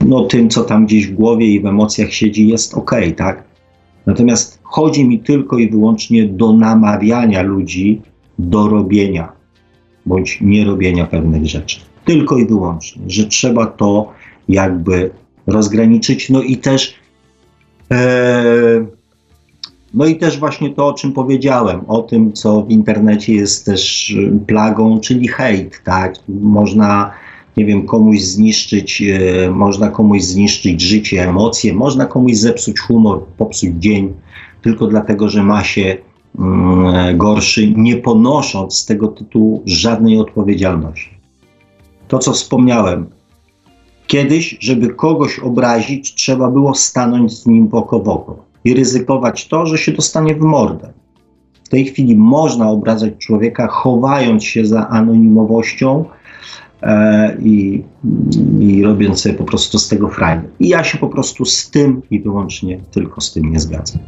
no, 0.00 0.24
tym, 0.24 0.48
co 0.50 0.64
tam 0.64 0.86
gdzieś 0.86 1.06
w 1.06 1.14
głowie 1.14 1.46
i 1.46 1.60
w 1.60 1.66
emocjach 1.66 2.12
siedzi, 2.12 2.48
jest 2.48 2.74
ok, 2.74 2.90
tak? 3.16 3.44
Natomiast 4.06 4.58
chodzi 4.62 5.04
mi 5.04 5.18
tylko 5.18 5.58
i 5.58 5.70
wyłącznie 5.70 6.26
do 6.26 6.52
namawiania 6.52 7.42
ludzi 7.42 8.00
do 8.38 8.68
robienia 8.68 9.37
bądź 10.08 10.38
nierobienia 10.40 11.06
pewnych 11.06 11.46
rzeczy. 11.46 11.80
Tylko 12.04 12.38
i 12.38 12.46
wyłącznie, 12.46 13.02
że 13.06 13.26
trzeba 13.26 13.66
to 13.66 14.12
jakby 14.48 15.10
rozgraniczyć. 15.46 16.30
No 16.30 16.42
i 16.42 16.56
też, 16.56 16.94
e, 17.90 18.86
no 19.94 20.06
i 20.06 20.16
też 20.16 20.38
właśnie 20.38 20.74
to, 20.74 20.86
o 20.86 20.92
czym 20.92 21.12
powiedziałem, 21.12 21.80
o 21.88 22.02
tym, 22.02 22.32
co 22.32 22.62
w 22.62 22.70
internecie 22.70 23.34
jest 23.34 23.66
też 23.66 24.14
plagą, 24.46 25.00
czyli 25.00 25.28
hejt, 25.28 25.82
tak? 25.84 26.14
Można 26.28 27.10
nie 27.56 27.64
wiem, 27.64 27.86
komuś 27.86 28.20
zniszczyć, 28.20 29.02
e, 29.02 29.50
można 29.50 29.88
komuś 29.88 30.22
zniszczyć 30.22 30.80
życie, 30.80 31.28
emocje, 31.28 31.74
można 31.74 32.06
komuś 32.06 32.36
zepsuć 32.36 32.80
humor, 32.80 33.24
popsuć 33.38 33.70
dzień, 33.78 34.14
tylko 34.62 34.86
dlatego, 34.86 35.28
że 35.28 35.42
ma 35.42 35.64
się 35.64 35.96
gorszy, 37.14 37.72
nie 37.76 37.96
ponosząc 37.96 38.78
z 38.78 38.86
tego 38.86 39.08
tytułu 39.08 39.62
żadnej 39.66 40.18
odpowiedzialności. 40.18 41.10
To, 42.08 42.18
co 42.18 42.32
wspomniałem, 42.32 43.06
kiedyś, 44.06 44.58
żeby 44.60 44.88
kogoś 44.88 45.38
obrazić, 45.38 46.14
trzeba 46.14 46.50
było 46.50 46.74
stanąć 46.74 47.32
z 47.32 47.46
nim 47.46 47.68
oko 47.72 47.98
w 47.98 48.08
oko 48.08 48.44
i 48.64 48.74
ryzykować 48.74 49.48
to, 49.48 49.66
że 49.66 49.78
się 49.78 49.92
dostanie 49.92 50.34
w 50.34 50.40
mordę. 50.40 50.92
W 51.64 51.68
tej 51.68 51.84
chwili 51.84 52.16
można 52.16 52.70
obrażać 52.70 53.12
człowieka, 53.18 53.66
chowając 53.66 54.44
się 54.44 54.66
za 54.66 54.88
anonimowością, 54.88 56.04
E, 56.82 57.36
i, 57.42 57.84
i 58.60 58.82
robiąc 58.82 59.20
sobie 59.20 59.34
po 59.34 59.44
prostu 59.44 59.78
z 59.78 59.88
tego 59.88 60.08
frajdę. 60.08 60.48
I 60.60 60.68
ja 60.68 60.84
się 60.84 60.98
po 60.98 61.08
prostu 61.08 61.44
z 61.44 61.70
tym 61.70 62.02
i 62.10 62.20
wyłącznie 62.20 62.80
tylko 62.90 63.20
z 63.20 63.32
tym 63.32 63.52
nie 63.52 63.60
zgadzam. 63.60 64.00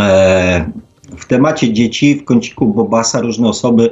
E, 0.00 0.70
w 1.18 1.26
temacie 1.26 1.72
dzieci 1.72 2.14
w 2.14 2.24
kąciku 2.24 2.66
Bobasa 2.66 3.20
różne 3.20 3.48
osoby 3.48 3.90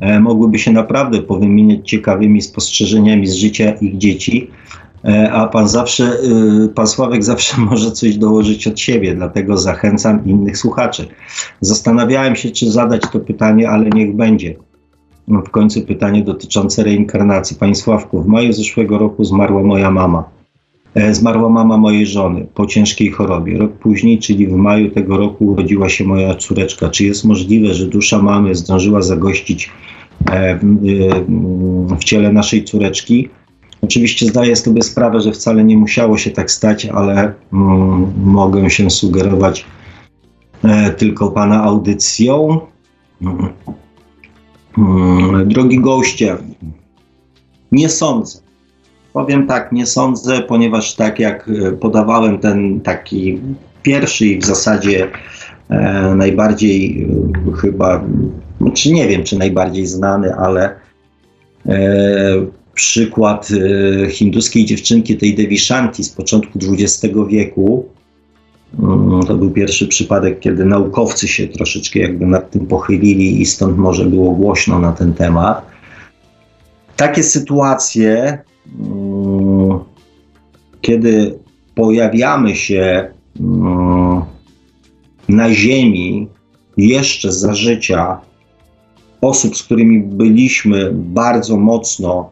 e, 0.00 0.20
mogłyby 0.20 0.58
się 0.58 0.72
naprawdę 0.72 1.22
powymieniać 1.22 1.90
ciekawymi 1.90 2.42
spostrzeżeniami 2.42 3.26
z 3.26 3.34
życia 3.34 3.70
ich 3.70 3.98
dzieci, 3.98 4.50
a 5.32 5.46
pan 5.46 5.68
zawsze, 5.68 6.16
pan 6.74 6.86
Sławek 6.86 7.24
zawsze 7.24 7.60
może 7.70 7.92
coś 7.92 8.16
dołożyć 8.16 8.66
od 8.66 8.80
siebie, 8.80 9.14
dlatego 9.14 9.58
zachęcam 9.58 10.26
innych 10.26 10.58
słuchaczy. 10.58 11.08
Zastanawiałem 11.60 12.36
się, 12.36 12.50
czy 12.50 12.70
zadać 12.70 13.02
to 13.12 13.20
pytanie, 13.20 13.70
ale 13.70 13.90
niech 13.90 14.16
będzie 14.16 14.54
w 15.28 15.50
końcu 15.50 15.82
pytanie 15.82 16.22
dotyczące 16.22 16.84
reinkarnacji. 16.84 17.56
Panie 17.56 17.74
Sławku, 17.74 18.22
w 18.22 18.26
maju 18.26 18.52
zeszłego 18.52 18.98
roku 18.98 19.24
zmarła 19.24 19.62
moja 19.62 19.90
mama. 19.90 20.39
E, 20.94 21.14
zmarła 21.14 21.48
mama 21.48 21.76
mojej 21.76 22.06
żony 22.06 22.46
po 22.54 22.66
ciężkiej 22.66 23.10
chorobie. 23.10 23.58
Rok 23.58 23.72
później, 23.72 24.18
czyli 24.18 24.46
w 24.46 24.52
maju 24.52 24.90
tego 24.90 25.16
roku, 25.16 25.46
urodziła 25.46 25.88
się 25.88 26.04
moja 26.04 26.34
córeczka. 26.34 26.88
Czy 26.88 27.04
jest 27.04 27.24
możliwe, 27.24 27.74
że 27.74 27.86
dusza 27.86 28.22
mamy 28.22 28.54
zdążyła 28.54 29.02
zagościć 29.02 29.70
e, 30.30 30.58
w, 30.58 30.64
e, 30.64 31.96
w 31.96 32.04
ciele 32.04 32.32
naszej 32.32 32.64
córeczki? 32.64 33.28
Oczywiście 33.82 34.26
zdaję 34.26 34.56
sobie 34.56 34.82
sprawę, 34.82 35.20
że 35.20 35.32
wcale 35.32 35.64
nie 35.64 35.76
musiało 35.76 36.18
się 36.18 36.30
tak 36.30 36.50
stać, 36.50 36.86
ale 36.86 37.34
mm, 37.52 38.12
mogę 38.24 38.70
się 38.70 38.90
sugerować 38.90 39.64
e, 40.64 40.90
tylko 40.90 41.30
Pana 41.30 41.64
audycją. 41.64 42.60
Mm. 43.22 43.48
Hmm, 44.72 45.48
drogi 45.48 45.80
goście, 45.80 46.36
nie 47.72 47.88
sądzę. 47.88 48.49
Powiem 49.12 49.46
tak, 49.46 49.72
nie 49.72 49.86
sądzę, 49.86 50.40
ponieważ 50.40 50.94
tak 50.94 51.18
jak 51.18 51.48
e, 51.48 51.72
podawałem 51.72 52.38
ten 52.38 52.80
taki 52.80 53.40
pierwszy 53.82 54.26
i 54.26 54.38
w 54.38 54.44
zasadzie 54.44 55.08
e, 55.68 56.14
najbardziej 56.16 57.06
e, 57.48 57.56
chyba, 57.56 58.04
czy 58.74 58.92
nie 58.92 59.08
wiem, 59.08 59.24
czy 59.24 59.38
najbardziej 59.38 59.86
znany, 59.86 60.34
ale 60.34 60.74
e, 61.66 61.76
przykład 62.74 63.48
e, 63.50 64.10
hinduskiej 64.10 64.64
dziewczynki, 64.64 65.16
tej 65.16 65.34
Devi 65.34 65.58
Shanti 65.58 66.04
z 66.04 66.10
początku 66.10 66.58
XX 66.58 67.14
wieku, 67.28 67.88
Mm, 68.78 69.22
to 69.22 69.34
był 69.34 69.50
pierwszy 69.50 69.88
przypadek, 69.88 70.40
kiedy 70.40 70.64
naukowcy 70.64 71.28
się 71.28 71.48
troszeczkę 71.48 72.00
jakby 72.00 72.26
nad 72.26 72.50
tym 72.50 72.66
pochylili 72.66 73.40
i 73.40 73.46
stąd 73.46 73.78
może 73.78 74.04
było 74.04 74.32
głośno 74.32 74.78
na 74.78 74.92
ten 74.92 75.14
temat. 75.14 75.66
Takie 76.96 77.22
sytuacje, 77.22 78.38
kiedy 80.80 81.38
pojawiamy 81.74 82.56
się 82.56 83.10
mm, 83.40 84.22
na 85.28 85.54
Ziemi 85.54 86.28
jeszcze 86.76 87.32
za 87.32 87.54
życia 87.54 88.20
osób, 89.20 89.56
z 89.56 89.62
którymi 89.62 90.00
byliśmy 90.00 90.90
bardzo 90.92 91.56
mocno 91.56 92.30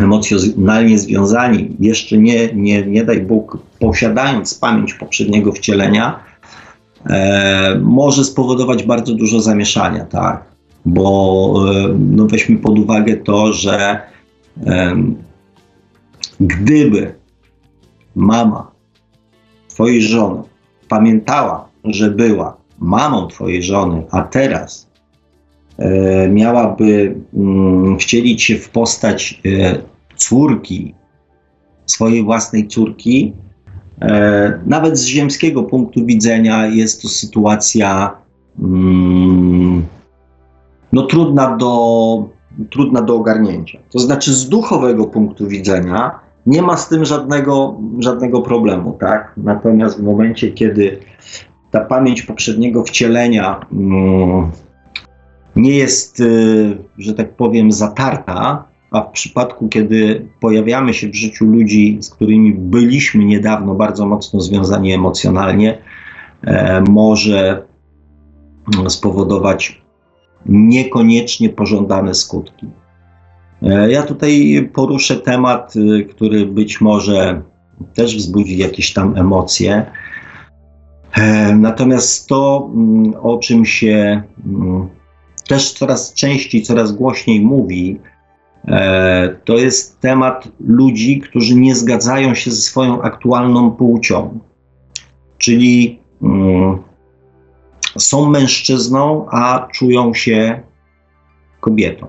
emocjonalnie 0.00 0.98
związani, 0.98 1.76
jeszcze 1.80 2.18
nie, 2.18 2.54
nie, 2.54 2.86
nie 2.86 3.04
daj 3.04 3.20
Bóg, 3.20 3.58
posiadając 3.78 4.54
pamięć 4.54 4.94
poprzedniego 4.94 5.52
wcielenia, 5.52 6.20
e, 7.06 7.80
może 7.82 8.24
spowodować 8.24 8.82
bardzo 8.82 9.14
dużo 9.14 9.40
zamieszania, 9.40 10.04
tak? 10.04 10.44
Bo 10.86 11.54
e, 11.70 11.94
no 11.98 12.26
weźmy 12.26 12.56
pod 12.58 12.78
uwagę 12.78 13.16
to, 13.16 13.52
że 13.52 14.00
gdyby 16.40 17.14
mama 18.14 18.70
twojej 19.68 20.02
żony 20.02 20.42
pamiętała, 20.88 21.68
że 21.84 22.10
była 22.10 22.56
mamą 22.78 23.26
twojej 23.26 23.62
żony, 23.62 24.02
a 24.10 24.22
teraz 24.22 24.90
e, 25.78 26.28
miałaby 26.28 27.16
mm, 27.34 27.98
wcielić 27.98 28.42
się 28.42 28.58
w 28.58 28.68
postać 28.68 29.40
e, 29.46 29.78
córki, 30.16 30.94
swojej 31.86 32.24
własnej 32.24 32.68
córki, 32.68 33.32
e, 34.00 34.60
nawet 34.66 34.98
z 34.98 35.04
ziemskiego 35.04 35.62
punktu 35.62 36.06
widzenia 36.06 36.66
jest 36.66 37.02
to 37.02 37.08
sytuacja 37.08 38.16
mm, 38.58 39.86
no, 40.92 41.02
trudna, 41.02 41.56
do, 41.56 42.28
trudna 42.70 43.02
do 43.02 43.16
ogarnięcia. 43.16 43.78
To 43.90 43.98
znaczy, 43.98 44.34
z 44.34 44.48
duchowego 44.48 45.04
punktu 45.04 45.48
widzenia 45.48 46.20
nie 46.46 46.62
ma 46.62 46.76
z 46.76 46.88
tym 46.88 47.04
żadnego, 47.04 47.80
żadnego 47.98 48.42
problemu, 48.42 48.96
tak? 49.00 49.32
Natomiast 49.36 49.98
w 49.98 50.02
momencie, 50.02 50.52
kiedy 50.52 50.98
ta 51.70 51.80
pamięć 51.80 52.22
poprzedniego 52.22 52.84
wcielenia 52.84 53.60
mm, 53.72 54.50
nie 55.56 55.76
jest, 55.76 56.20
y, 56.20 56.78
że 56.98 57.14
tak 57.14 57.34
powiem, 57.34 57.72
zatarta, 57.72 58.64
a 58.90 59.02
w 59.02 59.10
przypadku, 59.10 59.68
kiedy 59.68 60.28
pojawiamy 60.40 60.94
się 60.94 61.08
w 61.08 61.14
życiu 61.14 61.46
ludzi, 61.46 61.98
z 62.00 62.10
którymi 62.10 62.52
byliśmy 62.52 63.24
niedawno 63.24 63.74
bardzo 63.74 64.06
mocno 64.06 64.40
związani 64.40 64.92
emocjonalnie, 64.92 65.78
e, 66.44 66.84
może 66.90 67.62
spowodować 68.88 69.79
niekoniecznie 70.46 71.48
pożądane 71.48 72.14
skutki. 72.14 72.66
E, 73.62 73.90
ja 73.90 74.02
tutaj 74.02 74.68
poruszę 74.72 75.16
temat, 75.16 75.76
y, 75.76 76.04
który 76.04 76.46
być 76.46 76.80
może 76.80 77.42
też 77.94 78.16
wzbudzi 78.16 78.58
jakieś 78.58 78.92
tam 78.92 79.16
emocje. 79.16 79.86
E, 81.12 81.54
natomiast 81.54 82.28
to, 82.28 82.70
mm, 82.74 83.14
o 83.22 83.38
czym 83.38 83.64
się 83.64 84.22
mm, 84.46 84.88
też 85.48 85.72
coraz 85.72 86.14
częściej, 86.14 86.62
coraz 86.62 86.92
głośniej 86.92 87.40
mówi, 87.40 88.00
E, 88.68 89.36
to 89.44 89.58
jest 89.58 90.00
temat 90.00 90.48
ludzi, 90.60 91.20
którzy 91.20 91.54
nie 91.54 91.74
zgadzają 91.74 92.34
się 92.34 92.50
ze 92.50 92.62
swoją 92.62 93.02
aktualną 93.02 93.70
płcią. 93.70 94.38
Czyli 95.38 95.98
mm, 96.22 96.78
są 97.98 98.30
mężczyzną, 98.30 99.26
a 99.30 99.68
czują 99.72 100.14
się 100.14 100.62
kobietą. 101.60 102.06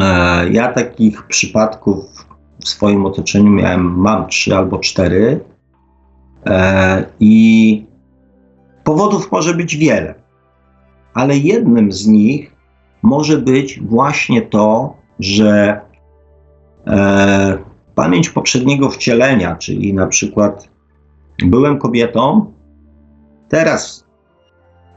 E, 0.00 0.50
ja 0.50 0.72
takich 0.72 1.26
przypadków 1.26 2.26
w 2.60 2.68
swoim 2.68 3.06
otoczeniu 3.06 3.50
miałem, 3.50 4.00
mam 4.00 4.26
trzy 4.28 4.56
albo 4.56 4.78
cztery. 4.78 5.40
E, 6.46 7.04
I 7.20 7.86
powodów 8.84 9.32
może 9.32 9.54
być 9.54 9.76
wiele, 9.76 10.14
ale 11.14 11.36
jednym 11.36 11.92
z 11.92 12.06
nich 12.06 12.56
może 13.02 13.38
być 13.38 13.80
właśnie 13.80 14.42
to, 14.42 14.96
że 15.20 15.80
e, 16.86 17.58
pamięć 17.94 18.30
poprzedniego 18.30 18.90
wcielenia, 18.90 19.56
czyli 19.56 19.94
na 19.94 20.06
przykład 20.06 20.68
byłem 21.38 21.78
kobietą, 21.78 22.52
teraz 23.48 24.03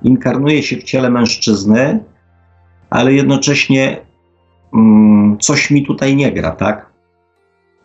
inkarnuję 0.03 0.63
się 0.63 0.77
w 0.77 0.83
ciele 0.83 1.09
mężczyzny, 1.09 2.03
ale 2.89 3.13
jednocześnie 3.13 3.97
mm, 4.73 5.37
coś 5.39 5.71
mi 5.71 5.85
tutaj 5.85 6.15
nie 6.15 6.31
gra, 6.31 6.51
tak? 6.51 6.93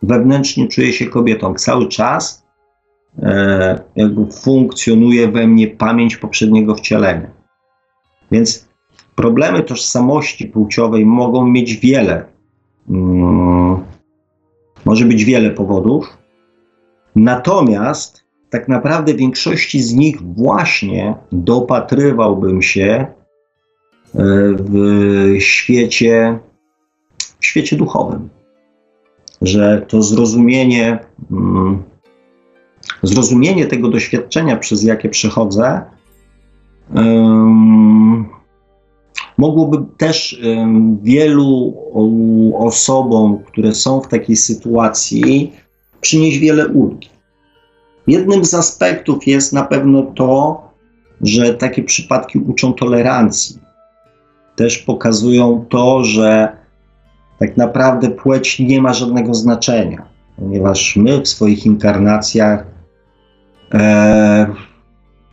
Wewnętrznie 0.02 0.68
czuję 0.68 0.92
się 0.92 1.06
kobietą 1.06 1.54
cały 1.54 1.88
czas, 1.88 2.46
e, 3.22 3.78
jakby 3.96 4.26
funkcjonuje 4.32 5.28
we 5.28 5.46
mnie 5.46 5.68
pamięć 5.68 6.16
poprzedniego 6.16 6.74
wcielenia. 6.74 7.30
Więc 8.30 8.68
problemy 9.14 9.62
tożsamości 9.62 10.46
płciowej 10.46 11.06
mogą 11.06 11.46
mieć 11.46 11.76
wiele. 11.76 12.24
Mm, 12.90 13.84
może 14.84 15.04
być 15.04 15.24
wiele 15.24 15.50
powodów. 15.50 16.18
Natomiast 17.16 18.21
tak 18.52 18.68
naprawdę 18.68 19.14
większości 19.14 19.82
z 19.82 19.94
nich 19.94 20.22
właśnie 20.22 21.14
dopatrywałbym 21.32 22.62
się 22.62 22.84
e, 22.84 23.06
w 24.58 25.36
świecie, 25.38 26.38
w 27.40 27.46
świecie 27.46 27.76
duchowym. 27.76 28.28
Że 29.42 29.86
to 29.88 30.02
zrozumienie, 30.02 30.98
mm, 31.30 31.82
zrozumienie 33.02 33.66
tego 33.66 33.88
doświadczenia, 33.88 34.56
przez 34.56 34.82
jakie 34.82 35.08
przechodzę, 35.08 35.80
mogłoby 39.38 39.76
też 39.96 40.42
wielu 41.02 41.74
osobom, 42.58 43.38
które 43.38 43.74
są 43.74 44.00
w 44.00 44.08
takiej 44.08 44.36
sytuacji, 44.36 45.52
przynieść 46.00 46.38
wiele 46.38 46.68
ulgi. 46.68 47.08
Jednym 48.06 48.44
z 48.44 48.54
aspektów 48.54 49.26
jest 49.26 49.52
na 49.52 49.62
pewno 49.62 50.02
to, 50.02 50.62
że 51.20 51.54
takie 51.54 51.82
przypadki 51.82 52.38
uczą 52.38 52.72
tolerancji. 52.72 53.58
Też 54.56 54.78
pokazują 54.78 55.64
to, 55.68 56.04
że 56.04 56.56
tak 57.38 57.56
naprawdę 57.56 58.10
płeć 58.10 58.58
nie 58.58 58.82
ma 58.82 58.94
żadnego 58.94 59.34
znaczenia, 59.34 60.02
ponieważ 60.36 60.96
my 60.96 61.20
w 61.20 61.28
swoich 61.28 61.66
inkarnacjach 61.66 62.66
e, 63.74 64.46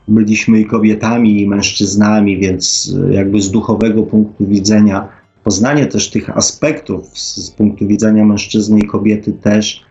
byliśmy 0.08 0.60
i 0.60 0.66
kobietami, 0.66 1.42
i 1.42 1.48
mężczyznami, 1.48 2.40
więc 2.40 2.94
jakby 3.12 3.42
z 3.42 3.52
duchowego 3.52 4.04
punktu 4.04 4.46
widzenia, 4.46 5.10
poznanie 5.44 5.86
też 5.86 6.10
tych 6.10 6.38
aspektów 6.38 7.20
z, 7.20 7.36
z 7.36 7.52
punktu 7.52 7.88
widzenia 7.88 8.26
mężczyzny 8.26 8.80
i 8.80 8.88
kobiety 8.88 9.34
też 9.34 9.89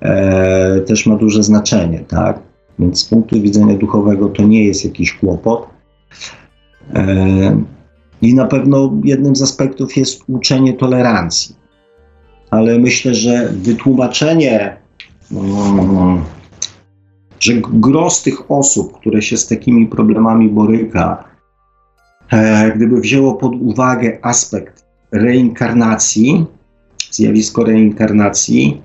e, 0.00 0.80
też 0.80 1.06
ma 1.06 1.16
duże 1.16 1.42
znaczenie, 1.42 2.00
tak? 2.08 2.38
Więc 2.78 2.98
z 2.98 3.04
punktu 3.04 3.42
widzenia 3.42 3.74
duchowego 3.74 4.28
to 4.28 4.42
nie 4.42 4.64
jest 4.64 4.84
jakiś 4.84 5.12
kłopot. 5.12 5.66
E, 6.94 7.62
I 8.22 8.34
na 8.34 8.46
pewno 8.46 8.92
jednym 9.04 9.36
z 9.36 9.42
aspektów 9.42 9.96
jest 9.96 10.22
uczenie 10.28 10.72
tolerancji. 10.72 11.56
Ale 12.50 12.78
myślę, 12.78 13.14
że 13.14 13.48
wytłumaczenie, 13.52 14.76
mm, 15.32 16.20
że 17.40 17.52
gros 17.54 18.22
tych 18.22 18.50
osób, 18.50 18.98
które 19.00 19.22
się 19.22 19.36
z 19.36 19.46
takimi 19.46 19.86
problemami 19.86 20.48
boryka, 20.48 21.24
e, 22.32 22.72
gdyby 22.76 23.00
wzięło 23.00 23.34
pod 23.34 23.54
uwagę 23.54 24.18
aspekt 24.22 24.84
reinkarnacji, 25.12 26.46
zjawisko 27.10 27.64
reinkarnacji, 27.64 28.82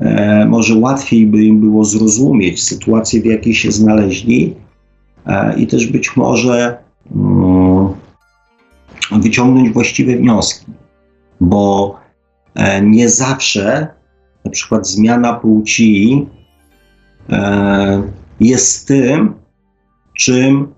e, 0.00 0.46
może 0.46 0.74
łatwiej 0.74 1.26
by 1.26 1.44
im 1.44 1.60
było 1.60 1.84
zrozumieć 1.84 2.62
sytuację, 2.62 3.22
w 3.22 3.24
jakiej 3.24 3.54
się 3.54 3.72
znaleźli 3.72 4.54
e, 5.26 5.60
i 5.60 5.66
też 5.66 5.86
być 5.86 6.16
może 6.16 6.78
mm, 7.14 7.88
wyciągnąć 9.12 9.70
właściwe 9.70 10.16
wnioski, 10.16 10.66
bo 11.40 11.94
e, 12.54 12.82
nie 12.82 13.08
zawsze 13.08 13.86
na 14.44 14.50
przykład 14.50 14.88
zmiana 14.88 15.34
płci 15.34 16.26
jest 18.40 18.88
tym, 18.88 19.34
czym 20.18 20.68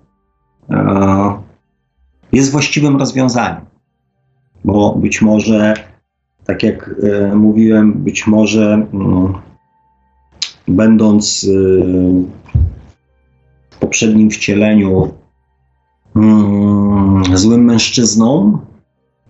jest 2.31 2.51
właściwym 2.51 2.97
rozwiązaniem. 2.97 3.65
Bo 4.65 4.95
być 4.95 5.21
może 5.21 5.73
tak 6.45 6.63
jak 6.63 6.95
e, 7.03 7.35
mówiłem, 7.35 7.93
być 7.93 8.27
może 8.27 8.87
mm, 8.93 9.33
będąc 10.67 11.43
e, 11.43 11.47
w 13.69 13.79
poprzednim 13.79 14.29
wcieleniu 14.29 15.13
mm, 16.15 17.37
złym 17.37 17.65
mężczyzną, 17.65 18.57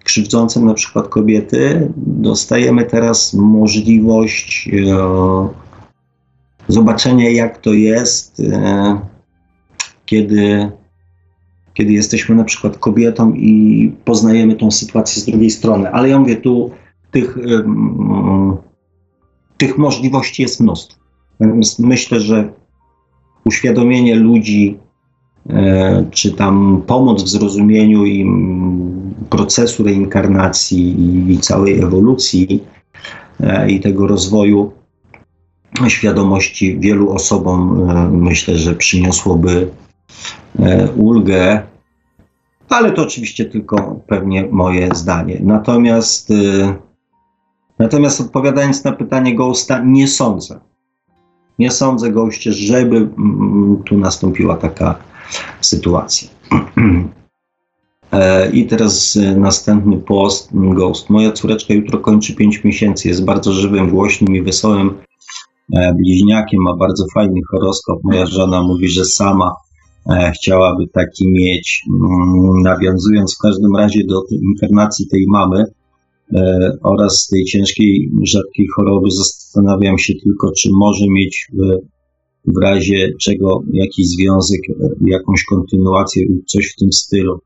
krzywdzącym 0.04 0.66
na 0.66 0.74
przykład 0.74 1.08
kobiety, 1.08 1.92
dostajemy 1.98 2.86
teraz 2.86 3.34
możliwość 3.34 4.70
e, 4.74 5.48
zobaczenia, 6.68 7.30
jak 7.30 7.58
to 7.58 7.74
jest, 7.74 8.42
kiedy, 10.06 10.72
kiedy 11.74 11.94
jesteśmy 11.94 12.36
na 12.36 12.44
przykład 12.44 12.78
kobietą 12.78 13.34
i 13.34 13.92
poznajemy 14.06 14.56
tą 14.56 14.72
sytuację 14.72 15.22
z 15.22 15.26
drugiej 15.26 15.50
strony. 15.50 15.92
Ale 15.92 16.10
ja 16.10 16.20
mówię 16.20 16.36
tu 16.36 16.72
tych, 17.12 17.38
tych 19.58 19.78
możliwości 19.78 20.42
jest 20.42 20.60
mnóstwo. 20.60 21.02
Myślę, 21.80 22.20
że 22.20 22.54
uświadomienie 23.46 24.16
ludzi, 24.16 24.78
e, 25.50 26.06
czy 26.12 26.32
tam 26.32 26.84
pomoc 26.88 27.24
w 27.24 27.28
zrozumieniu 27.28 28.06
im 28.06 29.14
procesu 29.30 29.84
reinkarnacji 29.84 30.96
i 31.34 31.40
całej 31.40 31.80
ewolucji 31.80 32.64
e, 33.40 33.72
i 33.72 33.80
tego 33.80 34.08
rozwoju 34.08 34.72
świadomości 35.88 36.80
wielu 36.80 37.12
osobom, 37.12 37.90
e, 37.90 38.10
myślę, 38.10 38.58
że 38.58 38.76
przyniosłoby 38.76 39.68
ulgę, 40.96 41.62
ale 42.70 42.92
to 42.92 43.02
oczywiście 43.04 43.46
tylko 43.46 44.00
pewnie 44.08 44.48
moje 44.52 44.90
zdanie. 44.96 45.40
Natomiast 45.44 46.34
Natomiast 47.82 48.22
odpowiadając 48.22 48.84
na 48.84 48.92
pytanie 48.92 49.36
Ghosta, 49.36 49.84
nie 49.86 50.08
sądzę. 50.08 50.60
Nie 51.60 51.72
sądzę, 51.72 52.12
Ghostie, 52.12 52.54
żeby 52.54 52.98
mm, 52.98 53.84
tu 53.86 53.98
nastąpiła 53.98 54.58
taka 54.58 54.96
sytuacja. 55.62 56.30
E, 58.14 58.52
I 58.52 58.66
teraz 58.66 59.18
e, 59.18 59.36
następny 59.36 59.98
post, 59.98 60.50
Ghost. 60.54 61.10
Moja 61.10 61.32
córeczka 61.32 61.74
jutro 61.74 62.00
kończy 62.00 62.36
5 62.36 62.64
miesięcy, 62.64 63.08
jest 63.08 63.26
bardzo 63.26 63.54
żywym, 63.54 63.90
głośnym 63.90 64.36
i 64.36 64.42
wesołym 64.42 64.94
e, 65.76 65.94
bliźniakiem, 65.94 66.62
ma 66.62 66.76
bardzo 66.78 67.06
fajny 67.14 67.40
horoskop. 67.52 68.00
Moja 68.04 68.26
żona 68.26 68.62
mówi, 68.62 68.88
że 68.88 69.06
sama 69.06 69.52
chciałaby 70.36 70.88
taki 70.94 71.28
mieć. 71.28 71.84
Mm, 71.90 72.62
nawiązując 72.62 73.36
w 73.36 73.42
każdym 73.42 73.76
razie 73.76 74.00
do 74.08 74.22
inkarnacji 74.32 75.08
tej 75.08 75.26
mamy, 75.28 75.66
oraz 76.84 77.28
tej 77.28 77.46
ciężkiej, 77.46 78.12
rzadkiej 78.24 78.68
choroby 78.76 79.12
zastanawiam 79.12 79.98
się 79.98 80.14
tylko, 80.24 80.52
czy 80.58 80.70
może 80.74 81.06
mieć 81.10 81.48
w, 81.54 81.78
w 82.54 82.62
razie 82.62 83.14
czego 83.22 83.64
jakiś 83.74 84.08
związek, 84.08 84.62
e, 84.70 84.90
jakąś 85.08 85.44
kontynuację 85.44 86.26
lub 86.30 86.46
coś 86.46 86.72
w 86.72 86.76
tym 86.76 86.92
stylu. 86.92 87.40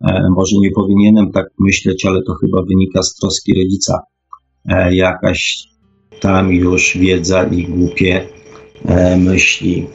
E, 0.00 0.28
może 0.36 0.56
nie 0.60 0.70
powinienem 0.70 1.32
tak 1.32 1.46
myśleć, 1.60 2.06
ale 2.06 2.22
to 2.22 2.34
chyba 2.34 2.62
wynika 2.62 3.02
z 3.02 3.14
troski 3.14 3.54
rodzica. 3.64 3.98
Jakaś 4.90 5.64
tam 6.20 6.52
już 6.52 6.98
wiedza 6.98 7.44
i 7.44 7.64
głupie 7.64 8.28
myśli. 9.18 9.86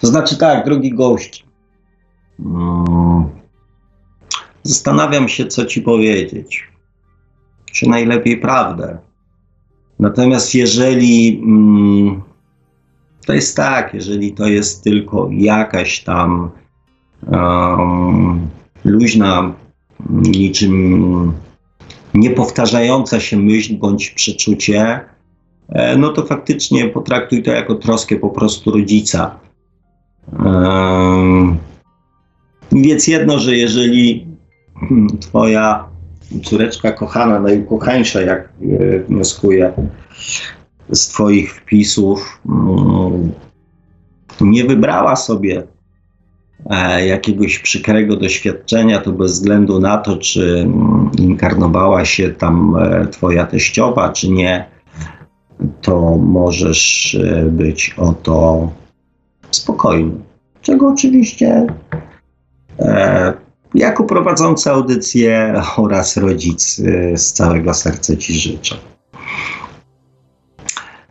To 0.00 0.06
znaczy 0.06 0.36
tak, 0.38 0.64
drogi 0.64 0.94
gość. 0.94 1.47
Zastanawiam 4.62 5.28
się, 5.28 5.46
co 5.46 5.66
ci 5.66 5.82
powiedzieć. 5.82 6.68
Czy 7.72 7.88
najlepiej 7.88 8.40
prawdę. 8.40 8.98
Natomiast 9.98 10.54
jeżeli 10.54 11.40
mm, 11.44 12.22
to 13.26 13.32
jest 13.32 13.56
tak, 13.56 13.94
jeżeli 13.94 14.32
to 14.32 14.46
jest 14.46 14.84
tylko 14.84 15.28
jakaś 15.32 16.00
tam 16.00 16.50
um, 17.26 18.48
luźna, 18.84 19.54
niczym 20.10 21.32
niepowtarzająca 22.14 23.20
się 23.20 23.36
myśl 23.36 23.78
bądź 23.78 24.10
przeczucie, 24.10 25.00
e, 25.68 25.96
no 25.96 26.08
to 26.08 26.26
faktycznie 26.26 26.88
potraktuj 26.88 27.42
to 27.42 27.50
jako 27.50 27.74
troskę 27.74 28.16
po 28.16 28.28
prostu 28.30 28.70
rodzica. 28.70 29.38
Um, 30.38 31.57
Wiedz 32.82 33.06
jedno, 33.08 33.38
że 33.38 33.56
jeżeli 33.56 34.26
hmm, 34.80 35.18
twoja 35.20 35.88
córeczka 36.44 36.92
kochana, 36.92 37.40
najukochańsza, 37.40 38.20
jak 38.20 38.48
wnioskuję 39.08 39.72
z 40.92 41.08
twoich 41.08 41.54
wpisów, 41.54 42.40
hmm, 42.46 43.32
nie 44.40 44.64
wybrała 44.64 45.16
sobie 45.16 45.62
e, 46.70 47.06
jakiegoś 47.06 47.58
przykrego 47.58 48.16
doświadczenia, 48.16 49.00
to 49.00 49.12
bez 49.12 49.32
względu 49.32 49.80
na 49.80 49.98
to, 49.98 50.16
czy 50.16 50.60
mm, 50.60 51.10
inkarnowała 51.18 52.04
się 52.04 52.30
tam 52.30 52.76
e, 52.76 53.06
twoja 53.06 53.46
teściowa, 53.46 54.12
czy 54.12 54.30
nie, 54.30 54.66
to 55.82 56.16
możesz 56.16 57.14
e, 57.14 57.42
być 57.42 57.94
o 57.96 58.12
to 58.12 58.70
spokojny. 59.50 60.12
Czego 60.62 60.88
oczywiście 60.88 61.66
e, 61.92 62.07
jako 63.74 64.04
prowadzący 64.04 64.70
audycję 64.70 65.62
oraz 65.76 66.16
rodzic 66.16 66.80
e, 66.80 67.18
z 67.18 67.32
całego 67.32 67.74
serca 67.74 68.16
Ci 68.16 68.34
życzę. 68.34 68.76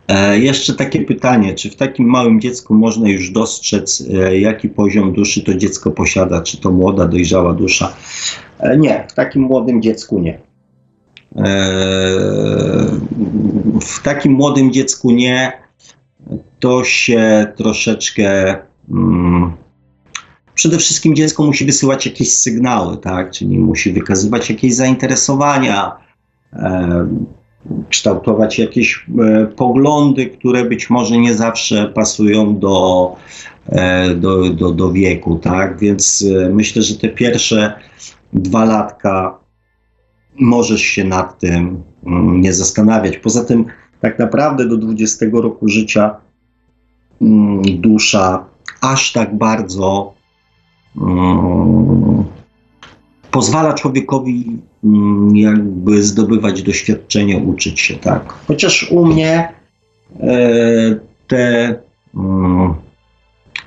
E, 0.08 0.38
jeszcze 0.38 0.74
takie 0.74 1.00
pytanie, 1.00 1.54
czy 1.54 1.70
w 1.70 1.76
takim 1.76 2.06
małym 2.06 2.40
dziecku 2.40 2.74
można 2.74 3.08
już 3.08 3.30
dostrzec, 3.30 4.04
e, 4.14 4.38
jaki 4.38 4.68
poziom 4.68 5.12
duszy 5.12 5.42
to 5.42 5.54
dziecko 5.54 5.90
posiada? 5.90 6.42
Czy 6.42 6.60
to 6.60 6.72
młoda, 6.72 7.08
dojrzała 7.08 7.52
dusza? 7.54 7.92
E, 8.60 8.76
nie, 8.76 9.06
w 9.08 9.12
takim 9.12 9.42
młodym 9.42 9.82
dziecku 9.82 10.18
nie. 10.18 10.38
W 13.80 14.02
takim 14.02 14.32
młodym 14.32 14.72
dziecku 14.72 15.10
nie. 15.10 15.52
To 16.58 16.84
się 16.84 17.46
troszeczkę. 17.56 18.56
Mm, 18.90 19.52
przede 20.58 20.78
wszystkim 20.78 21.16
dziecko 21.16 21.42
musi 21.42 21.64
wysyłać 21.64 22.06
jakieś 22.06 22.32
sygnały, 22.32 22.96
tak? 22.96 23.30
Czyli 23.30 23.58
musi 23.58 23.92
wykazywać 23.92 24.50
jakieś 24.50 24.74
zainteresowania 24.74 25.96
kształtować 27.88 28.58
jakieś 28.58 29.06
e, 29.18 29.46
poglądy, 29.46 30.26
które 30.26 30.64
być 30.64 30.90
może 30.90 31.18
nie 31.18 31.34
zawsze 31.34 31.88
pasują 31.88 32.58
do, 32.58 33.16
e, 33.68 34.14
do, 34.14 34.50
do, 34.50 34.70
do 34.70 34.92
wieku, 34.92 35.36
tak? 35.36 35.78
Więc 35.78 36.24
e, 36.36 36.48
myślę, 36.48 36.82
że 36.82 36.96
te 36.96 37.08
pierwsze 37.08 37.72
dwa 38.32 38.64
latka 38.64 39.38
możesz 40.40 40.82
się 40.82 41.04
nad 41.04 41.38
tym 41.38 41.82
mm, 42.06 42.40
nie 42.40 42.52
zastanawiać. 42.52 43.16
Poza 43.16 43.44
tym, 43.44 43.64
tak 44.00 44.18
naprawdę 44.18 44.68
do 44.68 44.76
20 44.76 45.26
roku 45.32 45.68
życia 45.68 46.16
mm, 47.22 47.62
dusza 47.80 48.44
aż 48.80 49.12
tak 49.12 49.36
bardzo 49.36 50.17
pozwala 53.30 53.74
człowiekowi 53.74 54.56
mm, 54.84 55.36
jakby 55.36 56.02
zdobywać 56.02 56.62
doświadczenie, 56.62 57.38
uczyć 57.38 57.80
się, 57.80 57.96
tak. 57.96 58.34
Chociaż 58.48 58.90
u 58.90 59.06
mnie 59.06 59.52
e, 60.20 60.38
te 61.26 61.74
mm, 62.14 62.74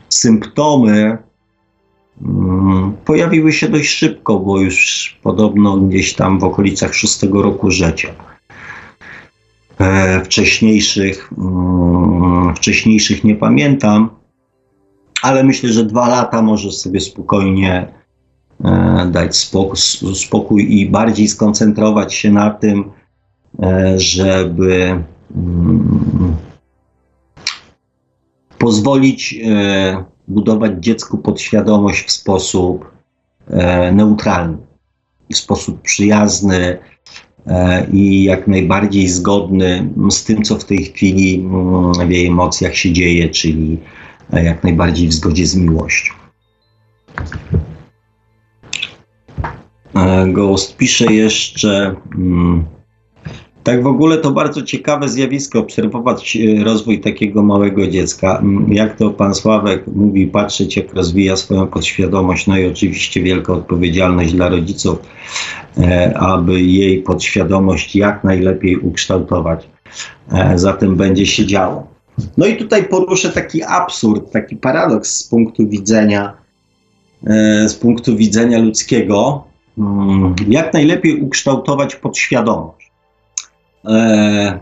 symptomy 0.10 1.18
mm, 2.22 2.94
pojawiły 3.06 3.54
się 3.54 3.70
dość 3.70 3.90
szybko, 3.90 4.40
bo 4.40 4.60
już 4.60 5.20
podobno 5.24 5.78
gdzieś 5.78 6.14
tam 6.14 6.40
w 6.40 6.44
okolicach 6.44 6.96
szóstego 6.96 7.42
roku 7.42 7.72
życia. 7.72 8.10
E, 9.80 10.24
wcześniejszych, 10.24 11.30
wcześniejszych 12.56 13.24
nie 13.24 13.36
pamiętam, 13.36 14.10
ale 15.22 15.44
myślę, 15.44 15.70
że 15.70 15.86
dwa 15.86 16.08
lata 16.08 16.42
może 16.42 16.72
sobie 16.72 17.00
spokojnie 17.00 18.02
E, 18.64 19.06
dać 19.12 19.36
spokój, 19.36 19.78
spokój 20.16 20.80
i 20.80 20.90
bardziej 20.90 21.28
skoncentrować 21.28 22.14
się 22.14 22.32
na 22.32 22.50
tym, 22.50 22.92
e, 23.64 24.00
żeby 24.00 25.04
mm, 25.36 26.36
pozwolić 28.58 29.36
e, 29.46 30.04
budować 30.28 30.72
dziecku 30.80 31.18
podświadomość 31.18 32.08
w 32.08 32.12
sposób 32.12 32.92
neutralny, 33.94 34.58
w 35.32 35.38
sposób 35.38 35.82
przyjazny 35.82 36.78
i 37.94 38.24
jak 38.24 38.48
najbardziej 38.48 39.08
zgodny 39.08 39.90
z 40.10 40.24
tym, 40.24 40.44
co 40.44 40.60
w 40.60 40.66
tej 40.66 40.84
chwili 40.84 41.36
mm, 41.36 42.08
w 42.08 42.12
jej 42.12 42.28
emocjach 42.28 42.76
się 42.76 42.92
dzieje, 42.92 43.30
czyli 43.30 43.78
jak 44.40 44.64
najbardziej 44.64 45.08
w 45.08 45.14
zgodzie 45.14 45.46
z 45.46 45.56
miłością. 45.56 46.14
E, 49.96 50.28
Ghost 50.28 50.78
pisze 50.78 51.14
jeszcze. 51.14 51.96
Hmm, 52.14 52.64
tak 53.64 53.84
w 53.84 53.88
ogóle 53.88 54.18
to 54.18 54.32
bardzo 54.32 54.62
ciekawe 54.62 55.10
zjawisko 55.10 55.60
obserwować 55.60 56.38
e, 56.38 56.64
rozwój 56.64 57.00
takiego 57.00 57.44
małego 57.44 57.88
dziecka. 57.88 58.38
Mm, 58.38 58.74
jak 58.74 58.98
to 58.98 59.10
pan 59.10 59.36
Sławek 59.36 59.88
mówi, 59.88 60.28
patrzeć 60.28 60.78
jak 60.78 60.94
rozwija 60.94 61.36
swoją 61.36 61.68
podświadomość, 61.68 62.48
no 62.48 62.58
i 62.58 62.68
oczywiście 62.68 63.24
wielka 63.24 63.54
odpowiedzialność 63.54 64.34
dla 64.34 64.50
rodziców, 64.50 65.00
e, 65.78 66.18
aby 66.18 66.62
jej 66.62 66.98
podświadomość 66.98 67.96
jak 67.96 68.24
najlepiej 68.24 68.78
ukształtować. 68.78 69.70
E, 70.32 70.58
za 70.58 70.74
tym 70.74 70.96
będzie 70.96 71.26
się 71.26 71.46
działo. 71.46 71.88
No 72.38 72.46
i 72.46 72.58
tutaj 72.58 72.84
poruszę 72.84 73.30
taki 73.30 73.64
absurd, 73.64 74.32
taki 74.32 74.56
paradoks 74.56 75.16
z 75.16 75.24
punktu 75.24 75.68
widzenia, 75.68 76.38
e, 77.28 77.70
z 77.70 77.76
punktu 77.76 78.16
widzenia 78.16 78.60
ludzkiego, 78.60 79.52
Mm, 79.78 80.36
jak 80.48 80.74
najlepiej 80.74 81.22
ukształtować 81.22 81.96
podświadomość. 81.96 82.92
E, 83.86 84.60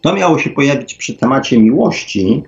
to 0.00 0.14
miało 0.14 0.38
się 0.38 0.50
pojawić 0.50 0.94
przy 0.94 1.14
temacie 1.14 1.58
miłości, 1.58 2.42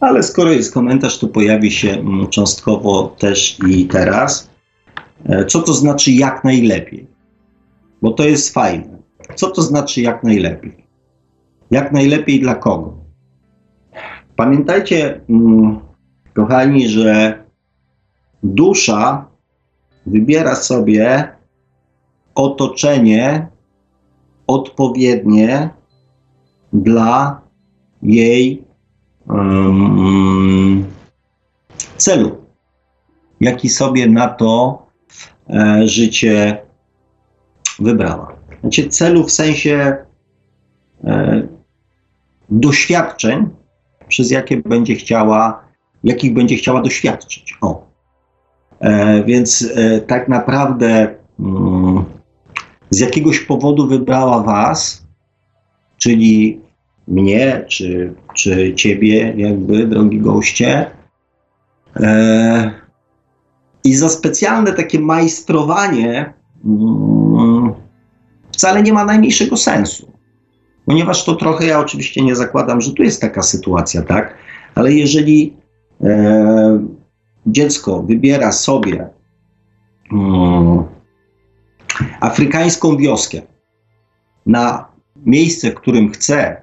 ale 0.00 0.22
skoro 0.22 0.50
jest 0.50 0.74
komentarz, 0.74 1.18
to 1.18 1.28
pojawi 1.28 1.70
się 1.70 1.90
mm, 1.90 2.28
cząstkowo 2.28 3.16
też 3.18 3.58
i 3.68 3.86
teraz. 3.86 4.50
E, 5.24 5.44
co 5.44 5.62
to 5.62 5.72
znaczy 5.72 6.12
jak 6.12 6.44
najlepiej? 6.44 7.06
Bo 8.02 8.12
to 8.12 8.24
jest 8.24 8.54
fajne. 8.54 8.96
Co 9.34 9.50
to 9.50 9.62
znaczy 9.62 10.00
jak 10.00 10.22
najlepiej? 10.22 10.86
Jak 11.70 11.92
najlepiej 11.92 12.40
dla 12.40 12.54
kogo? 12.54 13.05
Pamiętajcie, 14.36 15.20
mm, 15.28 15.80
kochani, 16.34 16.88
że 16.88 17.44
dusza 18.42 19.26
wybiera 20.06 20.54
sobie 20.54 21.28
otoczenie 22.34 23.48
odpowiednie 24.46 25.70
dla 26.72 27.40
jej 28.02 28.64
um, 29.28 30.86
celu, 31.96 32.44
jaki 33.40 33.68
sobie 33.68 34.06
na 34.06 34.28
to 34.28 34.86
e, 35.50 35.88
życie 35.88 36.58
wybrała. 37.78 38.36
Znaczy 38.60 38.88
celu 38.88 39.24
w 39.24 39.32
sensie 39.32 39.96
e, 41.04 41.42
doświadczeń, 42.48 43.48
przez 44.08 44.30
jakie 44.30 44.56
będzie 44.56 44.94
chciała, 44.94 45.64
jakich 46.04 46.34
będzie 46.34 46.56
chciała 46.56 46.82
doświadczyć. 46.82 47.58
O, 47.60 47.86
E, 48.80 49.24
więc 49.24 49.68
e, 49.74 50.00
tak 50.00 50.28
naprawdę 50.28 51.14
mm, 51.40 52.04
z 52.90 53.00
jakiegoś 53.00 53.40
powodu 53.40 53.86
wybrała 53.86 54.42
Was, 54.42 55.06
czyli 55.96 56.60
mnie, 57.08 57.64
czy, 57.68 58.14
czy 58.34 58.74
Ciebie, 58.74 59.34
jakby, 59.36 59.86
drogi 59.86 60.20
goście. 60.20 60.90
E, 61.96 62.70
I 63.84 63.94
za 63.94 64.08
specjalne 64.08 64.72
takie 64.72 65.00
majstrowanie 65.00 66.32
mm, 66.64 67.74
wcale 68.52 68.82
nie 68.82 68.92
ma 68.92 69.04
najmniejszego 69.04 69.56
sensu. 69.56 70.12
Ponieważ 70.86 71.24
to 71.24 71.34
trochę, 71.34 71.66
ja 71.66 71.80
oczywiście 71.80 72.22
nie 72.22 72.36
zakładam, 72.36 72.80
że 72.80 72.92
tu 72.92 73.02
jest 73.02 73.20
taka 73.20 73.42
sytuacja, 73.42 74.02
tak? 74.02 74.36
Ale 74.74 74.92
jeżeli 74.92 75.56
dziecko 77.46 78.02
wybiera 78.02 78.52
sobie 78.52 79.08
um, 80.12 80.84
afrykańską 82.20 82.96
wioskę 82.96 83.42
na 84.46 84.88
miejsce, 85.26 85.70
w 85.70 85.74
którym 85.74 86.10
chce 86.10 86.62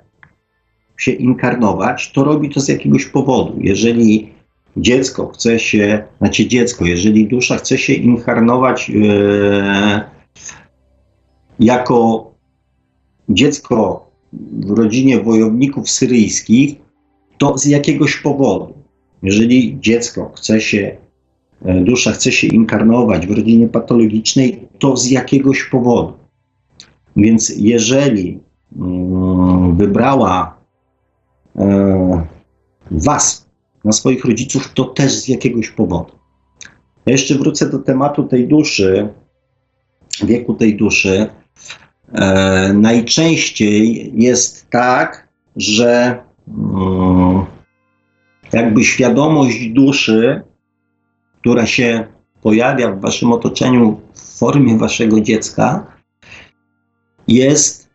się 0.98 1.12
inkarnować, 1.12 2.12
to 2.12 2.24
robi 2.24 2.50
to 2.50 2.60
z 2.60 2.68
jakiegoś 2.68 3.06
powodu. 3.06 3.56
Jeżeli 3.60 4.34
dziecko 4.78 5.28
chce 5.28 5.60
się, 5.60 6.04
znaczy 6.18 6.48
dziecko, 6.48 6.86
jeżeli 6.86 7.28
dusza 7.28 7.58
chce 7.58 7.78
się 7.78 7.94
inkarnować 7.94 8.90
e, 8.90 10.02
jako 11.60 12.32
dziecko 13.30 14.08
w 14.52 14.70
rodzinie 14.70 15.22
wojowników 15.22 15.90
syryjskich, 15.90 16.76
to 17.38 17.58
z 17.58 17.66
jakiegoś 17.66 18.18
powodu. 18.18 18.74
Jeżeli 19.24 19.78
dziecko 19.80 20.32
chce 20.36 20.62
się, 20.62 20.98
e, 21.66 21.82
dusza 21.84 22.12
chce 22.12 22.32
się 22.32 22.48
inkarnować 22.48 23.28
w 23.28 23.32
rodzinie 23.32 23.68
patologicznej, 23.68 24.68
to 24.80 24.98
z 24.98 25.10
jakiegoś 25.10 25.64
powodu. 25.64 26.14
Więc 27.16 27.54
jeżeli 27.58 28.40
mm, 28.80 29.78
wybrała 29.78 30.58
e, 31.56 32.26
was 32.92 33.50
na 33.86 33.92
swoich 33.92 34.26
rodziców, 34.26 34.74
to 34.74 34.84
też 34.84 35.14
z 35.14 35.28
jakiegoś 35.28 35.70
powodu. 35.70 36.12
Ja 37.06 37.12
jeszcze 37.12 37.36
wrócę 37.36 37.70
do 37.70 37.80
tematu 37.80 38.24
tej 38.24 38.48
duszy, 38.48 39.10
wieku 40.24 40.54
tej 40.54 40.76
duszy. 40.76 41.30
E, 42.14 42.74
najczęściej 42.74 44.12
jest 44.16 44.70
tak, 44.70 45.28
że 45.56 46.24
mm, 46.48 47.46
jakby 48.54 48.84
świadomość 48.84 49.68
duszy, 49.68 50.42
która 51.42 51.66
się 51.66 52.08
pojawia 52.42 52.92
w 52.92 53.02
waszym 53.02 53.32
otoczeniu 53.32 54.02
w 54.14 54.38
formie 54.40 54.78
waszego 54.78 55.22
dziecka, 55.22 55.88
jest 57.28 57.90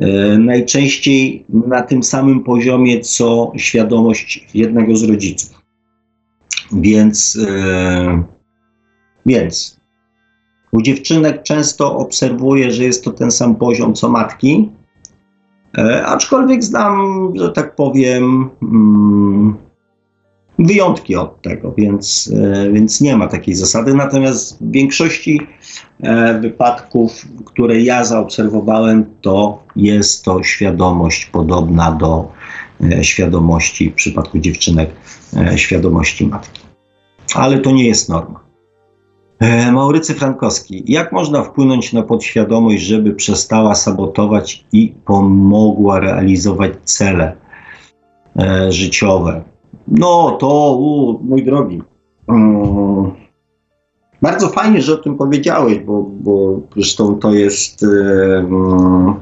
e, 0.00 0.38
najczęściej 0.38 1.44
na 1.48 1.82
tym 1.82 2.02
samym 2.02 2.44
poziomie, 2.44 3.00
co 3.00 3.52
świadomość 3.56 4.46
jednego 4.54 4.96
z 4.96 5.02
rodziców. 5.02 5.62
Więc, 6.72 7.38
e, 7.48 8.22
więc 9.26 9.80
u 10.72 10.82
dziewczynek 10.82 11.42
często 11.42 11.96
obserwuję, 11.96 12.70
że 12.70 12.84
jest 12.84 13.04
to 13.04 13.10
ten 13.10 13.30
sam 13.30 13.56
poziom 13.56 13.94
co 13.94 14.08
matki, 14.08 14.68
e, 15.78 16.06
aczkolwiek 16.06 16.64
znam, 16.64 17.32
że 17.36 17.50
tak 17.50 17.74
powiem, 17.74 18.50
mm, 18.62 19.56
wyjątki 20.58 21.16
od 21.16 21.42
tego, 21.42 21.74
więc, 21.78 22.32
e, 22.36 22.70
więc 22.72 23.00
nie 23.00 23.16
ma 23.16 23.26
takiej 23.26 23.54
zasady. 23.54 23.94
Natomiast 23.94 24.58
w 24.62 24.70
większości 24.70 25.40
e, 26.02 26.40
wypadków, 26.40 27.26
które 27.44 27.80
ja 27.80 28.04
zaobserwowałem, 28.04 29.04
to 29.20 29.62
jest 29.76 30.24
to 30.24 30.42
świadomość 30.42 31.26
podobna 31.26 31.92
do 31.92 32.28
świadomości 33.02 33.90
w 33.90 33.94
przypadku 33.94 34.38
dziewczynek, 34.38 34.90
świadomości 35.56 36.26
matki. 36.26 36.60
Ale 37.34 37.58
to 37.58 37.70
nie 37.70 37.86
jest 37.86 38.08
norma. 38.08 38.45
Maurycy 39.72 40.14
Frankowski. 40.14 40.84
Jak 40.86 41.12
można 41.12 41.42
wpłynąć 41.42 41.92
na 41.92 42.02
podświadomość, 42.02 42.82
żeby 42.82 43.14
przestała 43.14 43.74
sabotować 43.74 44.64
i 44.72 44.94
pomogła 45.04 46.00
realizować 46.00 46.72
cele 46.84 47.36
życiowe? 48.68 49.42
No 49.88 50.36
to, 50.40 50.76
u, 50.76 51.18
mój 51.24 51.44
drogi. 51.44 51.82
Um, 52.28 53.10
bardzo 54.22 54.48
fajnie, 54.48 54.82
że 54.82 54.94
o 54.94 54.96
tym 54.96 55.16
powiedziałeś, 55.16 55.78
bo, 55.78 56.02
bo 56.02 56.60
zresztą 56.76 57.14
to 57.14 57.34
jest. 57.34 57.82
Um, 57.82 59.14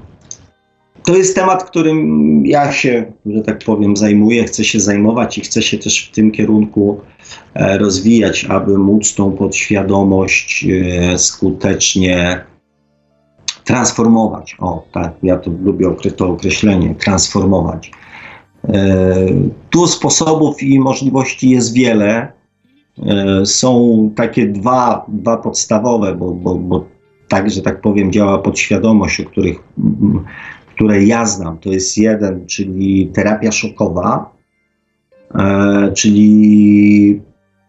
to 1.05 1.17
jest 1.17 1.35
temat, 1.35 1.65
którym 1.65 2.47
ja 2.47 2.73
się, 2.73 3.13
że 3.27 3.43
tak 3.43 3.59
powiem, 3.59 3.97
zajmuję, 3.97 4.45
chcę 4.45 4.65
się 4.65 4.81
zajmować 4.81 5.39
i 5.39 5.41
chcę 5.41 5.63
się 5.63 5.79
też 5.79 6.09
w 6.09 6.15
tym 6.15 6.31
kierunku 6.31 7.01
e, 7.01 7.14
rozwijać, 7.55 8.45
aby 8.45 8.79
móc 8.79 9.15
tą 9.15 9.33
podświadomość 9.33 10.67
e, 11.13 11.19
skutecznie 11.19 12.45
transformować. 13.65 14.57
O, 14.59 14.87
tak, 14.93 15.13
ja 15.23 15.37
to 15.37 15.51
lubię 15.63 15.87
to 16.17 16.29
określenie, 16.29 16.95
transformować. 16.95 17.91
E, 18.69 19.15
tu 19.71 19.87
sposobów 19.87 20.63
i 20.63 20.81
możliwości 20.81 21.51
jest 21.51 21.75
wiele. 21.75 22.33
E, 23.03 23.47
są 23.47 24.11
takie 24.17 24.47
dwa, 24.47 25.07
dwa 25.09 25.37
podstawowe, 25.37 26.15
bo, 26.15 26.31
bo, 26.31 26.55
bo 26.55 26.85
tak, 27.29 27.51
że 27.51 27.63
tak 27.63 27.81
powiem, 27.81 28.13
działa 28.13 28.39
podświadomość, 28.39 29.21
o 29.21 29.25
których, 29.25 29.59
które 30.75 31.05
ja 31.05 31.27
znam. 31.27 31.59
To 31.59 31.71
jest 31.71 31.99
jeden, 31.99 32.47
czyli 32.47 33.11
terapia 33.15 33.53
szokowa, 33.53 34.31
e, 34.31 34.34
czyli 35.95 37.21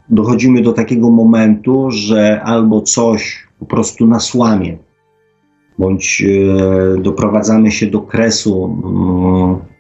dochodzimy 0.09 0.61
do 0.61 0.73
takiego 0.73 1.09
momentu, 1.09 1.91
że 1.91 2.41
albo 2.41 2.81
coś 2.81 3.47
po 3.59 3.65
prostu 3.65 4.07
nas 4.07 4.33
łamie, 4.33 4.77
bądź 5.79 6.23
doprowadzamy 7.01 7.71
się 7.71 7.87
do 7.87 8.01
kresu 8.01 8.65
mm, 8.65 9.75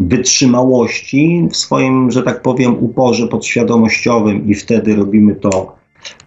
wytrzymałości 0.00 1.48
w 1.50 1.56
swoim, 1.56 2.10
że 2.10 2.22
tak 2.22 2.42
powiem, 2.42 2.84
uporze 2.84 3.28
podświadomościowym 3.28 4.48
i 4.48 4.54
wtedy 4.54 4.96
robimy 4.96 5.34
to 5.34 5.76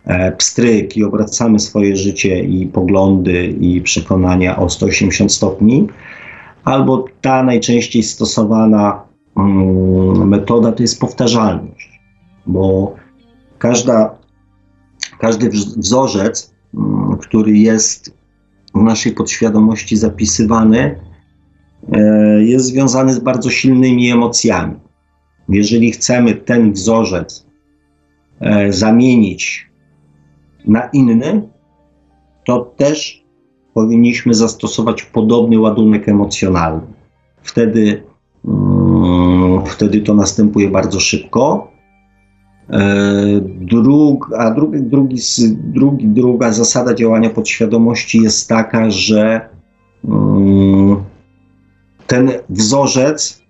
e, 0.05 0.31
pstryk 0.31 0.97
i 0.97 1.03
obracamy 1.03 1.59
swoje 1.59 1.95
życie 1.95 2.39
i 2.43 2.67
poglądy 2.67 3.47
i 3.47 3.81
przekonania 3.81 4.57
o 4.57 4.69
180 4.69 5.31
stopni, 5.31 5.87
albo 6.63 7.05
ta 7.21 7.43
najczęściej 7.43 8.03
stosowana 8.03 9.04
metoda 10.25 10.71
to 10.71 10.83
jest 10.83 10.99
powtarzalność, 10.99 12.01
bo 12.47 12.95
każda, 13.57 14.17
każdy 15.19 15.49
wzorzec, 15.49 16.53
mm, 16.73 17.17
który 17.17 17.57
jest 17.57 18.17
w 18.75 18.81
naszej 18.81 19.11
podświadomości 19.11 19.97
zapisywany, 19.97 20.99
E, 21.91 22.43
jest 22.43 22.65
związany 22.65 23.13
z 23.13 23.19
bardzo 23.19 23.49
silnymi 23.49 24.11
emocjami. 24.11 24.75
Jeżeli 25.49 25.91
chcemy 25.91 26.33
ten 26.33 26.73
wzorzec 26.73 27.45
e, 28.39 28.73
zamienić 28.73 29.69
na 30.67 30.89
inny, 30.89 31.49
to 32.45 32.59
też 32.77 33.25
powinniśmy 33.73 34.33
zastosować 34.33 35.03
podobny 35.03 35.59
ładunek 35.59 36.09
emocjonalny. 36.09 36.87
Wtedy, 37.43 38.03
mm, 38.45 38.74
wtedy 39.65 40.01
to 40.01 40.13
następuje 40.13 40.69
bardzo 40.69 40.99
szybko. 40.99 41.71
E, 42.69 42.81
drug, 43.61 44.33
a 44.37 44.51
drugi, 44.51 44.81
drugi, 44.81 45.17
drugi, 45.53 46.07
druga 46.07 46.51
zasada 46.51 46.93
działania 46.93 47.29
podświadomości 47.29 48.21
jest 48.21 48.49
taka, 48.49 48.91
że 48.91 49.49
mm, 50.05 51.03
ten 52.07 52.31
wzorzec, 52.49 53.41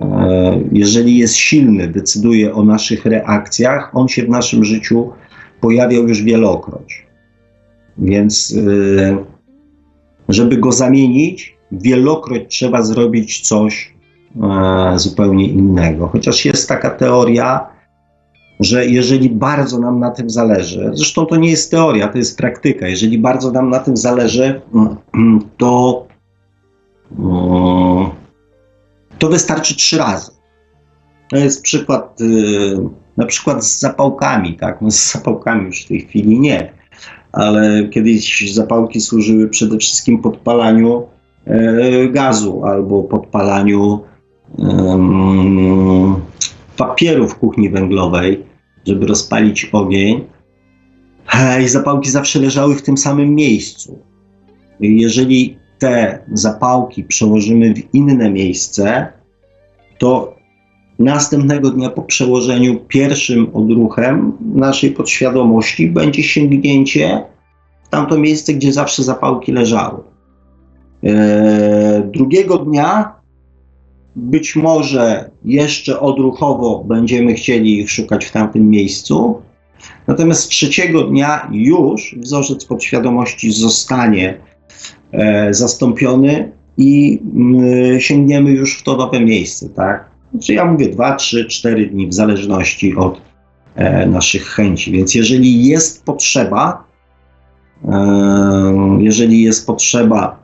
e, 0.00 0.60
jeżeli 0.72 1.18
jest 1.18 1.36
silny, 1.36 1.88
decyduje 1.88 2.54
o 2.54 2.64
naszych 2.64 3.06
reakcjach, 3.06 3.90
on 3.94 4.08
się 4.08 4.22
w 4.22 4.28
naszym 4.28 4.64
życiu 4.64 5.10
pojawiał 5.60 6.08
już 6.08 6.22
wielokroć. 6.22 7.06
Więc, 7.98 8.54
e, 8.68 9.16
żeby 10.28 10.56
go 10.56 10.72
zamienić, 10.72 11.56
wielokroć 11.72 12.42
trzeba 12.48 12.82
zrobić 12.82 13.40
coś 13.40 13.88
e, 13.88 13.91
zupełnie 14.96 15.46
innego. 15.46 16.08
Chociaż 16.08 16.44
jest 16.44 16.68
taka 16.68 16.90
teoria, 16.90 17.66
że 18.60 18.86
jeżeli 18.86 19.30
bardzo 19.30 19.78
nam 19.78 20.00
na 20.00 20.10
tym 20.10 20.30
zależy, 20.30 20.90
zresztą 20.94 21.26
to 21.26 21.36
nie 21.36 21.50
jest 21.50 21.70
teoria, 21.70 22.08
to 22.08 22.18
jest 22.18 22.38
praktyka, 22.38 22.88
jeżeli 22.88 23.18
bardzo 23.18 23.50
nam 23.50 23.70
na 23.70 23.78
tym 23.78 23.96
zależy, 23.96 24.60
to 25.58 26.06
to 29.18 29.28
wystarczy 29.28 29.76
trzy 29.76 29.98
razy. 29.98 30.30
To 31.30 31.36
jest 31.36 31.62
przykład, 31.62 32.20
y, 32.20 32.78
na 33.16 33.26
przykład 33.26 33.64
z 33.64 33.80
zapałkami, 33.80 34.56
tak? 34.56 34.80
No 34.80 34.90
z 34.90 35.12
zapałkami 35.12 35.66
już 35.66 35.84
w 35.84 35.88
tej 35.88 36.00
chwili 36.00 36.40
nie, 36.40 36.72
ale 37.32 37.88
kiedyś 37.88 38.54
zapałki 38.54 39.00
służyły 39.00 39.48
przede 39.48 39.78
wszystkim 39.78 40.22
podpalaniu 40.22 41.06
e, 41.46 42.08
gazu 42.08 42.64
albo 42.64 43.02
podpalaniu 43.02 44.00
papieru 46.76 47.28
w 47.28 47.34
kuchni 47.34 47.70
węglowej, 47.70 48.44
żeby 48.86 49.06
rozpalić 49.06 49.64
ogień. 49.72 50.24
I 51.64 51.68
zapałki 51.68 52.10
zawsze 52.10 52.38
leżały 52.38 52.74
w 52.74 52.82
tym 52.82 52.96
samym 52.96 53.34
miejscu. 53.34 53.98
Jeżeli 54.80 55.58
te 55.78 56.18
zapałki 56.32 57.04
przełożymy 57.04 57.74
w 57.74 57.94
inne 57.94 58.30
miejsce, 58.30 59.12
to 59.98 60.34
następnego 60.98 61.70
dnia 61.70 61.90
po 61.90 62.02
przełożeniu 62.02 62.80
pierwszym 62.88 63.50
odruchem 63.54 64.32
naszej 64.54 64.90
podświadomości 64.90 65.90
będzie 65.90 66.22
sięgnięcie 66.22 67.22
w 67.84 67.88
tamto 67.88 68.18
miejsce, 68.18 68.54
gdzie 68.54 68.72
zawsze 68.72 69.02
zapałki 69.02 69.52
leżały. 69.52 70.00
Eee, 71.02 72.02
drugiego 72.04 72.58
dnia 72.58 73.21
być 74.16 74.56
może 74.56 75.30
jeszcze 75.44 76.00
odruchowo 76.00 76.84
będziemy 76.84 77.34
chcieli 77.34 77.80
ich 77.80 77.90
szukać 77.90 78.24
w 78.24 78.32
tamtym 78.32 78.70
miejscu, 78.70 79.42
natomiast 80.06 80.48
trzeciego 80.48 81.02
dnia 81.02 81.48
już 81.52 82.16
wzorzec 82.18 82.64
podświadomości 82.64 83.52
zostanie 83.52 84.40
e, 85.12 85.54
zastąpiony 85.54 86.52
i 86.76 87.20
sięgniemy 87.98 88.50
już 88.50 88.78
w 88.78 88.82
to 88.82 88.96
nowe 88.96 89.20
miejsce, 89.20 89.68
tak? 89.68 90.10
Znaczy 90.32 90.54
ja 90.54 90.64
mówię 90.64 90.88
2, 90.88 91.14
3, 91.14 91.46
4 91.46 91.86
dni 91.86 92.08
w 92.08 92.14
zależności 92.14 92.96
od 92.96 93.20
e, 93.74 94.06
naszych 94.06 94.46
chęci. 94.46 94.92
Więc 94.92 95.14
jeżeli 95.14 95.66
jest 95.66 96.04
potrzeba, 96.04 96.84
e, 97.84 98.98
jeżeli 99.00 99.42
jest 99.42 99.66
potrzeba, 99.66 100.42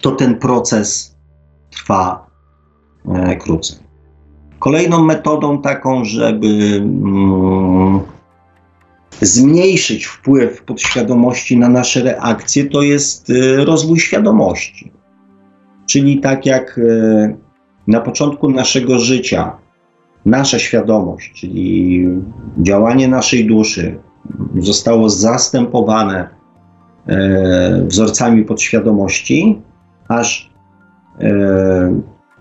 to 0.00 0.10
ten 0.10 0.34
proces 0.34 1.16
trwa 1.70 2.25
krócej. 3.40 3.78
Kolejną 4.58 5.04
metodą 5.04 5.62
taką, 5.62 6.04
żeby 6.04 6.46
mm, 6.82 8.00
zmniejszyć 9.20 10.06
wpływ 10.06 10.62
podświadomości 10.62 11.58
na 11.58 11.68
nasze 11.68 12.02
reakcje, 12.02 12.64
to 12.64 12.82
jest 12.82 13.30
y, 13.30 13.64
rozwój 13.64 14.00
świadomości. 14.00 14.92
Czyli 15.86 16.20
tak 16.20 16.46
jak 16.46 16.78
y, 16.78 17.36
na 17.86 18.00
początku 18.00 18.50
naszego 18.50 18.98
życia 18.98 19.56
nasza 20.24 20.58
świadomość, 20.58 21.32
czyli 21.34 22.04
działanie 22.58 23.08
naszej 23.08 23.46
duszy 23.46 23.98
zostało 24.58 25.08
zastępowane 25.08 26.28
y, 27.08 27.84
wzorcami 27.86 28.44
podświadomości, 28.44 29.62
aż 30.08 30.50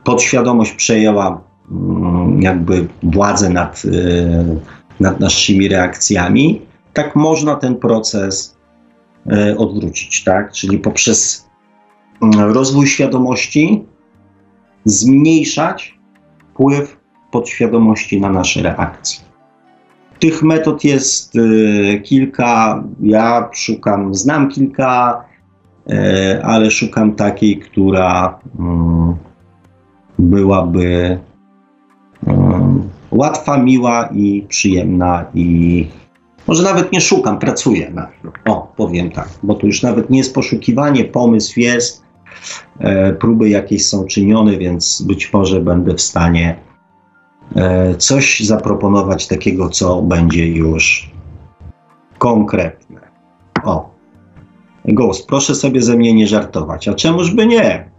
podświadomość 0.06 0.72
przejęła 0.72 1.42
mm, 1.72 2.42
jakby 2.42 2.88
władzę 3.04 3.50
nad 3.50 3.84
nad 5.00 5.20
naszymi 5.20 5.68
reakcjami, 5.68 6.62
tak 6.94 7.16
można 7.16 7.56
ten 7.56 7.76
proces 7.76 8.58
e, 9.32 9.58
odwrócić, 9.58 10.24
tak? 10.24 10.52
Czyli 10.52 10.78
poprzez 10.78 11.50
mm, 12.22 12.52
rozwój 12.52 12.88
świadomości 12.88 13.84
zmniejszać 14.86 16.00
wpływ 16.52 16.98
podświadomości 17.32 18.22
na 18.22 18.30
nasze 18.30 18.62
reakcje. 18.62 19.26
Tych 20.20 20.44
metod 20.44 20.84
jest 20.84 21.34
e, 21.36 22.00
kilka. 22.00 22.84
Ja 23.02 23.50
szukam, 23.54 24.16
znam 24.16 24.50
kilka, 24.50 25.26
ale 26.44 26.72
szukam 26.72 27.16
takiej, 27.16 27.60
która 27.60 28.40
mm, 28.60 29.16
byłaby 30.20 31.20
łatwa, 33.12 33.58
miła 33.58 34.10
i 34.14 34.46
przyjemna 34.50 35.26
i 35.34 35.88
może 36.48 36.64
nawet 36.64 36.92
nie 36.92 37.02
szukam, 37.02 37.40
pracuję 37.40 37.90
na 37.90 38.08
O, 38.46 38.74
powiem 38.76 39.12
tak, 39.12 39.30
bo 39.44 39.56
to 39.56 39.68
już 39.68 39.84
nawet 39.84 40.10
nie 40.10 40.18
jest 40.18 40.36
poszukiwanie, 40.36 41.06
pomysł 41.06 41.60
jest, 41.60 42.04
e, 42.80 43.14
próby 43.14 43.50
jakieś 43.50 43.88
są 43.88 44.06
czynione, 44.06 44.58
więc 44.58 45.02
być 45.02 45.34
może 45.34 45.62
będę 45.62 45.94
w 45.94 46.02
stanie 46.02 46.60
e, 47.56 47.96
coś 47.96 48.40
zaproponować 48.40 49.28
takiego, 49.28 49.70
co 49.70 50.02
będzie 50.02 50.48
już 50.48 51.12
konkretne. 52.18 53.00
O, 53.64 53.96
Ghost, 54.86 55.28
proszę 55.28 55.56
sobie 55.56 55.82
ze 55.82 55.98
mnie 55.98 56.14
nie 56.14 56.28
żartować. 56.28 56.88
A 56.88 56.94
czemuż 56.94 57.32
by 57.36 57.48
nie? 57.48 57.95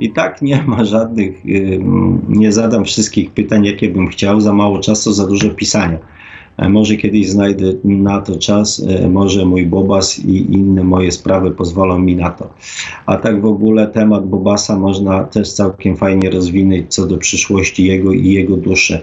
I 0.00 0.12
tak 0.12 0.42
nie 0.42 0.62
ma 0.66 0.84
żadnych, 0.84 1.46
y, 1.46 1.80
nie 2.28 2.52
zadam 2.52 2.84
wszystkich 2.84 3.30
pytań, 3.30 3.64
jakie 3.64 3.88
bym 3.88 4.08
chciał, 4.08 4.40
za 4.40 4.52
mało 4.52 4.78
czasu, 4.78 5.12
za 5.12 5.26
dużo 5.26 5.50
pisania. 5.50 5.98
E, 6.60 6.68
może 6.68 6.96
kiedyś 6.96 7.28
znajdę 7.28 7.72
na 7.84 8.20
to 8.20 8.38
czas, 8.38 8.82
e, 8.88 9.08
może 9.08 9.44
mój 9.44 9.66
Bobas 9.66 10.18
i 10.18 10.52
inne 10.52 10.84
moje 10.84 11.12
sprawy 11.12 11.50
pozwolą 11.50 11.98
mi 11.98 12.16
na 12.16 12.30
to. 12.30 12.54
A 13.06 13.16
tak 13.16 13.40
w 13.40 13.44
ogóle 13.44 13.86
temat 13.86 14.28
Bobasa 14.28 14.78
można 14.78 15.24
też 15.24 15.52
całkiem 15.52 15.96
fajnie 15.96 16.30
rozwinąć 16.30 16.94
co 16.94 17.06
do 17.06 17.18
przyszłości 17.18 17.84
jego 17.84 18.12
i 18.12 18.28
jego 18.28 18.56
duszy. 18.56 19.00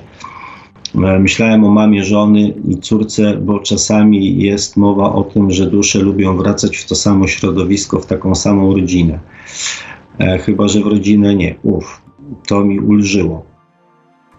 E, 0.96 1.20
myślałem 1.20 1.64
o 1.64 1.70
mamie 1.70 2.04
żony 2.04 2.54
i 2.70 2.78
córce, 2.78 3.38
bo 3.38 3.60
czasami 3.60 4.42
jest 4.44 4.78
mowa 4.78 5.14
o 5.14 5.24
tym, 5.24 5.52
że 5.52 5.66
dusze 5.66 6.00
lubią 6.00 6.38
wracać 6.38 6.78
w 6.78 6.86
to 6.86 6.96
samo 6.96 7.28
środowisko, 7.28 8.00
w 8.00 8.06
taką 8.06 8.36
samą 8.36 8.74
rodzinę. 8.74 9.20
E, 10.20 10.38
chyba 10.38 10.68
że 10.68 10.80
w 10.80 10.88
rodzinę 10.88 11.36
nie. 11.36 11.56
Uf, 11.64 12.02
to 12.48 12.66
mi 12.66 12.80
ulżyło. 12.80 13.46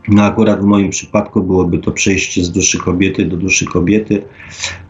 No 0.09 0.23
akurat 0.23 0.61
w 0.61 0.65
moim 0.65 0.91
przypadku 0.91 1.43
byłoby 1.43 1.79
to 1.79 1.93
przejście 1.93 2.45
z 2.45 2.51
duszy 2.51 2.79
kobiety 2.79 3.25
do 3.25 3.37
duszy 3.37 3.67
kobiety, 3.67 4.23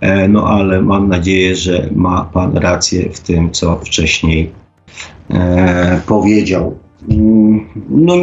e, 0.00 0.28
no 0.28 0.46
ale 0.48 0.82
mam 0.82 1.08
nadzieję, 1.08 1.56
że 1.56 1.90
ma 1.94 2.24
Pan 2.24 2.56
rację 2.56 3.10
w 3.12 3.20
tym, 3.20 3.50
co 3.50 3.76
wcześniej 3.76 4.52
e, 5.30 6.00
powiedział. 6.06 6.78
Mm, 7.10 7.66
no, 7.88 8.14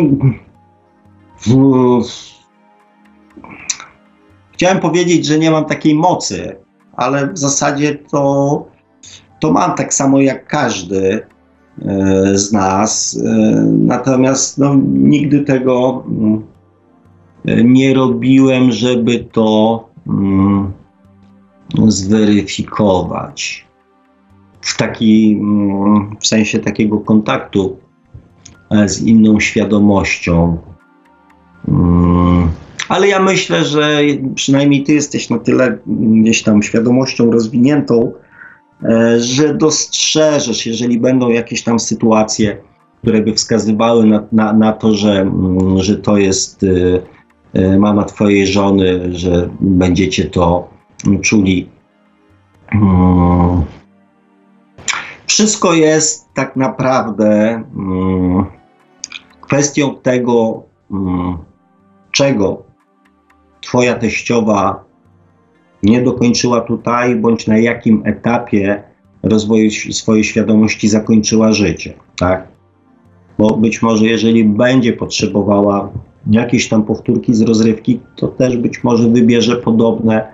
chciałem 4.54 4.80
powiedzieć, 4.80 5.26
że 5.26 5.40
nie 5.40 5.52
mam 5.52 5.66
takiej 5.66 5.96
mocy, 5.96 6.58
ale 6.96 7.34
w 7.34 7.38
zasadzie 7.38 7.96
to, 7.96 8.66
to 9.40 9.52
mam 9.52 9.76
tak 9.76 9.94
samo 9.94 10.22
jak 10.22 10.48
każdy. 10.48 11.28
E, 11.81 12.38
z 12.38 12.52
nas. 12.52 13.19
E, 13.26 13.30
natomiast 13.72 14.57
no, 14.57 14.76
nigdy 14.93 15.41
tego 15.41 16.03
mm, 16.07 16.43
nie 17.73 17.93
robiłem, 17.93 18.72
żeby 18.72 19.19
to 19.31 19.89
mm, 20.07 20.72
zweryfikować. 21.88 23.65
W, 24.61 24.77
taki, 24.77 25.38
mm, 25.41 26.15
w 26.19 26.27
sensie 26.27 26.60
takiego 26.60 26.99
kontaktu 26.99 27.77
e, 28.72 28.89
z 28.89 29.02
inną 29.02 29.39
świadomością. 29.39 30.57
Ale 32.89 33.07
ja 33.07 33.19
myślę, 33.19 33.65
że 33.65 33.99
przynajmniej 34.35 34.84
ty 34.84 34.93
jesteś 34.93 35.30
na 35.30 35.39
tyle 35.39 35.77
gdzieś 35.88 36.43
tam 36.43 36.64
świadomością 36.64 37.31
rozwiniętą, 37.31 38.11
E, 38.11 38.24
że 39.18 39.53
dostrzeżesz, 39.53 40.65
jeżeli 40.65 40.99
będą 40.99 41.30
jakieś 41.30 41.64
tam 41.64 41.80
sytuacje, 41.80 42.57
które 43.02 43.22
by 43.22 43.34
wskazywały 43.34 44.06
na, 44.06 44.23
na, 44.31 44.53
na 44.53 44.73
to, 44.73 44.91
że, 44.91 45.22
mm, 45.22 45.84
że 45.84 45.95
to 45.95 46.18
jest 46.18 46.64
y, 46.64 47.02
y, 47.56 47.80
mama 47.80 48.03
twojej 48.03 48.47
żony, 48.47 49.15
że 49.15 49.49
będziecie 49.61 50.26
to 50.26 50.69
czuli. 51.22 51.69
Mm. 52.72 53.64
Wszystko 55.27 55.73
jest 55.73 56.34
tak 56.34 56.56
naprawdę 56.56 57.64
mm, 57.77 58.45
kwestią 59.41 59.95
tego, 59.95 60.64
czego 62.11 62.64
twoja 63.61 63.95
teściowa 63.95 64.85
nie 65.86 66.02
dokończyła 66.02 66.62
tutaj, 66.62 67.16
bądź 67.16 67.48
na 67.48 67.57
jakim 67.57 68.02
etapie 68.06 68.84
rozwoju 69.24 69.72
swojej 69.72 70.24
świadomości 70.24 70.88
zakończyła 70.88 71.53
życie, 71.53 71.94
tak? 72.20 72.48
Bo 73.38 73.57
być 73.57 73.82
może, 73.82 74.06
jeżeli 74.06 74.44
będzie 74.44 74.94
potrzebowała 74.94 75.90
jakieś 76.32 76.70
tam 76.70 76.84
powtórki 76.84 77.34
z 77.34 77.41
rozrywki, 77.41 77.99
to 78.16 78.28
też 78.28 78.57
być 78.57 78.84
może 78.84 79.10
wybierze 79.10 79.56
podobne, 79.56 80.28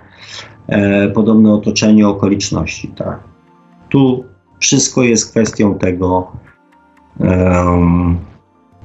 e, 0.66 1.08
podobne 1.08 1.52
otoczenie 1.52 2.08
okoliczności, 2.08 2.88
tak? 2.88 3.20
Tu 3.88 4.24
wszystko 4.58 5.02
jest 5.02 5.30
kwestią 5.30 5.78
tego, 5.78 6.32
um, 7.20 8.18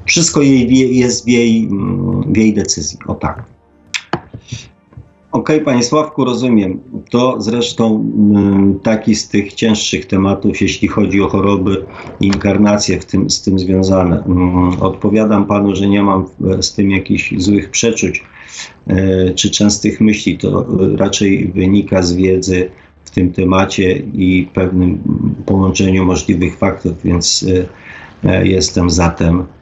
wszystko 0.05 0.41
jej, 0.41 0.97
jest 0.97 1.25
w 1.25 1.27
jej, 1.27 1.69
w 2.27 2.37
jej 2.37 2.53
decyzji, 2.53 2.99
o 3.07 3.15
tak. 3.15 3.56
Okej, 5.37 5.55
okay, 5.55 5.65
Panie 5.65 5.83
Sławku, 5.83 6.25
rozumiem. 6.25 6.79
To 7.09 7.35
zresztą 7.41 8.05
y, 8.79 8.83
taki 8.83 9.15
z 9.15 9.29
tych 9.29 9.53
cięższych 9.53 10.05
tematów, 10.05 10.61
jeśli 10.61 10.87
chodzi 10.87 11.21
o 11.21 11.27
choroby 11.27 11.85
i 12.19 12.27
inkarnacje 12.27 12.99
w 12.99 13.05
tym, 13.05 13.29
z 13.29 13.41
tym 13.41 13.59
związane. 13.59 14.23
Y, 14.79 14.81
odpowiadam 14.81 15.45
Panu, 15.45 15.75
że 15.75 15.87
nie 15.87 16.03
mam 16.03 16.25
z 16.61 16.73
tym 16.73 16.91
jakichś 16.91 17.33
złych 17.37 17.69
przeczuć 17.69 18.23
y, 18.89 19.33
czy 19.35 19.51
częstych 19.51 20.01
myśli. 20.01 20.37
To 20.37 20.65
raczej 20.95 21.51
wynika 21.55 22.03
z 22.03 22.13
wiedzy 22.13 22.69
w 23.05 23.11
tym 23.11 23.33
temacie 23.33 23.97
i 24.13 24.47
pewnym 24.53 24.99
połączeniu 25.45 26.05
możliwych 26.05 26.57
faktów, 26.57 27.03
więc 27.03 27.45
jestem 28.43 28.89
zatem 28.89 29.43
E, 29.43 29.56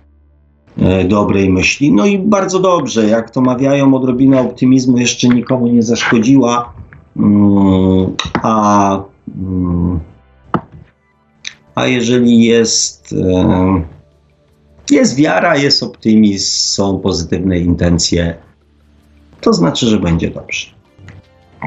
dobrej 1.08 1.50
myśli. 1.50 1.92
No 1.92 2.06
i 2.06 2.20
bardzo 2.20 2.60
dobrze, 2.60 3.08
jak 3.08 3.30
to 3.30 3.42
mawiają, 3.42 3.96
odrobina 3.96 4.42
optymizmu 4.42 4.98
jeszcze 4.98 5.28
nikomu 5.28 5.68
nie 5.68 5.84
zaszkodziła, 5.84 6.74
mm, 7.18 8.16
a, 8.44 9.00
mm, 9.38 10.00
a 11.76 11.86
jeżeli 11.86 12.44
jest, 12.44 13.14
e, 13.14 13.82
jest 14.92 15.16
wiara, 15.16 15.58
jest 15.58 15.84
optymizm, 15.84 16.48
są 16.52 17.00
pozytywne 17.00 17.60
intencje, 17.60 18.36
to 19.42 19.54
znaczy, 19.54 19.88
że 19.88 20.00
będzie 20.00 20.32
dobrze. 20.32 20.68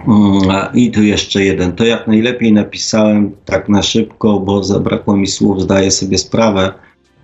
Mm, 0.09 0.75
I 0.75 0.91
tu 0.91 1.03
jeszcze 1.03 1.45
jeden. 1.45 1.73
To 1.73 1.85
jak 1.85 2.07
najlepiej 2.07 2.53
napisałem 2.53 3.33
tak 3.45 3.69
na 3.69 3.83
szybko, 3.83 4.41
bo 4.41 4.65
zabrakło 4.65 5.17
mi 5.17 5.27
słów, 5.27 5.63
zdaję 5.63 5.91
sobie 5.91 6.19
sprawę 6.19 6.73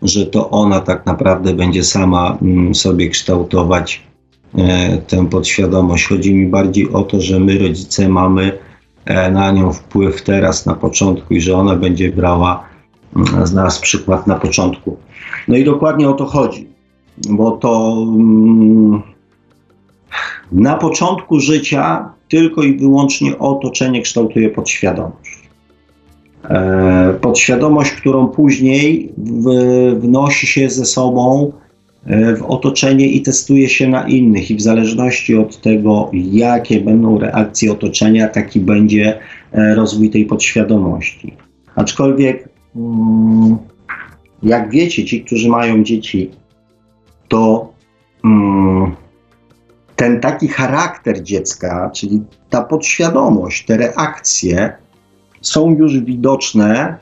że 0.03 0.27
to 0.27 0.51
ona 0.51 0.81
tak 0.81 1.07
naprawdę 1.07 1.55
będzie 1.55 1.85
sama 1.85 2.39
mm, 2.43 2.75
sobie 2.75 3.09
kształtować 3.09 4.03
e, 4.59 4.99
tę 4.99 5.27
podświadomość. 5.27 6.07
Chodzi 6.07 6.35
mi 6.35 6.47
bardziej 6.47 6.93
o 6.93 7.03
to, 7.03 7.21
że 7.21 7.41
my, 7.41 7.59
rodzice, 7.59 8.09
mamy 8.09 8.59
e, 9.05 9.31
na 9.31 9.53
nią 9.53 9.73
wpływ 9.73 10.23
teraz, 10.23 10.67
na 10.67 10.75
początku 10.75 11.35
i 11.35 11.41
że 11.41 11.57
ona 11.57 11.77
będzie 11.77 12.13
brała 12.13 12.65
mm, 13.17 13.47
z 13.47 13.53
nas 13.53 13.79
przykład 13.79 14.27
na 14.27 14.35
początku. 14.35 14.97
No 15.49 15.57
i 15.57 15.65
dokładnie 15.65 16.09
o 16.09 16.13
to 16.13 16.27
chodzi, 16.27 16.69
bo 17.31 17.51
to 17.51 17.97
mm, 18.09 19.03
na 20.53 20.75
początku 20.77 21.41
życia 21.41 22.11
tylko 22.29 22.63
i 22.63 22.77
wyłącznie 22.77 23.39
otoczenie 23.39 24.03
kształtuje 24.03 24.51
podświadomość. 24.51 25.44
E, 26.51 27.15
podświadomość, 27.21 27.93
którą 27.93 28.29
później 28.29 29.13
wnosi 29.97 30.47
się 30.47 30.71
ze 30.71 30.85
sobą 30.85 31.53
e, 32.07 32.37
w 32.37 32.43
otoczenie 32.43 33.07
i 33.07 33.23
testuje 33.23 33.69
się 33.69 33.89
na 33.89 34.09
innych, 34.09 34.51
i 34.51 34.57
w 34.57 34.63
zależności 34.63 35.37
od 35.37 35.61
tego, 35.61 36.11
jakie 36.13 36.81
będą 36.81 37.19
reakcje 37.19 37.73
otoczenia, 37.73 38.29
taki 38.29 38.61
będzie 38.61 39.19
e, 39.53 39.75
rozwój 39.75 40.11
tej 40.11 40.27
podświadomości. 40.27 41.37
Aczkolwiek, 41.75 42.49
mm, 42.77 43.59
jak 44.43 44.71
wiecie, 44.71 45.05
ci, 45.05 45.25
którzy 45.25 45.49
mają 45.49 45.85
dzieci, 45.85 46.31
to 47.29 47.73
mm, 48.25 48.93
ten 49.97 50.21
taki 50.21 50.49
charakter 50.49 51.23
dziecka, 51.23 51.91
czyli 51.95 52.23
ta 52.51 52.63
podświadomość, 52.63 53.65
te 53.65 53.77
reakcje 53.77 54.84
są 55.45 55.71
już 55.71 56.01
widoczne 56.01 56.97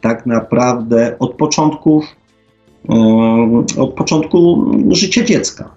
tak 0.00 0.26
naprawdę 0.26 1.16
od 1.18 1.34
początku, 1.34 2.02
od 3.78 3.94
początku 3.94 4.70
życia 4.90 5.24
dziecka. 5.24 5.74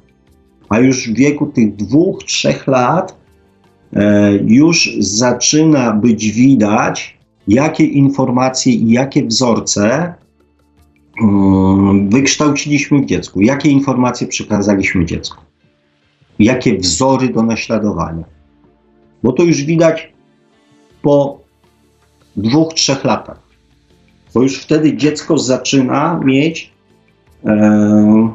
A 0.70 0.80
już 0.80 1.10
w 1.10 1.16
wieku 1.16 1.46
tych 1.46 1.76
dwóch, 1.76 2.24
trzech 2.24 2.68
lat 2.68 3.18
e, 3.94 4.32
już 4.36 4.98
zaczyna 5.00 5.94
być 5.94 6.32
widać, 6.32 7.18
jakie 7.48 7.86
informacje 7.86 8.74
i 8.74 8.92
jakie 8.92 9.26
wzorce 9.26 10.14
wykształciliśmy 12.10 13.02
w 13.02 13.06
dziecku, 13.06 13.42
jakie 13.42 13.70
informacje 13.70 14.28
przekazaliśmy 14.28 15.06
dziecku 15.06 15.46
jakie 16.40 16.78
wzory 16.78 17.30
do 17.30 17.44
naśladowania. 17.44 18.24
Bo 19.24 19.32
to 19.32 19.44
już 19.44 19.64
widać 19.64 20.14
po 21.02 21.40
dwóch, 22.38 22.74
trzech 22.74 23.03
latach. 23.03 23.40
Bo 24.34 24.41
już 24.44 24.57
wtedy 24.57 24.98
dziecko 24.98 25.38
zaczyna 25.38 26.20
mieć, 26.24 26.72
e, 27.45 28.34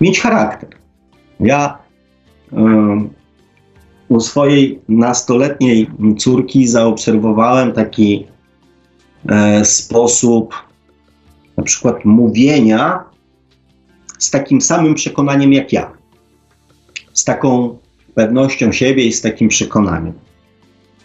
mieć 0.00 0.20
charakter. 0.20 0.68
Ja 1.40 1.78
e, 2.52 3.08
u 4.08 4.20
swojej 4.20 4.80
nastoletniej 4.88 5.90
córki 6.18 6.66
zaobserwowałem 6.66 7.72
taki 7.72 8.26
e, 9.28 9.64
sposób 9.64 10.54
na 11.56 11.62
przykład 11.62 12.04
mówienia 12.04 13.04
z 14.18 14.30
takim 14.30 14.60
samym 14.60 14.94
przekonaniem 14.94 15.52
jak 15.52 15.72
ja 15.72 15.92
z 17.14 17.24
taką 17.24 17.78
pewnością 18.14 18.72
siebie 18.72 19.06
i 19.06 19.12
z 19.12 19.20
takim 19.20 19.48
przekonaniem. 19.48 20.12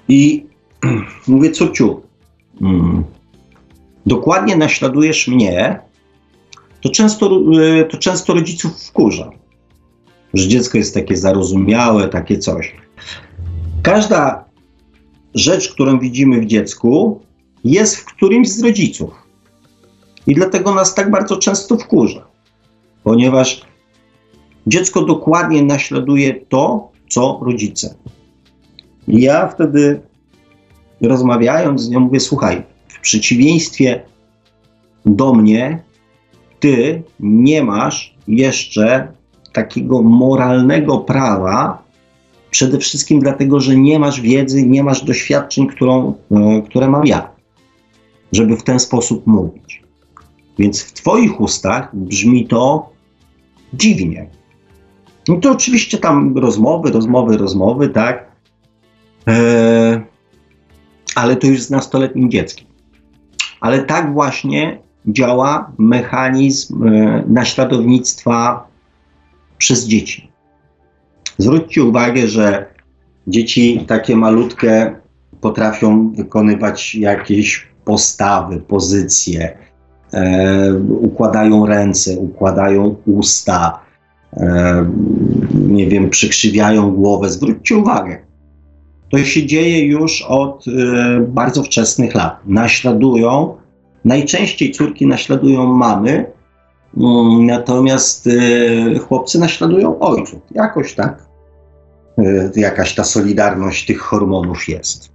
I 0.07 0.45
mówię, 1.27 1.51
córciu, 1.51 2.01
hmm, 2.59 3.03
dokładnie 4.05 4.55
naśladujesz 4.55 5.27
mnie, 5.27 5.79
to 6.81 6.89
często, 6.89 7.41
e, 7.79 7.85
to 7.85 7.97
często 7.97 8.33
rodziców 8.33 8.83
wkurza, 8.83 9.31
że 10.33 10.47
dziecko 10.47 10.77
jest 10.77 10.93
takie 10.93 11.17
zarozumiałe, 11.17 12.07
takie 12.07 12.37
coś. 12.37 12.75
Każda 13.83 14.45
rzecz, 15.35 15.73
którą 15.73 15.99
widzimy 15.99 16.41
w 16.41 16.45
dziecku, 16.45 17.21
jest 17.63 17.95
w 17.95 18.05
którymś 18.05 18.49
z 18.49 18.63
rodziców. 18.63 19.11
I 20.27 20.35
dlatego 20.35 20.73
nas 20.73 20.95
tak 20.95 21.11
bardzo 21.11 21.37
często 21.37 21.77
wkurza, 21.77 22.27
ponieważ 23.03 23.61
dziecko 24.67 25.01
dokładnie 25.01 25.63
naśladuje 25.63 26.33
to, 26.49 26.91
co 27.09 27.39
rodzice. 27.41 27.95
I 29.07 29.21
ja 29.21 29.47
wtedy 29.47 30.01
rozmawiając 31.01 31.81
z 31.81 31.89
nią 31.89 31.99
mówię, 31.99 32.19
słuchaj, 32.19 32.63
w 32.87 32.99
przeciwieństwie 32.99 34.01
do 35.05 35.33
mnie, 35.33 35.83
ty 36.59 37.03
nie 37.19 37.63
masz 37.63 38.15
jeszcze 38.27 39.07
takiego 39.53 40.01
moralnego 40.01 40.97
prawa, 40.97 41.83
przede 42.51 42.77
wszystkim 42.77 43.19
dlatego, 43.19 43.59
że 43.59 43.75
nie 43.75 43.99
masz 43.99 44.21
wiedzy, 44.21 44.63
nie 44.63 44.83
masz 44.83 45.03
doświadczeń, 45.03 45.67
którą, 45.67 46.13
e, 46.31 46.61
które 46.61 46.87
mam 46.87 47.05
ja, 47.05 47.29
żeby 48.31 48.57
w 48.57 48.63
ten 48.63 48.79
sposób 48.79 49.27
mówić. 49.27 49.83
Więc 50.57 50.83
w 50.83 50.93
Twoich 50.93 51.41
ustach 51.41 51.89
brzmi 51.93 52.47
to 52.47 52.89
dziwnie. 53.73 54.27
No 55.27 55.35
to 55.35 55.51
oczywiście 55.51 55.97
tam 55.97 56.37
rozmowy, 56.37 56.91
rozmowy, 56.91 57.37
rozmowy, 57.37 57.89
tak. 57.89 58.31
E, 59.27 60.01
ale 61.19 61.35
to 61.35 61.47
już 61.47 61.61
z 61.61 61.69
nastoletnim 61.69 62.31
dzieckiem. 62.31 62.67
Ale 63.61 63.83
tak 63.83 64.13
właśnie 64.13 64.79
działa 65.07 65.71
mechanizm 65.77 66.87
e, 66.87 67.23
naśladownictwa 67.27 68.67
przez 69.57 69.85
dzieci. 69.87 70.31
Zwróćcie 71.37 71.83
uwagę, 71.83 72.27
że 72.27 72.65
dzieci 73.27 73.85
takie 73.87 74.15
malutkie 74.15 74.95
potrafią 75.41 76.11
wykonywać 76.11 76.95
jakieś 76.95 77.67
postawy, 77.85 78.57
pozycje, 78.57 79.57
e, 80.13 80.73
układają 80.89 81.65
ręce, 81.65 82.17
układają 82.17 82.95
usta, 83.05 83.79
E, 84.33 84.85
nie 85.53 85.87
wiem, 85.87 86.09
przykrzywiają 86.09 86.91
głowę. 86.91 87.29
Zwróćcie 87.29 87.77
uwagę, 87.77 88.17
to 89.09 89.17
się 89.17 89.45
dzieje 89.45 89.85
już 89.85 90.21
od 90.21 90.65
e, 90.67 91.19
bardzo 91.19 91.63
wczesnych 91.63 92.15
lat. 92.15 92.39
Naśladują, 92.45 93.57
najczęściej 94.05 94.71
córki 94.71 95.07
naśladują 95.07 95.73
mamy, 95.73 96.25
mm, 96.97 97.45
natomiast 97.45 98.27
e, 98.27 98.99
chłopcy 98.99 99.39
naśladują 99.39 99.99
ojców. 99.99 100.39
Jakoś 100.51 100.93
tak. 100.93 101.29
Jakaś 102.55 102.95
ta 102.95 103.03
solidarność 103.03 103.85
tych 103.85 103.99
hormonów 103.99 104.69
jest. 104.69 105.11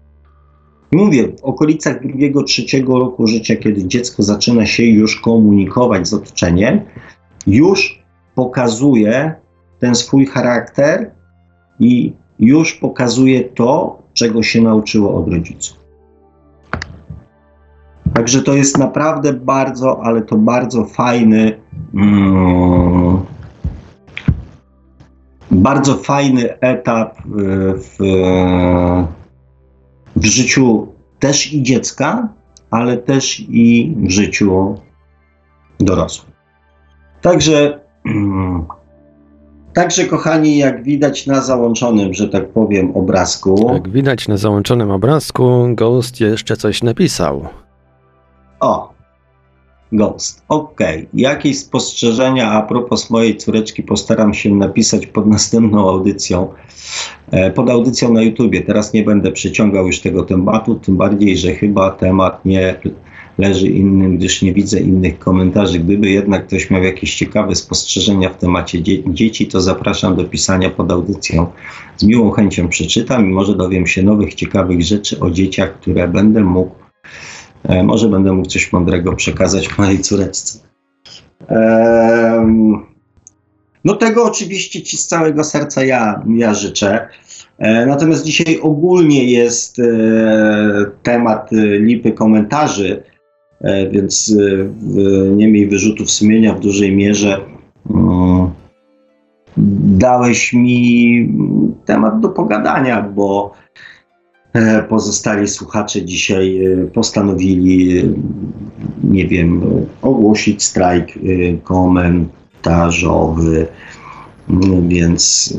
Mówię, 0.92 1.28
w 1.28 1.44
okolicach 1.44 2.02
drugiego, 2.02 2.42
trzeciego 2.42 2.98
roku 2.98 3.26
życia, 3.26 3.56
kiedy 3.56 3.86
dziecko 3.86 4.22
zaczyna 4.22 4.66
się 4.66 4.82
już 4.82 5.20
komunikować 5.20 6.08
z 6.08 6.14
otoczeniem, 6.14 6.80
już 7.46 8.02
pokazuje 8.34 9.34
ten 9.78 9.94
swój 9.94 10.26
charakter 10.26 11.10
i 11.80 12.12
już 12.38 12.74
pokazuje 12.74 13.44
to, 13.44 13.98
czego 14.12 14.42
się 14.42 14.62
nauczyło 14.62 15.14
od 15.14 15.28
rodziców. 15.28 15.84
Także 18.14 18.42
to 18.42 18.54
jest 18.54 18.78
naprawdę 18.78 19.32
bardzo, 19.32 20.00
ale 20.02 20.22
to 20.22 20.36
bardzo 20.36 20.84
fajny, 20.84 21.60
mm, 21.94 23.20
bardzo 25.50 25.96
fajny 25.96 26.58
etap 26.60 27.18
w, 27.74 27.96
w 30.16 30.24
życiu 30.24 30.88
też 31.18 31.52
i 31.52 31.62
dziecka, 31.62 32.28
ale 32.70 32.96
też 32.96 33.40
i 33.40 33.94
w 33.96 34.10
życiu 34.10 34.78
dorosłym. 35.80 36.32
Także 37.20 37.80
Także, 39.74 40.04
kochani, 40.04 40.58
jak 40.58 40.82
widać 40.82 41.26
na 41.26 41.40
załączonym, 41.40 42.14
że 42.14 42.28
tak 42.28 42.48
powiem, 42.48 42.96
obrazku. 42.96 43.70
Jak 43.72 43.88
widać 43.88 44.28
na 44.28 44.36
załączonym 44.36 44.90
obrazku, 44.90 45.66
Ghost 45.68 46.20
jeszcze 46.20 46.56
coś 46.56 46.82
napisał. 46.82 47.48
O, 48.60 48.94
Ghost. 49.92 50.42
Ok. 50.48 50.80
Jakieś 51.14 51.58
spostrzeżenia 51.58 52.50
a 52.50 52.62
propos 52.62 53.10
mojej 53.10 53.36
córeczki 53.36 53.82
postaram 53.82 54.34
się 54.34 54.54
napisać 54.54 55.06
pod 55.06 55.26
następną 55.26 55.88
audycją, 55.88 56.48
e, 57.30 57.50
pod 57.50 57.70
audycją 57.70 58.12
na 58.12 58.22
YouTubie. 58.22 58.62
Teraz 58.62 58.92
nie 58.92 59.02
będę 59.02 59.32
przeciągał 59.32 59.86
już 59.86 60.00
tego 60.00 60.22
tematu, 60.22 60.74
tym 60.74 60.96
bardziej, 60.96 61.36
że 61.36 61.52
chyba 61.52 61.90
temat 61.90 62.44
nie 62.44 62.80
leży 63.38 63.68
innym, 63.68 64.18
gdyż 64.18 64.42
nie 64.42 64.52
widzę 64.52 64.80
innych 64.80 65.18
komentarzy. 65.18 65.78
Gdyby 65.78 66.10
jednak 66.10 66.46
ktoś 66.46 66.70
miał 66.70 66.82
jakieś 66.82 67.14
ciekawe 67.14 67.54
spostrzeżenia 67.54 68.30
w 68.30 68.36
temacie 68.36 68.82
dzie 68.82 69.02
dzieci, 69.06 69.46
to 69.46 69.60
zapraszam 69.60 70.16
do 70.16 70.24
pisania 70.24 70.70
pod 70.70 70.92
audycją. 70.92 71.46
Z 71.96 72.04
miłą 72.04 72.30
chęcią 72.30 72.68
przeczytam 72.68 73.30
i 73.30 73.32
może 73.32 73.56
dowiem 73.56 73.86
się 73.86 74.02
nowych, 74.02 74.34
ciekawych 74.34 74.82
rzeczy 74.82 75.20
o 75.20 75.30
dzieciach, 75.30 75.80
które 75.80 76.08
będę 76.08 76.40
mógł, 76.40 76.74
e, 77.62 77.82
może 77.82 78.08
będę 78.08 78.32
mógł 78.32 78.48
coś 78.48 78.72
mądrego 78.72 79.12
przekazać 79.12 79.78
mojej 79.78 79.98
córeczce. 79.98 80.58
Ehm, 81.48 82.82
no 83.84 83.94
tego 83.94 84.24
oczywiście 84.24 84.82
Ci 84.82 84.96
z 84.96 85.06
całego 85.06 85.44
serca 85.44 85.84
ja, 85.84 86.22
ja 86.36 86.54
życzę. 86.54 87.08
E, 87.58 87.86
natomiast 87.86 88.24
dzisiaj 88.24 88.58
ogólnie 88.62 89.24
jest 89.24 89.78
e, 89.78 89.84
temat 91.02 91.48
lipy 91.80 92.12
komentarzy 92.12 93.02
E, 93.13 93.13
więc 93.90 94.36
e, 94.40 94.42
nie 95.36 95.48
miej 95.48 95.68
wyrzutów 95.68 96.10
sumienia 96.10 96.54
w 96.54 96.60
dużej 96.60 96.96
mierze. 96.96 97.40
Dałeś 99.86 100.52
mi 100.52 101.28
temat 101.84 102.20
do 102.20 102.28
pogadania, 102.28 103.02
bo 103.02 103.52
e, 104.52 104.82
pozostali 104.82 105.48
słuchacze 105.48 106.04
dzisiaj 106.04 106.66
e, 106.66 106.76
postanowili, 106.86 108.02
nie 109.04 109.28
wiem, 109.28 109.62
ogłosić 110.02 110.62
strajk 110.62 111.08
komentarzowy, 111.64 113.66
więc 114.88 115.54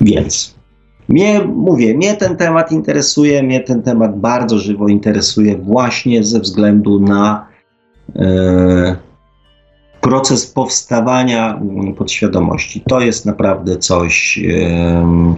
więc 0.00 0.59
mnie, 1.10 1.40
mówię, 1.44 1.94
mnie 1.94 2.16
ten 2.16 2.36
temat 2.36 2.72
interesuje, 2.72 3.42
mnie 3.42 3.60
ten 3.60 3.82
temat 3.82 4.20
bardzo 4.20 4.58
żywo 4.58 4.88
interesuje 4.88 5.56
właśnie 5.56 6.24
ze 6.24 6.40
względu 6.40 7.00
na 7.00 7.46
e, 8.16 8.96
proces 10.00 10.46
powstawania 10.46 11.56
mm, 11.56 11.94
podświadomości. 11.94 12.82
To 12.88 13.00
jest 13.00 13.26
naprawdę 13.26 13.76
coś, 13.76 14.38
e, 14.38 15.36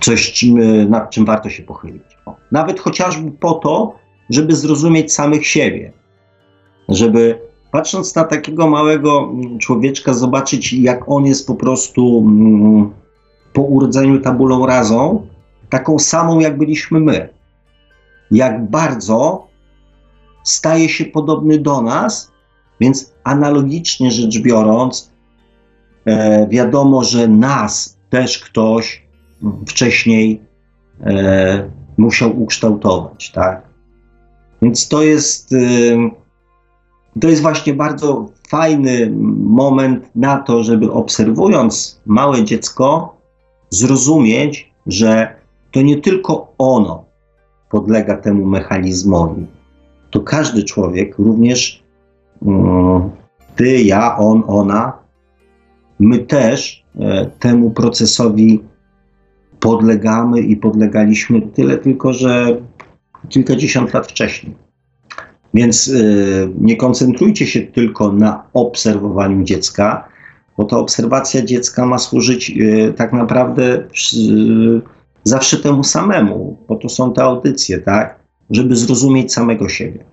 coś 0.00 0.44
nad 0.88 1.10
czym 1.10 1.24
warto 1.24 1.50
się 1.50 1.62
pochylić. 1.62 2.02
O, 2.26 2.36
nawet 2.52 2.80
chociażby 2.80 3.30
po 3.30 3.54
to, 3.54 3.94
żeby 4.30 4.56
zrozumieć 4.56 5.12
samych 5.12 5.46
siebie, 5.46 5.92
żeby 6.88 7.38
patrząc 7.72 8.14
na 8.14 8.24
takiego 8.24 8.66
małego 8.66 9.30
mm, 9.32 9.58
człowieczka, 9.58 10.14
zobaczyć, 10.14 10.72
jak 10.72 11.08
on 11.08 11.26
jest 11.26 11.46
po 11.46 11.54
prostu. 11.54 12.24
Mm, 12.26 12.90
po 13.56 13.62
urodzeniu 13.62 14.20
tabulą 14.20 14.66
razą, 14.66 15.26
taką 15.70 15.98
samą 15.98 16.40
jak 16.40 16.58
byliśmy 16.58 17.00
my. 17.00 17.28
Jak 18.30 18.70
bardzo 18.70 19.46
staje 20.44 20.88
się 20.88 21.04
podobny 21.04 21.58
do 21.58 21.82
nas, 21.82 22.32
więc 22.80 23.14
analogicznie 23.24 24.10
rzecz 24.10 24.38
biorąc, 24.38 25.10
e, 26.04 26.48
wiadomo, 26.48 27.04
że 27.04 27.28
nas 27.28 27.98
też 28.10 28.38
ktoś 28.38 29.02
wcześniej 29.66 30.40
e, 31.00 31.70
musiał 31.96 32.42
ukształtować, 32.42 33.32
tak? 33.32 33.62
Więc 34.62 34.88
to 34.88 35.02
jest, 35.02 35.52
e, 35.52 35.56
to 37.20 37.28
jest 37.28 37.42
właśnie 37.42 37.74
bardzo 37.74 38.28
fajny 38.48 39.12
moment 39.40 40.10
na 40.14 40.38
to, 40.38 40.64
żeby 40.64 40.92
obserwując 40.92 42.00
małe 42.06 42.44
dziecko, 42.44 43.15
zrozumieć, 43.70 44.72
że 44.86 45.34
to 45.70 45.82
nie 45.82 46.00
tylko 46.00 46.52
ono 46.58 47.04
podlega 47.70 48.16
temu 48.16 48.46
mechanizmowi. 48.46 49.46
To 50.10 50.20
każdy 50.20 50.64
człowiek, 50.64 51.18
również 51.18 51.82
um, 52.42 53.10
ty, 53.56 53.82
ja, 53.82 54.16
on, 54.18 54.42
ona, 54.46 54.92
my 55.98 56.18
też 56.18 56.84
e, 57.00 57.26
temu 57.38 57.70
procesowi 57.70 58.60
podlegamy 59.60 60.40
i 60.40 60.56
podlegaliśmy 60.56 61.42
tyle 61.42 61.78
tylko, 61.78 62.12
że 62.12 62.60
kilkadziesiąt 63.28 63.94
lat 63.94 64.06
wcześniej. 64.06 64.54
Więc 65.54 65.88
y, 65.88 66.48
nie 66.60 66.76
koncentrujcie 66.76 67.46
się 67.46 67.60
tylko 67.60 68.12
na 68.12 68.42
obserwowaniu 68.52 69.44
dziecka, 69.44 70.08
bo 70.56 70.64
ta 70.64 70.78
obserwacja 70.78 71.42
dziecka 71.42 71.86
ma 71.86 71.98
służyć 71.98 72.50
y, 72.50 72.94
tak 72.96 73.12
naprawdę 73.12 73.78
y, 73.78 73.86
zawsze 75.24 75.56
temu 75.56 75.84
samemu, 75.84 76.56
bo 76.68 76.76
to 76.76 76.88
są 76.88 77.12
te 77.12 77.22
audycje, 77.22 77.78
tak, 77.78 78.20
żeby 78.50 78.76
zrozumieć 78.76 79.32
samego 79.32 79.68
siebie. 79.68 80.04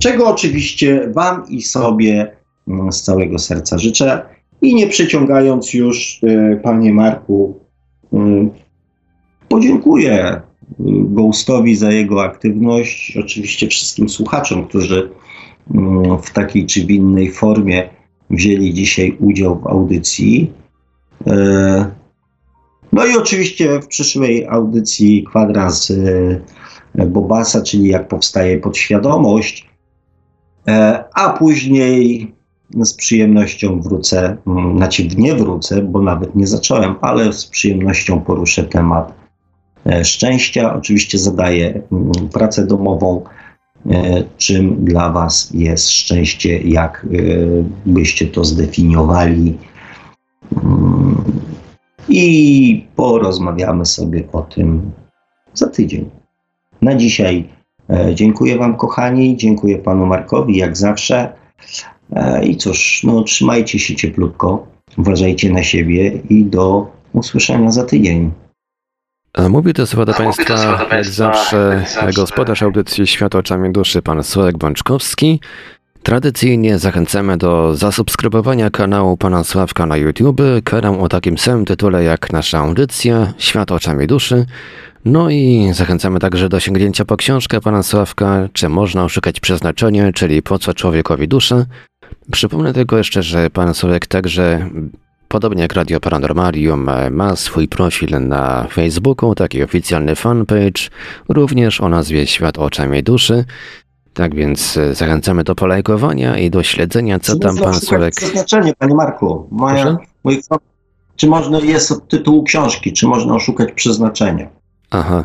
Czego 0.00 0.28
oczywiście 0.28 1.08
Wam 1.12 1.48
i 1.48 1.62
sobie 1.62 2.36
mm, 2.68 2.92
z 2.92 3.02
całego 3.02 3.38
serca 3.38 3.78
życzę. 3.78 4.22
I 4.62 4.74
nie 4.74 4.86
przeciągając 4.86 5.74
już, 5.74 6.20
y, 6.22 6.60
Panie 6.62 6.92
Marku, 6.92 7.60
podziękuję 9.48 10.40
Ghostowi 10.78 11.76
za 11.76 11.92
jego 11.92 12.22
aktywność. 12.22 13.16
Oczywiście 13.20 13.68
wszystkim 13.68 14.08
słuchaczom, 14.08 14.64
którzy 14.68 15.10
mm, 15.74 16.22
w 16.22 16.30
takiej 16.30 16.66
czy 16.66 16.80
innej 16.80 17.32
formie 17.32 17.88
wzięli 18.34 18.74
dzisiaj 18.74 19.16
udział 19.20 19.60
w 19.60 19.66
audycji. 19.66 20.52
E, 21.26 21.90
no 22.92 23.06
i 23.06 23.16
oczywiście 23.16 23.80
w 23.80 23.86
przyszłej 23.86 24.46
audycji 24.48 25.24
kwadrans 25.30 25.90
e, 25.90 27.06
Bobasa, 27.06 27.62
czyli 27.62 27.88
jak 27.88 28.08
powstaje 28.08 28.58
podświadomość, 28.58 29.68
e, 30.68 31.04
a 31.14 31.30
później 31.30 32.32
z 32.80 32.94
przyjemnością 32.94 33.80
wrócę, 33.80 34.36
mm, 34.46 34.76
znaczy 34.76 35.08
nie 35.16 35.34
wrócę, 35.34 35.82
bo 35.82 36.02
nawet 36.02 36.36
nie 36.36 36.46
zacząłem, 36.46 36.94
ale 37.00 37.32
z 37.32 37.46
przyjemnością 37.46 38.20
poruszę 38.20 38.64
temat 38.64 39.14
szczęścia. 40.04 40.74
Oczywiście 40.74 41.18
zadaję 41.18 41.82
mm, 41.92 42.28
pracę 42.32 42.66
domową 42.66 43.24
czym 44.38 44.84
dla 44.84 45.10
Was 45.10 45.50
jest 45.54 45.90
szczęście, 45.90 46.58
jak 46.58 47.06
e, 47.06 47.18
byście 47.86 48.26
to 48.26 48.44
zdefiniowali. 48.44 49.58
Mm, 50.64 51.24
I 52.08 52.86
porozmawiamy 52.96 53.86
sobie 53.86 54.24
o 54.32 54.42
tym 54.42 54.90
za 55.54 55.66
tydzień. 55.66 56.10
Na 56.82 56.94
dzisiaj 56.94 57.48
e, 57.90 58.14
dziękuję 58.14 58.58
Wam, 58.58 58.76
kochani, 58.76 59.36
dziękuję 59.36 59.78
Panu 59.78 60.06
Markowi, 60.06 60.56
jak 60.56 60.76
zawsze. 60.76 61.32
I 62.42 62.56
cóż, 62.56 63.02
no, 63.04 63.22
trzymajcie 63.22 63.78
się 63.78 63.94
cieplutko, 63.94 64.66
uważajcie 64.98 65.52
na 65.52 65.62
siebie 65.62 66.12
i 66.30 66.44
do 66.44 66.86
usłyszenia 67.12 67.70
za 67.70 67.84
tydzień. 67.84 68.30
Mówi 69.38 69.72
to 69.72 69.86
słowa 69.86 70.04
do 70.04 70.14
Państwa, 70.14 70.86
jak 70.90 71.04
zawsze, 71.04 71.84
gospodarz 72.16 72.62
audycji 72.62 73.06
Świat 73.06 73.34
oczami 73.34 73.72
duszy, 73.72 74.02
pan 74.02 74.24
Sławek 74.24 74.58
Bączkowski. 74.58 75.40
Tradycyjnie 76.02 76.78
zachęcamy 76.78 77.36
do 77.36 77.76
zasubskrybowania 77.76 78.70
kanału 78.70 79.16
pana 79.16 79.44
Sławka 79.44 79.86
na 79.86 79.96
YouTube, 79.96 80.42
kanał 80.64 81.02
o 81.02 81.08
takim 81.08 81.38
samym 81.38 81.64
tytule 81.64 82.04
jak 82.04 82.32
nasza 82.32 82.58
audycja 82.58 83.34
Świat 83.38 83.72
oczami 83.72 84.06
duszy. 84.06 84.46
No 85.04 85.30
i 85.30 85.70
zachęcamy 85.72 86.18
także 86.18 86.48
do 86.48 86.60
sięgnięcia 86.60 87.04
po 87.04 87.16
książkę 87.16 87.60
pana 87.60 87.82
Sławka, 87.82 88.48
czy 88.52 88.68
można 88.68 89.04
oszukać 89.04 89.40
przeznaczenie, 89.40 90.12
czyli 90.12 90.42
po 90.42 90.58
co 90.58 90.74
człowiekowi 90.74 91.28
dusza. 91.28 91.66
Przypomnę 92.32 92.72
tylko 92.72 92.98
jeszcze, 92.98 93.22
że 93.22 93.50
pan 93.50 93.74
Sławek 93.74 94.06
także 94.06 94.70
Podobnie 95.34 95.62
jak 95.62 95.72
Radio 95.72 96.00
Paranormalium 96.00 96.90
ma 97.10 97.36
swój 97.36 97.68
profil 97.68 98.28
na 98.28 98.66
Facebooku, 98.72 99.34
taki 99.34 99.62
oficjalny 99.62 100.14
fanpage, 100.14 100.90
również 101.28 101.80
o 101.80 101.88
nazwie 101.88 102.26
Świat 102.26 102.58
oczami 102.58 103.02
duszy. 103.02 103.44
Tak 104.12 104.34
więc 104.34 104.76
e, 104.76 104.94
zachęcamy 104.94 105.44
do 105.44 105.54
polajkowania 105.54 106.38
i 106.38 106.50
do 106.50 106.62
śledzenia, 106.62 107.18
co 107.18 107.38
tam 107.38 107.56
pan 107.56 107.74
Sławek... 107.74 108.14
Przeznaczenie, 108.14 108.72
panie 108.78 108.94
Marku. 108.94 109.48
Moja, 109.50 109.96
mój, 110.24 110.40
czy 111.16 111.26
można, 111.26 111.58
jest 111.58 111.92
od 111.92 112.08
tytułu 112.08 112.42
książki, 112.42 112.92
czy 112.92 113.06
można 113.06 113.34
oszukać 113.34 113.72
przeznaczenie? 113.72 114.50
Aha, 114.90 115.24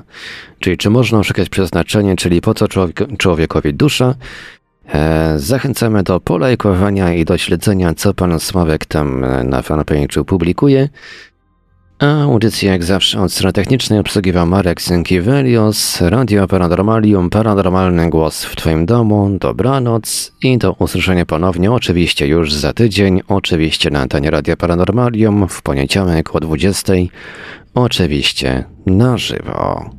czyli 0.59 0.77
czy 0.77 0.89
można 0.89 1.19
oszukać 1.19 1.49
przeznaczenie, 1.49 2.15
czyli 2.15 2.41
po 2.41 2.53
co 2.53 2.67
człowiek, 2.67 3.17
człowiekowi 3.17 3.73
dusza? 3.73 4.15
E, 4.93 5.33
zachęcamy 5.39 6.03
do 6.03 6.19
polajkowania 6.19 7.13
i 7.13 7.25
do 7.25 7.37
śledzenia, 7.37 7.93
co 7.93 8.13
pan 8.13 8.39
Sławek 8.39 8.85
tam 8.85 9.23
e, 9.23 9.43
na 9.43 9.61
fanpage'u 9.61 10.23
publikuje. 10.23 10.89
A 11.99 12.21
audycję 12.21 12.69
jak 12.69 12.83
zawsze 12.83 13.21
od 13.21 13.33
strony 13.33 13.53
technicznej 13.53 13.99
obsługiwał 13.99 14.47
Marek 14.47 14.81
Sękiewelios, 14.81 16.01
Radio 16.01 16.47
Paranormalium, 16.47 17.29
Paranormalny 17.29 18.09
Głos 18.09 18.45
w 18.45 18.55
Twoim 18.55 18.85
domu, 18.85 19.37
dobranoc 19.39 20.31
i 20.43 20.57
do 20.57 20.73
usłyszenia 20.73 21.25
ponownie 21.25 21.71
oczywiście 21.71 22.27
już 22.27 22.53
za 22.53 22.73
tydzień, 22.73 23.21
oczywiście 23.27 23.89
na 23.89 23.99
antenie 23.99 24.31
Radio 24.31 24.57
Paranormalium 24.57 25.47
w 25.47 25.61
poniedziałek 25.61 26.35
o 26.35 26.39
20, 26.39 26.93
oczywiście 27.73 28.63
na 28.85 29.17
żywo. 29.17 29.98